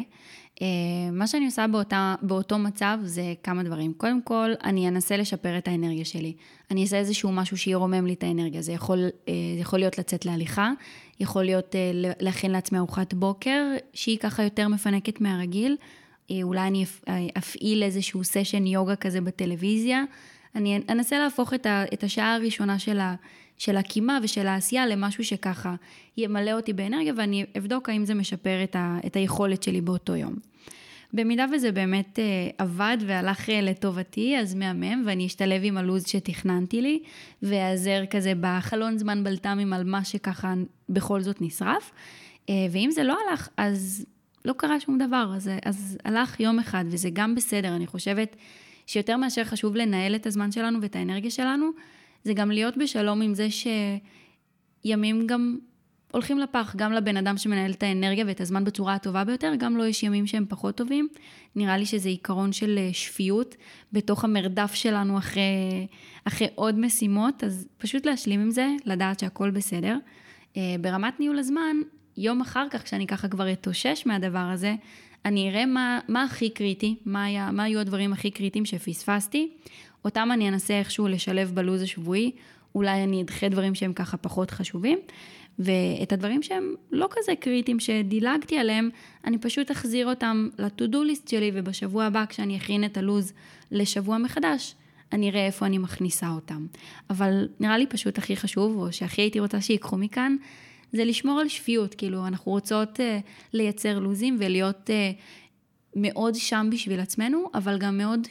אה, 0.61 0.67
מה 1.11 1.27
שאני 1.27 1.45
עושה 1.45 1.67
באותה, 1.67 2.15
באותו 2.21 2.59
מצב 2.59 2.97
זה 3.03 3.33
כמה 3.43 3.63
דברים. 3.63 3.93
קודם 3.93 4.21
כל, 4.21 4.51
אני 4.63 4.87
אנסה 4.87 5.17
לשפר 5.17 5.57
את 5.57 5.67
האנרגיה 5.67 6.05
שלי. 6.05 6.33
אני 6.71 6.81
אעשה 6.81 6.97
איזשהו 6.97 7.31
משהו 7.31 7.57
שירומם 7.57 8.05
לי 8.05 8.13
את 8.13 8.23
האנרגיה. 8.23 8.61
זה 8.61 8.71
יכול, 8.71 8.99
אה, 9.27 9.33
זה 9.55 9.61
יכול 9.61 9.79
להיות 9.79 9.97
לצאת 9.97 10.25
להליכה, 10.25 10.71
יכול 11.19 11.43
להיות 11.43 11.75
להכין 12.19 12.51
לעצמי 12.51 12.77
ארוחת 12.77 13.13
בוקר, 13.13 13.61
שהיא 13.93 14.17
ככה 14.17 14.43
יותר 14.43 14.67
מפנקת 14.67 15.21
מהרגיל. 15.21 15.77
אולי 16.43 16.67
אני 16.67 16.85
אפעיל 17.37 17.83
איזשהו 17.83 18.23
סשן 18.23 18.67
יוגה 18.67 18.95
כזה 18.95 19.21
בטלוויזיה. 19.21 20.03
אני 20.55 20.79
אנסה 20.89 21.19
להפוך 21.19 21.53
את 21.93 22.03
השעה 22.03 22.35
הראשונה 22.35 22.79
של 22.79 22.99
ה... 22.99 23.15
של 23.57 23.77
הקימה 23.77 24.19
ושל 24.23 24.47
העשייה 24.47 24.85
למשהו 24.87 25.23
שככה 25.23 25.75
ימלא 26.17 26.51
אותי 26.51 26.73
באנרגיה 26.73 27.13
ואני 27.17 27.45
אבדוק 27.57 27.89
האם 27.89 28.05
זה 28.05 28.13
משפר 28.13 28.63
את, 28.63 28.75
ה, 28.75 28.97
את 29.05 29.15
היכולת 29.15 29.63
שלי 29.63 29.81
באותו 29.81 30.15
יום. 30.15 30.35
במידה 31.13 31.45
וזה 31.53 31.71
באמת 31.71 32.19
אה, 32.19 32.49
עבד 32.57 32.97
והלך 33.05 33.49
אה, 33.49 33.61
לטובתי, 33.61 34.37
אז 34.37 34.55
מהמם, 34.55 35.03
ואני 35.05 35.25
אשתלב 35.25 35.61
עם 35.63 35.77
הלו"ז 35.77 36.07
שתכננתי 36.07 36.81
לי, 36.81 36.99
ואעזר 37.41 38.03
כזה 38.09 38.33
בחלון 38.41 38.97
זמן 38.97 39.23
בלת"מים 39.23 39.73
על 39.73 39.83
מה 39.83 40.03
שככה 40.03 40.53
בכל 40.89 41.21
זאת 41.21 41.41
נשרף. 41.41 41.91
אה, 42.49 42.53
ואם 42.71 42.89
זה 42.91 43.03
לא 43.03 43.17
הלך, 43.29 43.49
אז 43.57 44.05
לא 44.45 44.53
קרה 44.53 44.79
שום 44.79 44.97
דבר, 44.97 45.31
אז, 45.35 45.49
אז 45.65 45.97
הלך 46.05 46.39
יום 46.39 46.59
אחד, 46.59 46.85
וזה 46.87 47.09
גם 47.13 47.35
בסדר. 47.35 47.75
אני 47.75 47.87
חושבת 47.87 48.35
שיותר 48.87 49.17
מאשר 49.17 49.43
חשוב 49.43 49.75
לנהל 49.75 50.15
את 50.15 50.25
הזמן 50.25 50.51
שלנו 50.51 50.81
ואת 50.81 50.95
האנרגיה 50.95 51.31
שלנו, 51.31 51.69
זה 52.23 52.33
גם 52.33 52.51
להיות 52.51 52.77
בשלום 52.77 53.21
עם 53.21 53.33
זה 53.33 53.47
שימים 54.81 55.27
גם 55.27 55.57
הולכים 56.13 56.39
לפח, 56.39 56.75
גם 56.75 56.93
לבן 56.93 57.17
אדם 57.17 57.37
שמנהל 57.37 57.71
את 57.71 57.83
האנרגיה 57.83 58.25
ואת 58.27 58.41
הזמן 58.41 58.63
בצורה 58.63 58.93
הטובה 58.93 59.23
ביותר, 59.23 59.53
גם 59.57 59.77
לו 59.77 59.83
לא 59.83 59.87
יש 59.87 60.03
ימים 60.03 60.27
שהם 60.27 60.45
פחות 60.49 60.75
טובים. 60.75 61.07
נראה 61.55 61.77
לי 61.77 61.85
שזה 61.85 62.09
עיקרון 62.09 62.51
של 62.53 62.77
אה, 62.77 62.89
שפיות 62.93 63.55
בתוך 63.93 64.23
המרדף 64.23 64.73
שלנו 64.73 65.17
אחרי, 65.17 65.87
אחרי 66.25 66.47
עוד 66.55 66.79
משימות, 66.79 67.43
אז 67.43 67.67
פשוט 67.77 68.05
להשלים 68.05 68.39
עם 68.39 68.51
זה, 68.51 68.67
לדעת 68.85 69.19
שהכל 69.19 69.51
בסדר. 69.51 69.97
אה, 70.57 70.75
ברמת 70.81 71.19
ניהול 71.19 71.39
הזמן, 71.39 71.77
יום 72.17 72.41
אחר 72.41 72.67
כך, 72.71 72.83
כשאני 72.83 73.07
ככה 73.07 73.27
כבר 73.27 73.51
אתאושש 73.51 74.03
מהדבר 74.05 74.39
הזה, 74.39 74.75
אני 75.25 75.49
אראה 75.49 75.65
מה, 75.65 75.99
מה 76.07 76.23
הכי 76.23 76.49
קריטי, 76.49 76.95
מה, 77.05 77.23
היה, 77.23 77.51
מה 77.51 77.63
היו 77.63 77.79
הדברים 77.79 78.13
הכי 78.13 78.31
קריטיים 78.31 78.65
שפספסתי, 78.65 79.51
אותם 80.05 80.29
אני 80.33 80.49
אנסה 80.49 80.79
איכשהו 80.79 81.07
לשלב 81.07 81.51
בלו"ז 81.53 81.81
השבועי, 81.81 82.31
אולי 82.75 83.03
אני 83.03 83.21
אדחה 83.21 83.49
דברים 83.49 83.75
שהם 83.75 83.93
ככה 83.93 84.17
פחות 84.17 84.51
חשובים, 84.51 84.99
ואת 85.59 86.13
הדברים 86.13 86.43
שהם 86.43 86.75
לא 86.91 87.07
כזה 87.11 87.35
קריטיים 87.35 87.79
שדילגתי 87.79 88.57
עליהם, 88.57 88.89
אני 89.25 89.37
פשוט 89.37 89.71
אחזיר 89.71 90.09
אותם 90.09 90.49
ל-to-do 90.59 90.95
list 90.95 91.29
שלי, 91.29 91.51
ובשבוע 91.53 92.03
הבא 92.03 92.25
כשאני 92.29 92.57
אכין 92.57 92.85
את 92.85 92.97
הלו"ז 92.97 93.33
לשבוע 93.71 94.17
מחדש, 94.17 94.75
אני 95.11 95.29
אראה 95.29 95.45
איפה 95.45 95.65
אני 95.65 95.77
מכניסה 95.77 96.29
אותם. 96.29 96.65
אבל 97.09 97.47
נראה 97.59 97.77
לי 97.77 97.87
פשוט 97.87 98.17
הכי 98.17 98.35
חשוב, 98.35 98.77
או 98.77 98.93
שהכי 98.93 99.21
הייתי 99.21 99.39
רוצה 99.39 99.61
שיקחו 99.61 99.97
מכאן, 99.97 100.35
זה 100.93 101.05
לשמור 101.05 101.39
על 101.39 101.47
שפיות, 101.47 101.95
כאילו 101.95 102.27
אנחנו 102.27 102.51
רוצות 102.51 102.99
uh, 102.99 103.03
לייצר 103.53 103.99
לו"זים 103.99 104.37
ולהיות 104.39 104.89
uh, 104.89 105.19
מאוד 105.95 106.35
שם 106.35 106.67
בשביל 106.71 106.99
עצמנו, 106.99 107.49
אבל 107.53 107.77
גם 107.77 107.97
מאוד, 107.97 108.27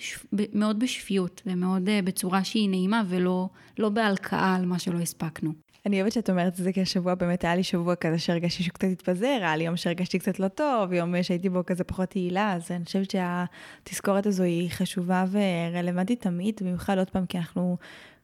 מאוד 0.53 0.79
בשפיות 0.79 1.43
ומאוד 1.47 1.89
אה, 1.89 2.01
בצורה 2.03 2.45
שהיא 2.45 2.69
נעימה 2.69 3.03
ולא 3.09 3.49
לא 3.79 3.89
בהלקאה 3.89 4.55
על 4.57 4.67
מה 4.67 4.79
שלא 4.79 4.99
הספקנו. 4.99 5.62
אני 5.87 6.01
אוהבת 6.01 6.13
שאת 6.13 6.31
אומרת 6.31 6.53
את 6.53 6.65
זה, 6.65 6.73
כי 6.73 6.81
השבוע 6.83 7.15
באמת 7.15 7.45
היה 7.45 7.57
לי 7.57 7.63
שבוע 7.63 7.95
כזה 7.95 8.19
שהרגשתי 8.19 8.63
שהוא 8.63 8.75
קצת 8.75 8.89
התפזר, 8.93 9.27
היה 9.27 9.57
לי 9.57 9.65
יום 9.65 9.77
שהרגשתי 9.77 10.19
קצת 10.19 10.41
לא 10.41 10.49
טוב, 10.49 10.93
יום 10.93 11.23
שהייתי 11.23 11.49
בו 11.49 11.67
כזה 11.67 11.85
פחות 11.85 12.17
יעילה, 12.17 12.53
אז 12.53 12.71
אני 12.71 12.85
חושבת 12.85 13.11
שהתזכורת 13.11 14.27
הזו 14.27 14.43
היא 14.43 14.71
חשובה 14.71 15.25
ורלוונטית 15.31 16.21
תמיד, 16.21 16.61
במיוחד 16.61 16.99
עוד 16.99 17.11
פעם, 17.11 17.27
כי 17.27 17.39
אנחנו 17.39 17.77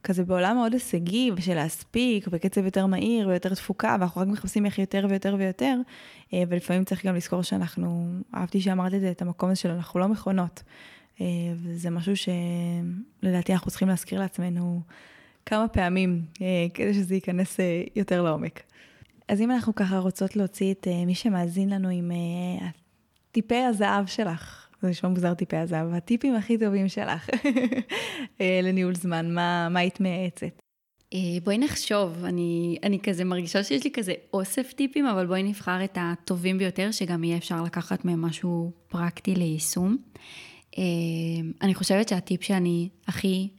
כזה 0.03 0.23
בעולם 0.23 0.55
מאוד 0.55 0.73
הישגי 0.73 1.31
ושל 1.35 1.53
להספיק 1.53 2.27
בקצב 2.27 2.65
יותר 2.65 2.85
מהיר 2.85 3.27
ויותר 3.27 3.53
תפוקה, 3.53 3.95
ואנחנו 3.99 4.21
רק 4.21 4.27
מחפשים 4.27 4.65
איך 4.65 4.79
יותר 4.79 5.05
ויותר 5.09 5.35
ויותר, 5.39 5.77
אה, 6.33 6.43
ולפעמים 6.49 6.83
צריך 6.83 7.05
גם 7.05 7.15
לזכור 7.15 7.41
שאנחנו, 7.41 8.13
אהבתי 8.35 8.61
שאמרת 8.61 8.93
את 8.93 9.01
זה, 9.01 9.11
את 9.11 9.21
המקום 9.21 9.49
הזה 9.49 9.59
של 9.59 9.69
אנחנו 9.69 9.99
לא 9.99 10.07
מכונות. 10.07 10.63
אה, 11.21 11.25
וזה 11.55 11.89
משהו 11.89 12.13
שלדעתי 12.15 13.53
אנחנו 13.53 13.71
צריכים 13.71 13.87
להזכיר 13.87 14.19
לעצמנו 14.19 14.81
כמה 15.49 15.67
פעמים, 15.67 16.21
אה, 16.41 16.67
כדי 16.73 16.93
שזה 16.93 17.15
ייכנס 17.15 17.57
יותר 17.95 18.21
לעומק. 18.21 18.63
אז 19.27 19.41
אם 19.41 19.51
אנחנו 19.51 19.75
ככה 19.75 19.97
רוצות 19.97 20.35
להוציא 20.35 20.71
את 20.71 20.87
מי 21.05 21.15
שמאזין 21.15 21.69
לנו 21.69 21.89
עם 21.89 22.11
טיפי 23.31 23.55
הזהב 23.55 24.05
שלך, 24.05 24.69
זה 24.81 24.89
נשמע 24.89 25.09
מוזר 25.09 25.33
טיפי 25.33 25.57
הזהב, 25.57 25.93
הטיפים 25.93 26.35
הכי 26.35 26.57
טובים 26.57 26.87
שלך 26.87 27.29
אה, 28.41 28.59
לניהול 28.63 28.95
זמן, 28.95 29.33
מה, 29.33 29.67
מה 29.69 29.79
היית 29.79 29.99
מייעצת? 29.99 30.61
אה, 31.13 31.19
בואי 31.43 31.57
נחשוב, 31.57 32.25
אני, 32.25 32.77
אני 32.83 32.99
כזה 32.99 33.23
מרגישה 33.23 33.63
שיש 33.63 33.83
לי 33.83 33.91
כזה 33.91 34.13
אוסף 34.33 34.73
טיפים, 34.73 35.05
אבל 35.05 35.27
בואי 35.27 35.43
נבחר 35.43 35.83
את 35.83 35.97
הטובים 36.01 36.57
ביותר, 36.57 36.91
שגם 36.91 37.23
יהיה 37.23 37.37
אפשר 37.37 37.63
לקחת 37.63 38.05
מהם 38.05 38.21
משהו 38.21 38.71
פרקטי 38.89 39.35
ליישום. 39.35 39.97
אה, 40.77 40.83
אני 41.61 41.75
חושבת 41.75 42.09
שהטיפ 42.09 42.43
שאני 42.43 42.89
הכי, 43.07 43.49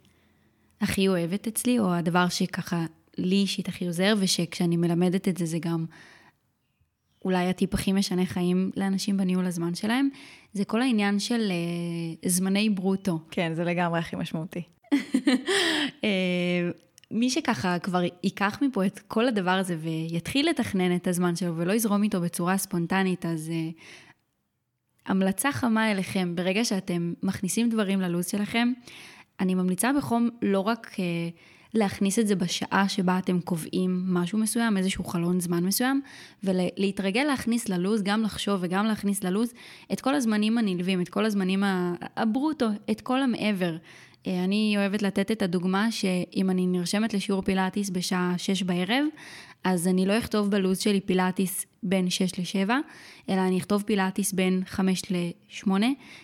הכי 0.81 1.09
אוהבת 1.09 1.47
אצלי, 1.47 1.79
או 1.79 1.95
הדבר 1.95 2.29
שככה 2.29 2.85
לי 3.19 3.37
אישית 3.37 3.69
הכי 3.69 3.87
עוזר, 3.87 4.15
ושכשאני 4.19 4.77
מלמדת 4.77 5.29
את 5.29 5.37
זה, 5.37 5.47
זה 5.47 5.59
גם 5.59 5.87
אולי 7.25 7.49
הטיפ 7.49 7.75
הכי 7.75 7.93
משנה 7.93 8.27
חיים 8.27 8.71
לאנשים 8.77 9.17
בניהול 9.17 9.47
הזמן 9.47 9.75
שלהם, 9.75 10.09
זה 10.53 10.65
כל 10.65 10.83
העניין 10.83 11.19
של 11.19 11.53
uh, 12.25 12.29
זמני 12.29 12.71
ברוטו. 12.71 13.19
כן, 13.31 13.53
זה 13.55 13.65
לגמרי 13.65 13.99
הכי 13.99 14.17
משמעותי. 14.17 14.63
uh, 14.95 14.97
מי 17.11 17.31
שככה 17.31 17.79
כבר 17.79 18.03
ייקח 18.23 18.59
מפה 18.63 18.87
את 18.87 18.99
כל 18.99 19.29
הדבר 19.29 19.51
הזה 19.51 19.77
ויתחיל 19.81 20.49
לתכנן 20.49 20.97
את 20.97 21.07
הזמן 21.07 21.37
שלו 21.37 21.57
ולא 21.57 21.73
יזרום 21.73 22.03
איתו 22.03 22.21
בצורה 22.21 22.59
ספונטנית, 22.59 23.27
אז 23.27 23.51
uh, 23.51 23.81
המלצה 25.07 25.53
חמה 25.53 25.91
אליכם, 25.91 26.37
ברגע 26.37 26.65
שאתם 26.65 27.13
מכניסים 27.23 27.69
דברים 27.69 28.01
ללו"ז 28.01 28.27
שלכם, 28.27 28.73
אני 29.41 29.55
ממליצה 29.55 29.91
בחום 29.93 30.29
לא 30.43 30.61
רק... 30.61 30.91
Uh, 30.95 30.99
להכניס 31.75 32.19
את 32.19 32.27
זה 32.27 32.35
בשעה 32.35 32.89
שבה 32.89 33.19
אתם 33.19 33.41
קובעים 33.41 34.05
משהו 34.07 34.39
מסוים, 34.39 34.77
איזשהו 34.77 35.05
חלון 35.05 35.41
זמן 35.41 35.65
מסוים, 35.65 36.01
ולהתרגל 36.45 37.23
להכניס 37.23 37.69
ללוז, 37.69 38.03
גם 38.03 38.23
לחשוב 38.23 38.61
וגם 38.63 38.87
להכניס 38.87 39.25
ללוז 39.25 39.53
את 39.93 40.01
כל 40.01 40.15
הזמנים 40.15 40.59
הנלווים, 40.59 41.01
את 41.01 41.09
כל 41.09 41.25
הזמנים 41.25 41.63
הברוטו, 42.17 42.69
את 42.91 43.01
כל 43.01 43.23
המעבר. 43.23 43.77
אה, 44.27 44.45
אני 44.45 44.75
אוהבת 44.77 45.03
לתת 45.03 45.31
את 45.31 45.43
הדוגמה 45.43 45.93
שאם 45.93 46.51
אני 46.51 46.67
נרשמת 46.67 47.15
לשיעור 47.15 47.43
פילאטיס 47.43 47.91
בשעה 47.91 48.35
6 48.37 48.63
בערב, 48.63 49.05
אז 49.65 49.89
אני 49.89 50.07
לא 50.07 50.19
אכתוב 50.19 50.51
בלו"ז 50.51 50.79
שלי 50.79 51.01
פילאטיס 51.01 51.67
בין 51.83 52.11
6 52.11 52.39
ל-7, 52.39 52.71
אלא 53.29 53.41
אני 53.41 53.59
אכתוב 53.59 53.83
פילאטיס 53.87 54.33
בין 54.33 54.63
5 54.67 55.03
ל-8, 55.11 55.71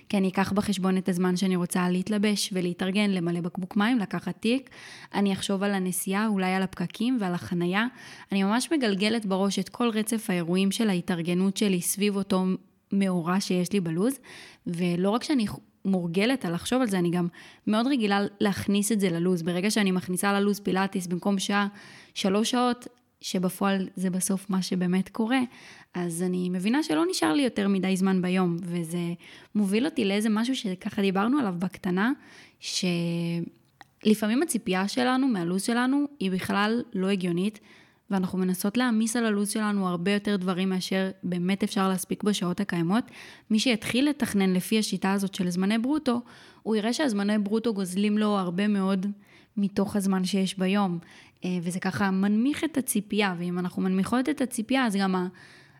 כי 0.08 0.16
אני 0.16 0.28
אקח 0.28 0.52
בחשבון 0.52 0.98
את 0.98 1.08
הזמן 1.08 1.36
שאני 1.36 1.56
רוצה 1.56 1.88
להתלבש 1.88 2.50
ולהתארגן, 2.52 3.10
למלא 3.10 3.40
בקבוק 3.40 3.76
מים, 3.76 3.98
לקחת 3.98 4.36
תיק. 4.40 4.70
אני 5.14 5.32
אחשוב 5.32 5.62
על 5.62 5.74
הנסיעה, 5.74 6.26
אולי 6.26 6.54
על 6.54 6.62
הפקקים 6.62 7.18
ועל 7.20 7.34
החנייה. 7.34 7.86
אני 8.32 8.42
ממש 8.42 8.72
מגלגלת 8.72 9.26
בראש 9.26 9.58
את 9.58 9.68
כל 9.68 9.88
רצף 9.88 10.30
האירועים 10.30 10.70
של 10.70 10.90
ההתארגנות 10.90 11.56
שלי 11.56 11.80
סביב 11.80 12.16
אותו 12.16 12.44
מאורע 12.92 13.40
שיש 13.40 13.72
לי 13.72 13.80
בלו"ז, 13.80 14.18
ולא 14.66 15.10
רק 15.10 15.22
שאני 15.22 15.46
מורגלת 15.84 16.44
על 16.44 16.54
לחשוב 16.54 16.80
על 16.80 16.88
זה, 16.88 16.98
אני 16.98 17.10
גם 17.10 17.28
מאוד 17.66 17.86
רגילה 17.86 18.20
להכניס 18.40 18.92
את 18.92 19.00
זה 19.00 19.10
ללו"ז. 19.10 19.42
ברגע 19.42 19.70
שאני 19.70 19.90
מכניסה 19.90 20.32
ללו"ז 20.32 20.60
פילאטיס 20.60 21.06
במקום 21.06 21.38
שעה, 21.38 21.68
שלוש 22.14 22.50
שעות, 22.50 22.86
שבפועל 23.20 23.88
זה 23.96 24.10
בסוף 24.10 24.50
מה 24.50 24.62
שבאמת 24.62 25.08
קורה, 25.08 25.40
אז 25.94 26.22
אני 26.22 26.48
מבינה 26.50 26.82
שלא 26.82 27.04
נשאר 27.10 27.32
לי 27.32 27.42
יותר 27.42 27.68
מדי 27.68 27.96
זמן 27.96 28.22
ביום, 28.22 28.56
וזה 28.62 28.98
מוביל 29.54 29.84
אותי 29.84 30.04
לאיזה 30.04 30.28
משהו 30.28 30.56
שככה 30.56 31.02
דיברנו 31.02 31.38
עליו 31.38 31.54
בקטנה, 31.58 32.12
שלפעמים 32.60 34.42
הציפייה 34.42 34.88
שלנו 34.88 35.28
מהלו"ז 35.28 35.62
שלנו 35.62 36.04
היא 36.20 36.30
בכלל 36.30 36.82
לא 36.94 37.06
הגיונית. 37.06 37.60
ואנחנו 38.10 38.38
מנסות 38.38 38.76
להעמיס 38.76 39.16
על 39.16 39.26
הלו"ז 39.26 39.50
שלנו 39.50 39.88
הרבה 39.88 40.12
יותר 40.12 40.36
דברים 40.36 40.70
מאשר 40.70 41.10
באמת 41.22 41.62
אפשר 41.62 41.88
להספיק 41.88 42.22
בשעות 42.22 42.60
הקיימות. 42.60 43.04
מי 43.50 43.58
שיתחיל 43.58 44.08
לתכנן 44.08 44.52
לפי 44.52 44.78
השיטה 44.78 45.12
הזאת 45.12 45.34
של 45.34 45.50
זמני 45.50 45.78
ברוטו, 45.78 46.20
הוא 46.62 46.76
יראה 46.76 46.92
שהזמני 46.92 47.38
ברוטו 47.38 47.74
גוזלים 47.74 48.18
לו 48.18 48.38
הרבה 48.38 48.68
מאוד 48.68 49.06
מתוך 49.56 49.96
הזמן 49.96 50.24
שיש 50.24 50.58
ביום. 50.58 50.98
אה, 51.44 51.58
וזה 51.62 51.80
ככה 51.80 52.10
מנמיך 52.10 52.64
את 52.64 52.78
הציפייה, 52.78 53.34
ואם 53.38 53.58
אנחנו 53.58 53.82
מנמיכות 53.82 54.28
את 54.28 54.40
הציפייה, 54.40 54.86
אז 54.86 54.96
גם 54.96 55.28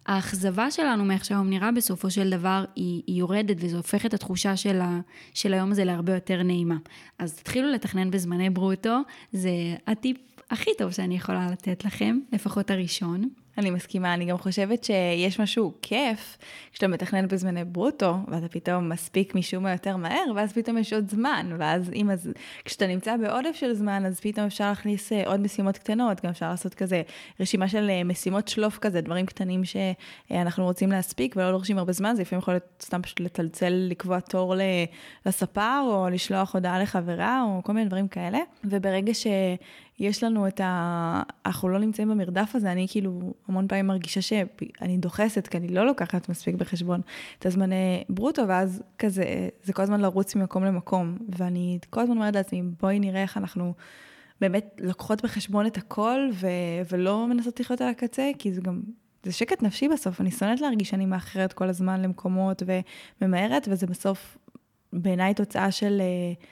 האכזבה 0.07 0.71
שלנו 0.71 1.05
מאיך 1.05 1.25
שהיום 1.25 1.51
נראה 1.51 1.73
בסופו 1.73 2.11
של 2.11 2.31
דבר 2.31 2.65
היא, 2.77 3.03
היא 3.07 3.19
יורדת, 3.19 3.57
וזה 3.61 3.77
הופך 3.77 4.07
את 4.07 4.15
התחושה 4.15 4.57
של, 4.57 4.81
ה, 4.81 5.01
של 5.35 5.55
היום 5.55 5.73
הזה 5.73 5.85
להרבה 5.85 6.15
יותר 6.15 6.43
נעימה. 6.43 6.77
אז 7.19 7.35
תתחילו 7.35 7.71
לתכנן 7.71 8.11
בזמני 8.11 8.51
ברוטו, 8.51 8.99
זה 9.33 9.51
הטיפ 9.87 10.17
הכי 10.51 10.71
טוב 10.79 10.91
שאני 10.93 11.17
יכולה 11.17 11.51
לתת 11.51 11.85
לכם, 11.85 12.19
לפחות 12.33 12.71
הראשון. 12.71 13.29
אני 13.59 13.71
מסכימה, 13.71 14.15
אני 14.15 14.25
גם 14.25 14.39
חושבת 14.39 14.85
שיש 14.85 15.41
משהו 15.41 15.73
כיף 15.83 16.39
כשאתה 16.73 16.89
מתכנן 16.89 17.29
בזמני 17.29 17.65
ברוטו, 17.65 18.17
ואתה 18.29 18.49
פתאום 18.49 18.89
מספיק 18.89 19.35
משום 19.35 19.63
מה 19.63 19.73
יותר 19.73 19.97
מהר, 19.97 20.25
ואז 20.37 20.53
פתאום 20.53 20.79
יש 20.79 20.93
עוד 20.93 21.11
זמן, 21.11 21.51
ואז 21.59 21.91
אם 21.95 22.11
אז, 22.11 22.31
כשאתה 22.65 22.87
נמצא 22.87 23.17
בעודף 23.17 23.53
של 23.55 23.75
זמן, 23.75 24.07
אז 24.07 24.21
פתאום 24.21 24.47
אפשר 24.47 24.69
להכניס 24.69 25.13
אה, 25.13 25.27
עוד 25.27 25.41
משימות 25.41 25.79
קטנות, 25.79 26.25
גם 26.25 26.31
אפשר 26.31 26.51
לעשות 26.51 26.75
כזה 26.75 27.03
רשימה 27.41 27.69
של 27.69 27.91
אה, 27.91 28.05
משימות 28.05 28.49
שלוף 28.49 28.79
כזה, 28.79 29.01
דברים 29.01 29.27
קטנים 29.27 29.63
שאנחנו 29.65 30.65
רוצים 30.65 30.91
להספיק 30.93 31.37
ולא 31.37 31.51
דורשים 31.51 31.79
הרבה 31.79 31.93
זמן, 31.93 32.17
זה 32.17 32.23
לפעמים 32.23 32.41
יכול 32.41 32.55
להיות 32.55 32.83
סתם 32.83 33.03
פשוט 33.03 33.21
לצלצל, 33.21 33.73
לקבוע 33.89 34.21
תור 34.21 34.55
לספר, 35.27 35.81
או 35.87 36.09
לשלוח 36.09 36.55
הודעה 36.55 36.83
לחברה, 36.83 37.43
או 37.43 37.63
כל 37.65 37.73
מיני 37.73 37.87
דברים 37.87 38.09
כאלה, 38.09 38.39
וברגע 38.65 39.15
ש... 39.15 39.27
יש 39.99 40.25
לנו 40.25 40.49
את 40.49 40.61
ה... 40.61 41.23
אנחנו 41.47 41.69
לא 41.69 41.79
נמצאים 41.79 42.09
במרדף 42.09 42.51
הזה, 42.55 42.73
אני 42.73 42.87
כאילו 42.91 43.35
המון 43.49 43.69
פעמים 43.69 43.87
מרגישה 43.87 44.23
שאני 44.23 44.99
דוחסת, 44.99 45.47
כי 45.47 45.57
אני 45.59 45.69
לא 45.69 45.87
לוקחת 45.87 46.29
מספיק 46.29 46.55
בחשבון 46.55 47.01
את 47.39 47.47
הזמני 47.47 48.05
ברוטו, 48.09 48.49
ואז 48.49 48.83
כזה, 48.99 49.25
זה 49.63 49.73
כל 49.73 49.83
הזמן 49.83 50.01
לרוץ 50.01 50.35
ממקום 50.35 50.65
למקום. 50.65 51.19
ואני 51.29 51.79
כל 51.91 52.01
הזמן 52.01 52.17
אומרת 52.17 52.35
לעצמי, 52.35 52.63
בואי 52.81 53.01
נראה 53.01 53.23
איך 53.23 53.37
אנחנו 53.37 53.75
באמת 54.41 54.81
לוקחות 54.81 55.25
בחשבון 55.25 55.67
את 55.67 55.77
הכל, 55.77 56.29
ו... 56.33 56.47
ולא 56.93 57.27
מנסות 57.27 57.61
לחיות 57.61 57.81
על 57.81 57.89
הקצה, 57.89 58.31
כי 58.39 58.53
זה 58.53 58.61
גם, 58.61 58.81
זה 59.23 59.33
שקט 59.33 59.63
נפשי 59.63 59.89
בסוף, 59.89 60.21
אני 60.21 60.31
שונאת 60.31 60.61
להרגיש 60.61 60.89
שאני 60.89 61.07
מאחרת 61.07 61.53
כל 61.53 61.69
הזמן 61.69 62.03
למקומות 62.03 62.63
וממהרת, 63.21 63.69
וזה 63.71 63.87
בסוף 63.87 64.39
בעיניי 64.93 65.35
תוצאה 65.35 65.71
של... 65.71 66.01
Uh, 66.01 66.45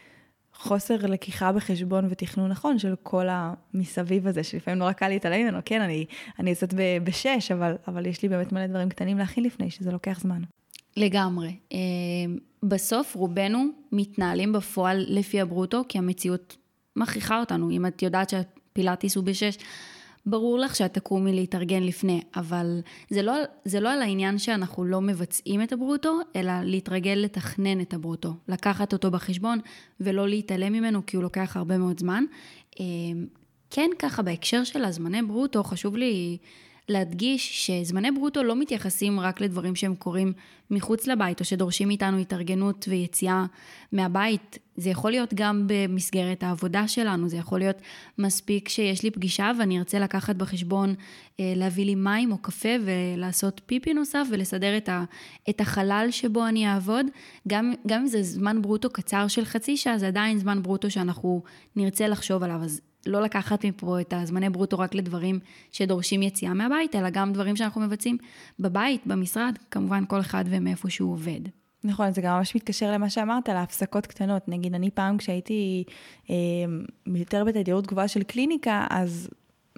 חוסר 0.56 0.96
לקיחה 0.96 1.52
בחשבון 1.52 2.06
ותכנון 2.10 2.50
נכון 2.50 2.78
של 2.78 2.94
כל 3.02 3.26
המסביב 3.30 4.26
הזה, 4.26 4.44
שלפעמים 4.44 4.78
נורא 4.78 4.92
קל 4.92 5.08
להתעלם 5.08 5.42
ממנו, 5.42 5.58
כן, 5.64 5.80
אני, 5.80 6.04
אני 6.38 6.50
יוצאת 6.50 6.74
בשש, 7.04 7.50
אבל, 7.50 7.74
אבל 7.88 8.06
יש 8.06 8.22
לי 8.22 8.28
באמת 8.28 8.52
מלא 8.52 8.66
דברים 8.66 8.88
קטנים 8.88 9.18
להכין 9.18 9.44
לפני, 9.44 9.70
שזה 9.70 9.92
לוקח 9.92 10.20
זמן. 10.20 10.42
לגמרי. 10.96 11.56
אה, 11.72 11.78
בסוף 12.62 13.14
רובנו 13.14 13.64
מתנהלים 13.92 14.52
בפועל 14.52 15.04
לפי 15.08 15.40
הברוטו, 15.40 15.82
כי 15.88 15.98
המציאות 15.98 16.56
מכריחה 16.96 17.40
אותנו. 17.40 17.70
אם 17.70 17.86
את 17.86 18.02
יודעת 18.02 18.30
שהפילאטיס 18.30 19.16
הוא 19.16 19.24
בשש, 19.24 19.58
ברור 20.26 20.58
לך 20.58 20.76
שאת 20.76 20.94
תקומי 20.94 21.32
להתארגן 21.32 21.82
לפני, 21.82 22.22
אבל 22.36 22.80
זה 23.10 23.22
לא, 23.22 23.34
זה 23.64 23.80
לא 23.80 23.92
על 23.92 24.02
העניין 24.02 24.38
שאנחנו 24.38 24.84
לא 24.84 25.00
מבצעים 25.00 25.62
את 25.62 25.72
הברוטו, 25.72 26.18
אלא 26.36 26.52
להתרגל 26.62 27.18
לתכנן 27.24 27.80
את 27.80 27.94
הברוטו, 27.94 28.34
לקחת 28.48 28.92
אותו 28.92 29.10
בחשבון 29.10 29.58
ולא 30.00 30.28
להתעלם 30.28 30.72
ממנו 30.72 31.06
כי 31.06 31.16
הוא 31.16 31.22
לוקח 31.22 31.56
הרבה 31.56 31.78
מאוד 31.78 32.00
זמן. 32.00 32.24
אה, 32.80 32.84
כן, 33.70 33.90
ככה 33.98 34.22
בהקשר 34.22 34.64
של 34.64 34.84
הזמני 34.84 35.22
ברוטו, 35.22 35.64
חשוב 35.64 35.96
לי 35.96 36.38
להדגיש 36.88 37.66
שזמני 37.66 38.10
ברוטו 38.10 38.42
לא 38.42 38.56
מתייחסים 38.56 39.20
רק 39.20 39.40
לדברים 39.40 39.74
שהם 39.74 39.94
קורים 39.94 40.32
מחוץ 40.70 41.06
לבית, 41.06 41.40
או 41.40 41.44
שדורשים 41.44 41.88
מאיתנו 41.88 42.18
התארגנות 42.18 42.84
ויציאה 42.88 43.46
מהבית. 43.92 44.58
זה 44.76 44.90
יכול 44.90 45.10
להיות 45.10 45.34
גם 45.34 45.64
במסגרת 45.66 46.42
העבודה 46.42 46.88
שלנו, 46.88 47.28
זה 47.28 47.36
יכול 47.36 47.58
להיות 47.58 47.76
מספיק 48.18 48.68
שיש 48.68 49.02
לי 49.02 49.10
פגישה 49.10 49.50
ואני 49.58 49.78
ארצה 49.78 49.98
לקחת 49.98 50.36
בחשבון 50.36 50.94
אה, 51.40 51.52
להביא 51.56 51.84
לי 51.84 51.94
מים 51.94 52.32
או 52.32 52.38
קפה 52.38 52.68
ולעשות 52.84 53.60
פיפי 53.66 53.94
נוסף 53.94 54.26
ולסדר 54.30 54.76
את, 54.76 54.88
ה, 54.88 55.04
את 55.50 55.60
החלל 55.60 56.08
שבו 56.10 56.46
אני 56.46 56.68
אעבוד. 56.68 57.06
גם, 57.48 57.72
גם 57.86 58.00
אם 58.00 58.06
זה 58.06 58.22
זמן 58.22 58.62
ברוטו 58.62 58.90
קצר 58.90 59.28
של 59.28 59.44
חצי 59.44 59.76
שעה, 59.76 59.98
זה 59.98 60.08
עדיין 60.08 60.38
זמן 60.38 60.62
ברוטו 60.62 60.90
שאנחנו 60.90 61.42
נרצה 61.76 62.08
לחשוב 62.08 62.42
עליו. 62.42 62.60
אז 62.62 62.80
לא 63.06 63.22
לקחת 63.22 63.64
מפה 63.64 64.00
את 64.00 64.12
הזמני 64.12 64.50
ברוטו 64.50 64.78
רק 64.78 64.94
לדברים 64.94 65.38
שדורשים 65.72 66.22
יציאה 66.22 66.54
מהבית, 66.54 66.94
אלא 66.94 67.10
גם 67.10 67.32
דברים 67.32 67.56
שאנחנו 67.56 67.80
מבצעים 67.80 68.18
בבית, 68.58 69.06
במשרד, 69.06 69.58
כמובן 69.70 70.04
כל 70.08 70.20
אחד 70.20 70.44
ומאיפה 70.48 70.90
שהוא 70.90 71.12
עובד. 71.12 71.40
נכון, 71.84 72.12
זה 72.12 72.20
גם 72.20 72.36
ממש 72.36 72.56
מתקשר 72.56 72.92
למה 72.92 73.10
שאמרת, 73.10 73.48
להפסקות 73.48 74.06
קטנות. 74.06 74.48
נגיד, 74.48 74.74
אני 74.74 74.90
פעם 74.90 75.18
כשהייתי 75.18 75.84
אה, 76.30 76.34
יותר 77.06 77.44
בתדירות 77.44 77.86
גבוהה 77.86 78.08
של 78.08 78.22
קליניקה, 78.22 78.86
אז 78.90 79.28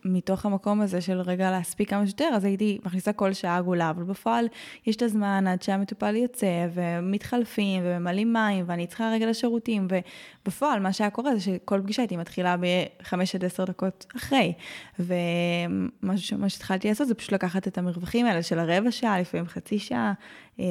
מתוך 0.08 0.46
המקום 0.46 0.80
הזה 0.80 1.00
של 1.00 1.20
רגע 1.20 1.50
להספיק 1.50 1.90
כמה 1.90 2.06
שיותר, 2.06 2.28
אז 2.34 2.44
הייתי 2.44 2.78
מכניסה 2.84 3.12
כל 3.12 3.32
שעה 3.32 3.56
עגולה, 3.56 3.90
אבל 3.90 4.02
בפועל 4.02 4.46
יש 4.86 4.96
את 4.96 5.02
הזמן 5.02 5.46
עד 5.46 5.62
שהמטופל 5.62 6.16
יוצא, 6.16 6.66
ומתחלפים, 6.74 7.82
וממלאים 7.84 8.32
מים, 8.32 8.64
ואני 8.68 8.86
צריכה 8.86 9.10
רגע 9.12 9.26
לשירותים, 9.26 9.88
ובפועל 9.90 10.80
מה 10.80 10.92
שהיה 10.92 11.10
קורה 11.10 11.34
זה 11.34 11.40
שכל 11.40 11.80
פגישה 11.82 12.02
הייתי 12.02 12.16
מתחילה 12.16 12.56
ב-5 12.56 13.14
עד 13.34 13.44
10 13.44 13.64
דקות 13.64 14.06
אחרי. 14.16 14.52
ומה 14.98 16.18
שהתחלתי 16.48 16.88
לעשות 16.88 17.08
זה 17.08 17.14
פשוט 17.14 17.32
לקחת 17.32 17.68
את 17.68 17.78
המרווחים 17.78 18.26
האלה 18.26 18.42
של 18.42 18.58
הרבע 18.58 18.90
שעה, 18.90 19.20
לפעמים 19.20 19.46
חצי 19.46 19.78
שעה, 19.78 20.12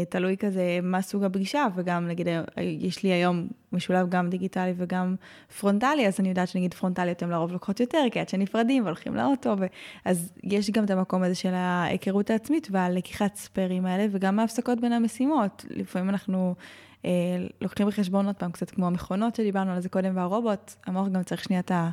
תלוי 0.10 0.38
כזה 0.38 0.80
מה 0.84 1.02
סוג 1.02 1.24
הפגישה, 1.24 1.68
וגם 1.76 2.08
נגיד, 2.08 2.28
אה, 2.28 2.44
יש 2.58 3.04
לי 3.04 3.10
היום 3.10 3.48
משולב 3.72 4.10
גם 4.10 4.30
דיגיטלי 4.30 4.74
וגם 4.78 5.16
פרונטלי, 5.60 6.08
אז 6.08 6.20
אני 6.20 6.30
יודעת 6.30 6.48
שנגיד 6.48 6.74
פרונטלי 6.74 7.12
אתם 7.12 7.30
לרוב 7.30 7.52
לוקחות 7.52 7.80
יותר, 7.80 8.04
כי 8.12 8.20
עד 8.20 8.30
שנפרדים 8.30 8.84
והולכים 8.84 9.16
לאוטו, 9.16 9.56
ו... 9.60 9.66
אז 10.06 10.34
יש 10.44 10.72
גם 10.72 10.84
את 10.84 10.90
המקום 10.90 11.24
הזה 11.24 11.36
של 11.36 11.54
ההיכרות 11.54 12.30
העצמית 12.30 12.68
והלקיחת 12.72 13.36
spare 13.36 13.72
ים 13.72 13.86
האלה, 13.86 14.06
וגם 14.12 14.40
ההפסקות 14.40 14.82
בין 14.82 14.94
המשימות. 14.94 15.66
לפעמים 15.70 16.10
אנחנו... 16.10 16.56
אה, 17.06 17.12
לוקחים 17.62 17.88
בחשבון 17.88 18.26
עוד 18.26 18.36
פעם, 18.36 18.52
קצת 18.52 18.72
כמו 18.72 18.88
המכונות 18.88 19.36
שדיברנו 19.36 19.72
על 19.72 19.82
זה 19.82 19.90
קודם 19.90 20.18
והרובוט, 20.18 20.74
המוח 20.86 21.08
גם 21.08 21.24
צריך 21.24 21.44
שנייה 21.44 21.60
את 21.60 21.72
ה... 21.72 21.90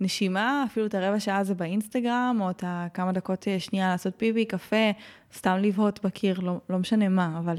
הנשימה, 0.00 0.64
אפילו 0.66 0.86
את 0.86 0.94
הרבע 0.94 1.20
שעה 1.20 1.38
הזה 1.38 1.54
באינסטגרם, 1.54 2.38
או 2.40 2.50
את 2.50 2.64
הכמה 2.66 3.12
דקות 3.12 3.48
אה, 3.48 3.60
שנייה 3.60 3.88
לעשות 3.88 4.14
פיבי, 4.16 4.44
קפה, 4.44 4.90
סתם 5.34 5.56
לבהות 5.62 6.04
בקיר, 6.04 6.40
לא, 6.40 6.60
לא 6.70 6.78
משנה 6.78 7.08
מה, 7.08 7.38
אבל 7.38 7.56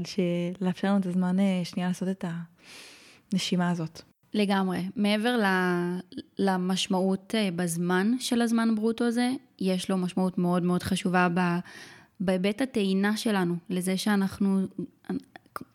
לאפשר 0.60 0.88
לנו 0.88 0.98
את 0.98 1.06
הזמן 1.06 1.40
אה, 1.40 1.60
שנייה 1.64 1.88
לעשות 1.88 2.08
את 2.08 2.24
הנשימה 3.32 3.70
הזאת. 3.70 4.02
לגמרי. 4.34 4.88
מעבר 4.96 5.36
למשמעות 6.38 7.34
אה, 7.34 7.48
בזמן 7.56 8.12
של 8.18 8.42
הזמן 8.42 8.74
ברוטו 8.74 9.04
הזה, 9.04 9.30
יש 9.60 9.90
לו 9.90 9.96
משמעות 9.96 10.38
מאוד 10.38 10.62
מאוד 10.62 10.82
חשובה 10.82 11.28
בהיבט 12.20 12.60
הטעינה 12.60 13.16
שלנו, 13.16 13.54
לזה 13.70 13.96
שאנחנו 13.96 14.60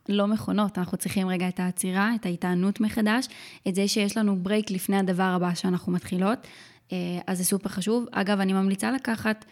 לא 0.09 0.27
מכונות, 0.27 0.77
אנחנו 0.77 0.97
צריכים 0.97 1.27
רגע 1.27 1.47
את 1.47 1.59
העצירה, 1.59 2.15
את 2.15 2.25
ההתענות 2.25 2.81
מחדש, 2.81 3.27
את 3.67 3.75
זה 3.75 3.87
שיש 3.87 4.17
לנו 4.17 4.35
break 4.35 4.71
לפני 4.71 4.97
הדבר 4.97 5.23
הבא 5.23 5.53
שאנחנו 5.53 5.91
מתחילות, 5.91 6.47
אה, 6.91 6.97
אז 7.27 7.37
זה 7.37 7.43
סופר 7.43 7.69
חשוב. 7.69 8.05
אגב, 8.11 8.39
אני 8.39 8.53
ממליצה 8.53 8.91
לקחת 8.91 9.45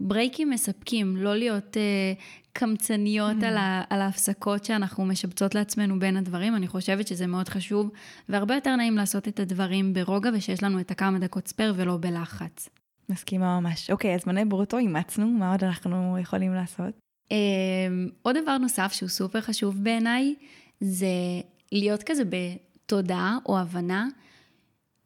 break 0.00 0.36
ים 0.36 0.50
מספקים, 0.50 1.16
לא 1.16 1.36
להיות 1.36 1.76
uh, 1.76 2.20
קמצניות 2.52 3.42
mm. 3.42 3.46
על, 3.46 3.56
ה, 3.56 3.82
על 3.90 4.00
ההפסקות 4.00 4.64
שאנחנו 4.64 5.04
משבצות 5.04 5.54
לעצמנו 5.54 5.98
בין 5.98 6.16
הדברים, 6.16 6.56
אני 6.56 6.68
חושבת 6.68 7.06
שזה 7.06 7.26
מאוד 7.26 7.48
חשוב, 7.48 7.90
והרבה 8.28 8.54
יותר 8.54 8.76
נעים 8.76 8.96
לעשות 8.96 9.28
את 9.28 9.40
הדברים 9.40 9.92
ברוגע 9.92 10.30
ושיש 10.34 10.62
לנו 10.62 10.80
את 10.80 10.90
הכמה 10.90 11.18
דקות 11.18 11.48
spare 11.48 11.74
ולא 11.76 11.98
בלחץ. 12.00 12.68
מסכימה 13.08 13.60
ממש. 13.60 13.90
אוקיי, 13.90 14.14
אז 14.14 14.20
זמני 14.22 14.44
ברוטו 14.44 14.78
אימצנו, 14.78 15.26
מה 15.26 15.52
עוד 15.52 15.64
אנחנו 15.64 16.18
יכולים 16.18 16.54
לעשות? 16.54 17.09
Um, 17.30 17.32
עוד 18.22 18.36
דבר 18.42 18.58
נוסף 18.58 18.92
שהוא 18.92 19.08
סופר 19.08 19.40
חשוב 19.40 19.84
בעיניי, 19.84 20.34
זה 20.80 21.06
להיות 21.72 22.02
כזה 22.02 22.22
בתודעה 22.24 23.38
או 23.46 23.58
הבנה 23.58 24.06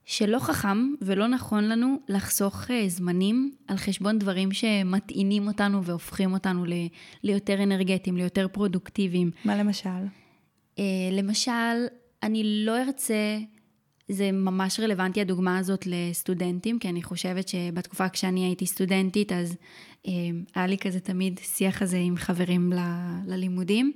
שלא 0.04 0.38
חכם 0.38 0.78
ולא 1.00 1.26
נכון 1.26 1.64
לנו 1.64 2.00
לחסוך 2.08 2.70
אה, 2.70 2.88
זמנים 2.88 3.54
על 3.68 3.76
חשבון 3.76 4.18
דברים 4.18 4.52
שמטעינים 4.52 5.46
אותנו 5.46 5.84
והופכים 5.84 6.32
אותנו 6.32 6.64
ל- 6.64 6.72
ליותר 7.22 7.62
אנרגטיים, 7.62 8.16
ליותר 8.16 8.48
פרודוקטיביים. 8.52 9.30
מה 9.44 9.56
למשל? 9.56 9.88
Uh, 10.76 10.80
למשל, 11.12 11.86
אני 12.22 12.64
לא 12.66 12.82
ארצה, 12.82 13.38
זה 14.08 14.32
ממש 14.32 14.80
רלוונטי 14.80 15.20
הדוגמה 15.20 15.58
הזאת 15.58 15.86
לסטודנטים, 15.86 16.78
כי 16.78 16.88
אני 16.88 17.02
חושבת 17.02 17.48
שבתקופה 17.48 18.08
כשאני 18.08 18.44
הייתי 18.44 18.66
סטודנטית, 18.66 19.32
אז 19.32 19.56
uh, 20.02 20.08
היה 20.54 20.66
לי 20.66 20.78
כזה 20.78 21.00
תמיד 21.00 21.40
שיח 21.42 21.82
הזה 21.82 21.98
עם 21.98 22.16
חברים 22.16 22.72
ל- 22.72 22.78
ללימודים, 23.26 23.92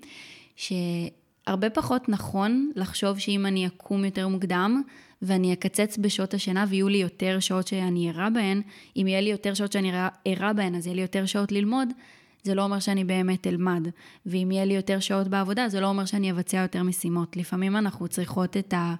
שהרבה 0.57 1.71
פחות 1.71 2.09
נכון 2.09 2.73
לחשוב 2.77 3.19
שאם 3.19 3.47
אני 3.47 3.67
אקום 3.67 4.05
יותר 4.05 4.29
מוקדם, 4.29 4.83
ואני 5.23 5.53
אקצץ 5.53 5.99
בשעות 5.99 6.35
השינה 6.35 6.65
ויהיו 6.69 6.89
לי 6.89 6.99
יותר 6.99 7.41
שעות 7.41 7.67
שאני 7.67 8.11
ערה 8.11 8.31
בהן, 8.31 8.63
אם 8.97 9.07
יהיה 9.07 9.21
לי 9.21 9.31
יותר 9.31 9.55
שעות 9.55 9.73
שאני 9.73 9.93
ערה 10.25 10.53
בהן, 10.53 10.75
אז 10.75 10.87
יהיה 10.87 10.97
לי 10.97 11.03
יותר 11.03 11.27
שעות 11.27 11.53
ללמוד, 11.53 11.89
זה 12.43 12.55
לא 12.55 12.62
אומר 12.62 12.78
שאני 12.78 13.05
באמת 13.05 13.47
אלמד. 13.47 13.89
ואם 14.26 14.51
יהיה 14.53 14.64
לי 14.64 14.74
יותר 14.74 15.01
שעות 15.01 15.28
בעבודה, 15.28 15.68
זה 15.68 15.80
לא 15.80 15.86
אומר 15.86 16.05
שאני 16.05 16.30
אבצע 16.30 16.57
יותר 16.57 16.82
משימות. 16.82 17.36
לפעמים 17.36 17.76
אנחנו 17.76 18.09
צריכות 18.09 18.57
את, 18.57 18.74
ה, 18.74 18.95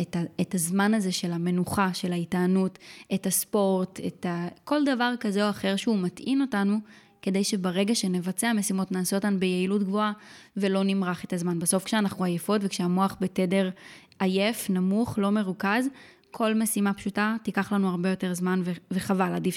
את, 0.00 0.16
ה, 0.16 0.20
את 0.40 0.54
הזמן 0.54 0.94
הזה 0.94 1.12
של 1.12 1.32
המנוחה, 1.32 1.94
של 1.94 2.12
ההתענות, 2.12 2.78
את 3.14 3.26
הספורט, 3.26 4.00
את 4.06 4.26
ה, 4.26 4.48
כל 4.64 4.84
דבר 4.84 5.14
כזה 5.20 5.44
או 5.44 5.50
אחר 5.50 5.76
שהוא 5.76 5.98
מטעין 5.98 6.40
אותנו, 6.40 6.78
כדי 7.22 7.44
שברגע 7.44 7.94
שנבצע 7.94 8.52
משימות 8.52 8.92
נעשה 8.92 9.16
אותן 9.16 9.40
ביעילות 9.40 9.82
גבוהה 9.82 10.12
ולא 10.56 10.82
נמרח 10.84 11.24
את 11.24 11.32
הזמן. 11.32 11.58
בסוף 11.58 11.84
כשאנחנו 11.84 12.24
עייפות 12.24 12.60
וכשהמוח 12.64 13.16
בתדר 13.20 13.70
עייף, 14.18 14.70
נמוך, 14.70 15.18
לא 15.18 15.30
מרוכז, 15.30 15.86
כל 16.30 16.54
משימה 16.54 16.94
פשוטה 16.94 17.36
תיקח 17.42 17.72
לנו 17.72 17.88
הרבה 17.88 18.10
יותר 18.10 18.34
זמן 18.34 18.62
וחבל, 18.90 19.32
עדיף 19.34 19.56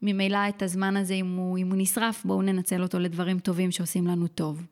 שממילא 0.00 0.48
את 0.48 0.62
הזמן 0.62 0.96
הזה, 0.96 1.14
אם 1.14 1.36
הוא, 1.36 1.58
אם 1.58 1.68
הוא 1.68 1.76
נשרף, 1.78 2.24
בואו 2.24 2.42
ננצל 2.42 2.82
אותו 2.82 2.98
לדברים 2.98 3.38
טובים 3.38 3.70
שעושים 3.70 4.06
לנו 4.06 4.26
טוב. 4.28 4.66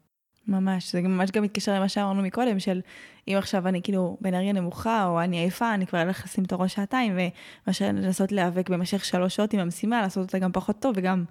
ממש, 0.49 0.93
זה 0.93 1.03
ממש 1.03 1.31
גם 1.31 1.43
מתקשר 1.43 1.75
למה 1.75 1.89
שאמרנו 1.89 2.23
מקודם, 2.23 2.59
של 2.59 2.81
אם 3.29 3.35
עכשיו 3.37 3.69
אני 3.69 3.83
כאילו 3.83 4.17
באנרגיה 4.21 4.53
נמוכה, 4.53 5.07
או 5.07 5.21
אני 5.21 5.39
עייפה, 5.39 5.75
אני 5.75 5.87
כבר 5.87 6.03
אלך 6.03 6.25
לשים 6.25 6.45
את 6.45 6.53
הראש 6.53 6.75
שעתיים, 6.75 7.13
ומאשר 7.67 7.87
לנסות 7.87 8.33
להיאבק 8.33 8.71
במשך 8.71 9.05
שלוש 9.05 9.37
שעות 9.37 9.53
עם 9.53 9.61
המשימה, 9.61 10.03
לעשות 10.03 10.27
אותה 10.27 10.39
גם 10.39 10.53
פחות 10.53 10.81
טוב, 10.81 10.95
וגם 10.97 11.25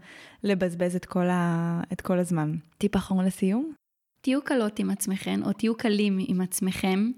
לבזבז 0.43 0.95
את 0.95 1.05
כל, 1.05 1.29
ה... 1.29 1.81
את 1.93 2.01
כל 2.01 2.19
הזמן. 2.19 2.55
טיפ 2.77 2.95
אחרון 2.95 3.25
לסיום? 3.25 3.73
תהיו 4.21 4.41
קלות 4.41 4.79
עם 4.79 4.89
עצמכם, 4.89 5.41
או 5.45 5.53
תהיו 5.53 5.77
קלים 5.77 6.19
עם 6.27 6.41
עצמכם. 6.41 7.11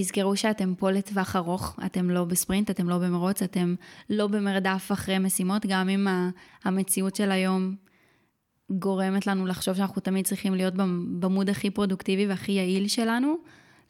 תזכרו 0.00 0.36
שאתם 0.36 0.74
פה 0.74 0.90
לטווח 0.90 1.36
ארוך, 1.36 1.76
אתם 1.86 2.10
לא 2.10 2.24
בספרינט, 2.24 2.70
אתם 2.70 2.88
לא 2.88 2.98
במרוץ, 2.98 3.42
אתם 3.42 3.74
לא 4.10 4.26
במרדף 4.26 4.90
אחרי 4.92 5.18
משימות, 5.18 5.66
גם 5.66 5.88
אם 5.88 6.06
המציאות 6.64 7.16
של 7.16 7.30
היום 7.30 7.74
גורמת 8.70 9.26
לנו 9.26 9.46
לחשוב 9.46 9.74
שאנחנו 9.74 10.00
תמיד 10.00 10.26
צריכים 10.26 10.54
להיות 10.54 10.74
במוד 11.20 11.50
הכי 11.50 11.70
פרודוקטיבי 11.70 12.26
והכי 12.26 12.52
יעיל 12.52 12.88
שלנו, 12.88 13.36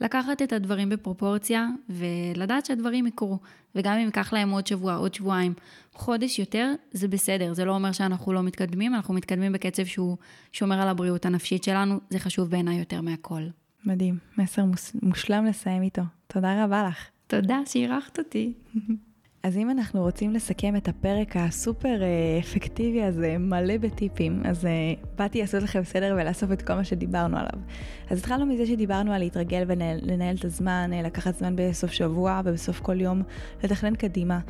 לקחת 0.01 0.43
את 0.43 0.53
הדברים 0.53 0.89
בפרופורציה 0.89 1.67
ולדעת 1.89 2.67
שהדברים 2.67 3.07
יקרו. 3.07 3.39
וגם 3.75 3.95
אם 3.95 4.07
ייקח 4.07 4.33
להם 4.33 4.51
עוד 4.51 4.67
שבוע, 4.67 4.95
עוד 4.95 5.15
שבועיים, 5.15 5.55
חודש 5.93 6.39
יותר, 6.39 6.73
זה 6.93 7.09
בסדר. 7.09 7.55
זה 7.55 7.65
לא 7.65 7.75
אומר 7.75 7.93
שאנחנו 7.93 8.33
לא 8.33 8.43
מתקדמים, 8.43 8.95
אנחנו 8.95 9.15
מתקדמים 9.15 9.53
בקצב 9.53 9.85
שהוא 9.85 10.17
שומר 10.53 10.81
על 10.81 10.89
הבריאות 10.89 11.27
הנפשית 11.27 11.65
שלנו, 11.65 12.01
זה 12.11 12.19
חשוב 12.19 12.51
בעיניי 12.51 12.79
יותר 12.79 13.01
מהכל. 13.01 13.43
מדהים, 13.85 14.19
מסר 14.39 14.65
מושלם 15.03 15.47
לסיים 15.47 15.83
איתו. 15.83 16.03
תודה 16.27 16.65
רבה 16.65 16.89
לך. 16.89 17.09
תודה 17.27 17.59
שאירחת 17.67 18.19
אותי. 18.19 18.53
אז 19.43 19.57
אם 19.57 19.71
אנחנו 19.71 20.03
רוצים 20.03 20.33
לסכם 20.33 20.77
את 20.77 20.89
הפרק 20.89 21.37
הסופר 21.37 22.03
אה, 22.03 22.39
אפקטיבי 22.41 23.03
הזה, 23.03 23.39
מלא 23.39 23.77
בטיפים, 23.77 24.43
אז 24.45 24.65
uh, 24.65 24.69
באתי 25.19 25.41
לעשות 25.41 25.63
לכם 25.63 25.85
סדר 25.85 26.17
ולאסוף 26.19 26.53
את 26.53 26.63
כל 26.63 26.75
מה 26.75 26.85
שדיברנו 26.85 27.37
עליו. 27.37 27.61
אז 28.11 28.19
התחלנו 28.19 28.47
מזה 28.47 28.67
שדיברנו 28.67 29.13
על 29.13 29.19
להתרגל 29.19 29.65
ולנהל 29.67 30.37
את 30.37 30.45
הזמן, 30.45 30.91
אה, 30.93 31.03
לקחת 31.03 31.35
זמן 31.35 31.57
בסוף 31.57 31.93
שבוע 31.93 32.41
ובסוף 32.45 32.81
כל 32.81 33.01
יום, 33.01 33.23
לתכנן 33.65 33.95
קדימה, 33.95 34.41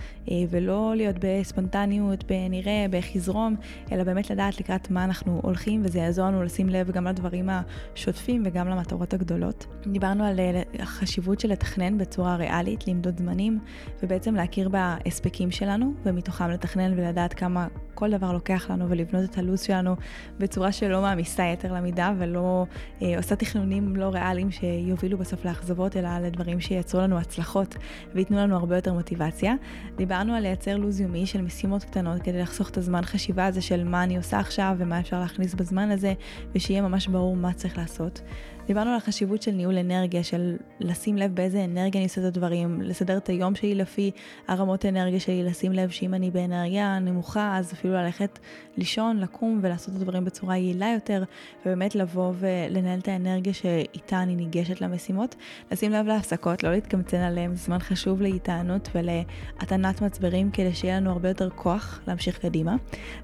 ולא 0.51 0.93
להיות 0.97 1.17
בספונטניות, 1.21 2.25
בנראה, 2.25 2.87
באיך 2.91 3.17
יזרום, 3.17 3.57
אלא 3.93 4.05
באמת 4.05 4.31
לדעת 4.31 4.61
לקראת 4.61 4.91
מה 4.91 5.05
אנחנו 5.05 5.41
הולכים, 5.43 5.81
וזה 5.85 5.99
יעזור 5.99 6.27
לנו 6.27 6.43
לשים 6.43 6.69
לב 6.69 6.91
גם 6.91 7.07
לדברים 7.07 7.49
השוטפים 7.51 8.43
וגם 8.47 8.69
למטרות 8.69 9.15
הגדולות. 9.15 9.67
דיברנו 9.87 10.25
על 10.25 10.41
החשיבות 10.79 11.41
של 11.41 11.49
לתכנן 11.49 11.99
בצורה 11.99 12.37
ריאלית, 12.37 12.89
למדוד 12.89 13.19
זמנים, 13.19 13.59
ובעצם 14.03 14.35
להכיר 14.35 14.69
בהספקים 14.79 15.51
שלנו, 15.51 15.93
ומתוכם 16.05 16.51
לתכנן 16.51 16.93
ולדעת 16.99 17.35
כמה 17.35 17.67
כל 17.95 18.11
דבר 18.11 18.33
לוקח 18.33 18.71
לנו, 18.71 18.91
ולבנות 18.91 19.31
את 19.31 19.39
הלו"ז 19.39 19.61
שלנו 19.61 19.97
בצורה 20.39 20.73
שלא 20.73 21.03
מעמיסה 21.03 21.45
יתר 21.45 21.73
למידה, 21.73 22.13
ולא 22.19 22.67
אה, 23.03 23.17
עושה 23.17 23.37
תכנונים 23.37 23.97
לא 23.97 24.05
ריאליים 24.05 24.51
שיובילו 24.51 25.19
בסוף 25.19 25.45
לאכזבות, 25.45 25.97
אלא 25.97 26.19
לדברים 26.19 26.61
שייצרו 26.61 27.01
לנו 27.01 27.19
הצלחות 27.19 27.77
וייתנו 28.15 28.37
לנו 28.37 28.57
הרבה 28.57 28.77
יותר 28.77 28.93
מוטיבציה. 28.93 29.55
דיברנו 29.97 30.35
על 30.35 30.43
לייצר 30.43 30.77
לו"ז 30.77 31.01
יומי 31.01 31.27
של 31.27 31.43
משימות 31.43 31.85
קטנות 31.85 32.23
כדי 32.23 32.39
לחסוך 32.39 32.71
את 32.71 32.77
הזמן 32.77 33.03
חשיבה 33.03 33.47
הזה 33.47 33.61
של 33.61 33.85
מה 33.85 34.03
אני 34.03 34.17
עושה 34.17 34.39
עכשיו 34.39 34.75
ומה 34.79 35.01
אפשר 35.01 35.21
להכניס 35.21 35.55
בזמן 35.55 35.91
הזה, 35.91 36.15
ושיהיה 36.55 36.83
ממש 36.83 37.07
ברור 37.07 37.37
מה 37.37 37.53
צריך 37.53 37.79
לעשות. 37.79 38.21
דיברנו 38.69 38.91
על 38.91 38.97
החשיבות 38.97 39.43
של 39.43 39.51
ניהול 39.51 39.79
אנרגיה, 39.79 40.25
של 40.25 40.57
לשים 40.81 41.17
לב 41.17 41.35
באיזה 41.35 41.65
אנרגיה 41.65 42.01
אני 42.01 42.07
עושה 42.07 42.21
את 42.21 42.27
הדברים, 42.27 42.83
לסדר 42.83 43.17
את 43.17 43.29
היום 43.29 43.55
שלי 43.55 43.75
לפי 43.75 44.11
הרמות 44.49 44.87
אנרגיה 44.87 45.21
שלי, 45.21 45.43
לשים 45.43 45.73
לב 45.73 45.91
שאם 45.91 46.15
אני 46.15 46.31
באנרגיה 46.31 46.99
נמוכה, 46.99 47.57
אז 47.57 47.73
אפילו 47.73 47.95
ללכת 47.95 48.39
לישון, 48.77 49.17
לקום 49.17 49.61
ולעשות 49.63 49.97
את 49.97 50.01
הדברים 50.01 50.25
בצורה 50.25 50.57
יעילה 50.57 50.91
יותר, 50.95 51.25
ובאמת 51.67 51.95
לבוא 51.95 52.33
ולנהל 52.39 52.99
את 52.99 53.09
האנרגיה 53.09 53.53
שאיתה 53.53 54.23
אני 54.23 54.37
ניגשת 54.37 54.81
למשימות. 54.81 55.35
לשים 55.73 55.93
לב 55.93 56.07
להפסקות, 56.07 56.63
לא 56.63 56.71
להתקמצן 56.71 57.21
עליהם, 57.21 57.55
זה 57.55 57.65
זמן 57.65 57.79
חשוב 57.79 58.23
להיטענות 58.23 58.89
ולהטענת 58.95 60.03
מצברים, 60.03 60.51
כדי 60.51 60.75
שיהיה 60.75 60.97
לנו 60.97 61.11
הרבה 61.11 61.29
יותר 61.29 61.51
כוח 61.51 62.01
להמשיך 62.07 62.39
קדימה. 62.39 62.77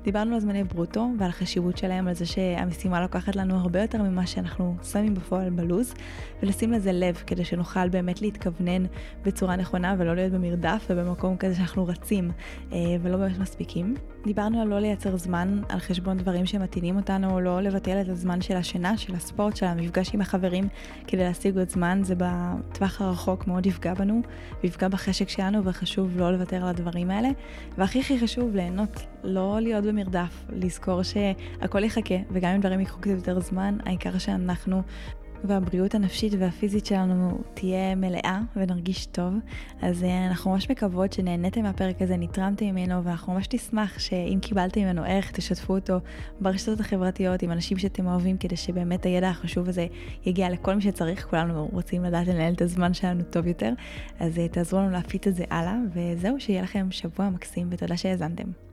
דיברנו 0.03 0.35
על 0.35 0.41
זמני 0.41 0.65
ברוטו 0.65 1.11
ועל 1.19 1.31
החשיבות 1.31 1.79
שלהם, 1.79 2.09
על 2.09 2.15
זה 2.15 2.27
שהמשימה 2.27 3.01
לוקחת 3.01 3.37
לנו 3.37 3.57
הרבה 3.57 3.83
יותר 3.83 4.03
ממה 4.03 4.27
שאנחנו 4.27 4.77
שמים 4.93 5.15
בפועל. 5.15 5.34
בפועל 5.35 5.51
בלוז, 5.51 5.95
ולשים 6.43 6.73
לזה 6.73 6.93
לב 6.93 7.23
כדי 7.27 7.45
שנוכל 7.45 7.89
באמת 7.89 8.23
להתכוונן 8.23 8.85
בצורה 9.25 9.57
נכונה 9.57 9.95
ולא 9.99 10.15
להיות 10.15 10.33
במרדף 10.33 10.87
ובמקום 10.91 11.37
כזה 11.37 11.55
שאנחנו 11.55 11.87
רצים 11.87 12.31
אה, 12.73 12.79
ולא 13.03 13.17
באמת 13.17 13.39
מספיקים. 13.39 13.95
דיברנו 14.25 14.61
על 14.61 14.69
לא 14.69 14.79
לייצר 14.79 15.17
זמן 15.17 15.63
על 15.69 15.79
חשבון 15.79 16.17
דברים 16.17 16.47
שמתאינים 16.47 16.97
אותנו, 16.97 17.31
או 17.31 17.41
לא 17.41 17.61
לבטל 17.61 18.01
את 18.01 18.09
הזמן 18.09 18.41
של 18.41 18.57
השינה, 18.57 18.97
של 18.97 19.15
הספורט, 19.15 19.57
של 19.57 19.67
המפגש 19.67 20.15
עם 20.15 20.21
החברים 20.21 20.69
כדי 21.07 21.23
להשיג 21.25 21.59
עוד 21.59 21.69
זמן, 21.69 22.01
זה 22.03 22.15
בטווח 22.19 23.01
הרחוק 23.01 23.47
מאוד 23.47 23.67
יפגע 23.67 23.95
בנו, 23.95 24.23
ויפגע 24.63 24.89
בחשק 24.89 25.29
שלנו, 25.29 25.65
וחשוב 25.65 26.19
לא 26.19 26.33
לוותר 26.33 26.57
על 26.57 26.69
הדברים 26.69 27.11
האלה. 27.11 27.29
והכי 27.79 28.01
הכי 28.01 28.19
חשוב, 28.19 28.57
ליהנות, 28.57 29.07
לא 29.25 29.59
להיות 29.61 29.85
במרדף, 29.85 30.45
לזכור 30.53 31.03
שהכל 31.03 31.85
יחכה, 31.85 32.15
וגם 32.31 32.55
אם 32.55 32.61
דברים 32.61 32.81
ייקחו 32.81 33.01
קצת 33.01 33.11
יותר 33.11 33.41
זמן, 33.41 33.79
העיקר 33.85 34.19
שאנחנו 34.19 34.83
והבריאות 35.45 35.95
הנפשית 35.95 36.33
והפיזית 36.39 36.87
שלנו 36.87 37.39
תהיה 37.55 37.95
מלאה 37.95 38.41
ונרגיש 38.57 39.07
טוב. 39.07 39.35
אז 39.83 40.05
אה, 40.05 40.27
אנחנו 40.27 40.51
ממש 40.51 40.71
מקוות 40.71 41.13
שנהניתם 41.13 41.63
מהפרק 41.63 42.03
הזה, 42.03 42.17
נתרמתם 42.17 42.67
ממנו, 42.67 43.05
ואנחנו 43.05 43.33
ממש 43.33 43.49
נשמח 43.55 43.99
שאם 43.99 44.39
קיבלתם 44.43 44.81
ממנו 44.81 45.03
ערך, 45.05 45.31
תשתפו 45.31 45.75
אותו 45.75 45.99
ברשתות 46.41 46.81
החברתיות 46.81 47.43
עם 47.43 47.53
אנשים 47.53 47.79
שאתם 47.79 48.07
אוהבים, 48.07 48.39
כדי 48.39 48.57
שבאמת 48.57 49.07
הידע 49.07 49.29
החשוב 49.29 49.69
הזה 49.69 49.87
יגיע 50.27 50.51
לכל 50.51 50.75
מי 50.75 50.83
שצריך. 50.83 51.27
כולנו 51.31 51.69
רוצים 51.73 52.05
לדעת 52.05 52.27
לנהל 52.27 52.53
את 52.53 52.63
הזמן 52.63 52.95
שלנו 52.95 53.23
טוב 53.31 53.47
יותר, 53.47 53.73
אז 54.21 54.39
אה, 54.39 54.49
תעזרו 54.49 54.81
לנו 54.81 54.91
להפיץ 54.91 55.27
את 55.27 55.35
זה 55.35 55.45
הלאה, 55.51 55.77
וזהו, 55.95 56.41
שיהיה 56.41 56.63
לכם 56.63 56.87
שבוע 56.91 57.31
מקסים 57.31 57.67
ותודה 57.71 57.97
שהאזנתם. 57.97 58.64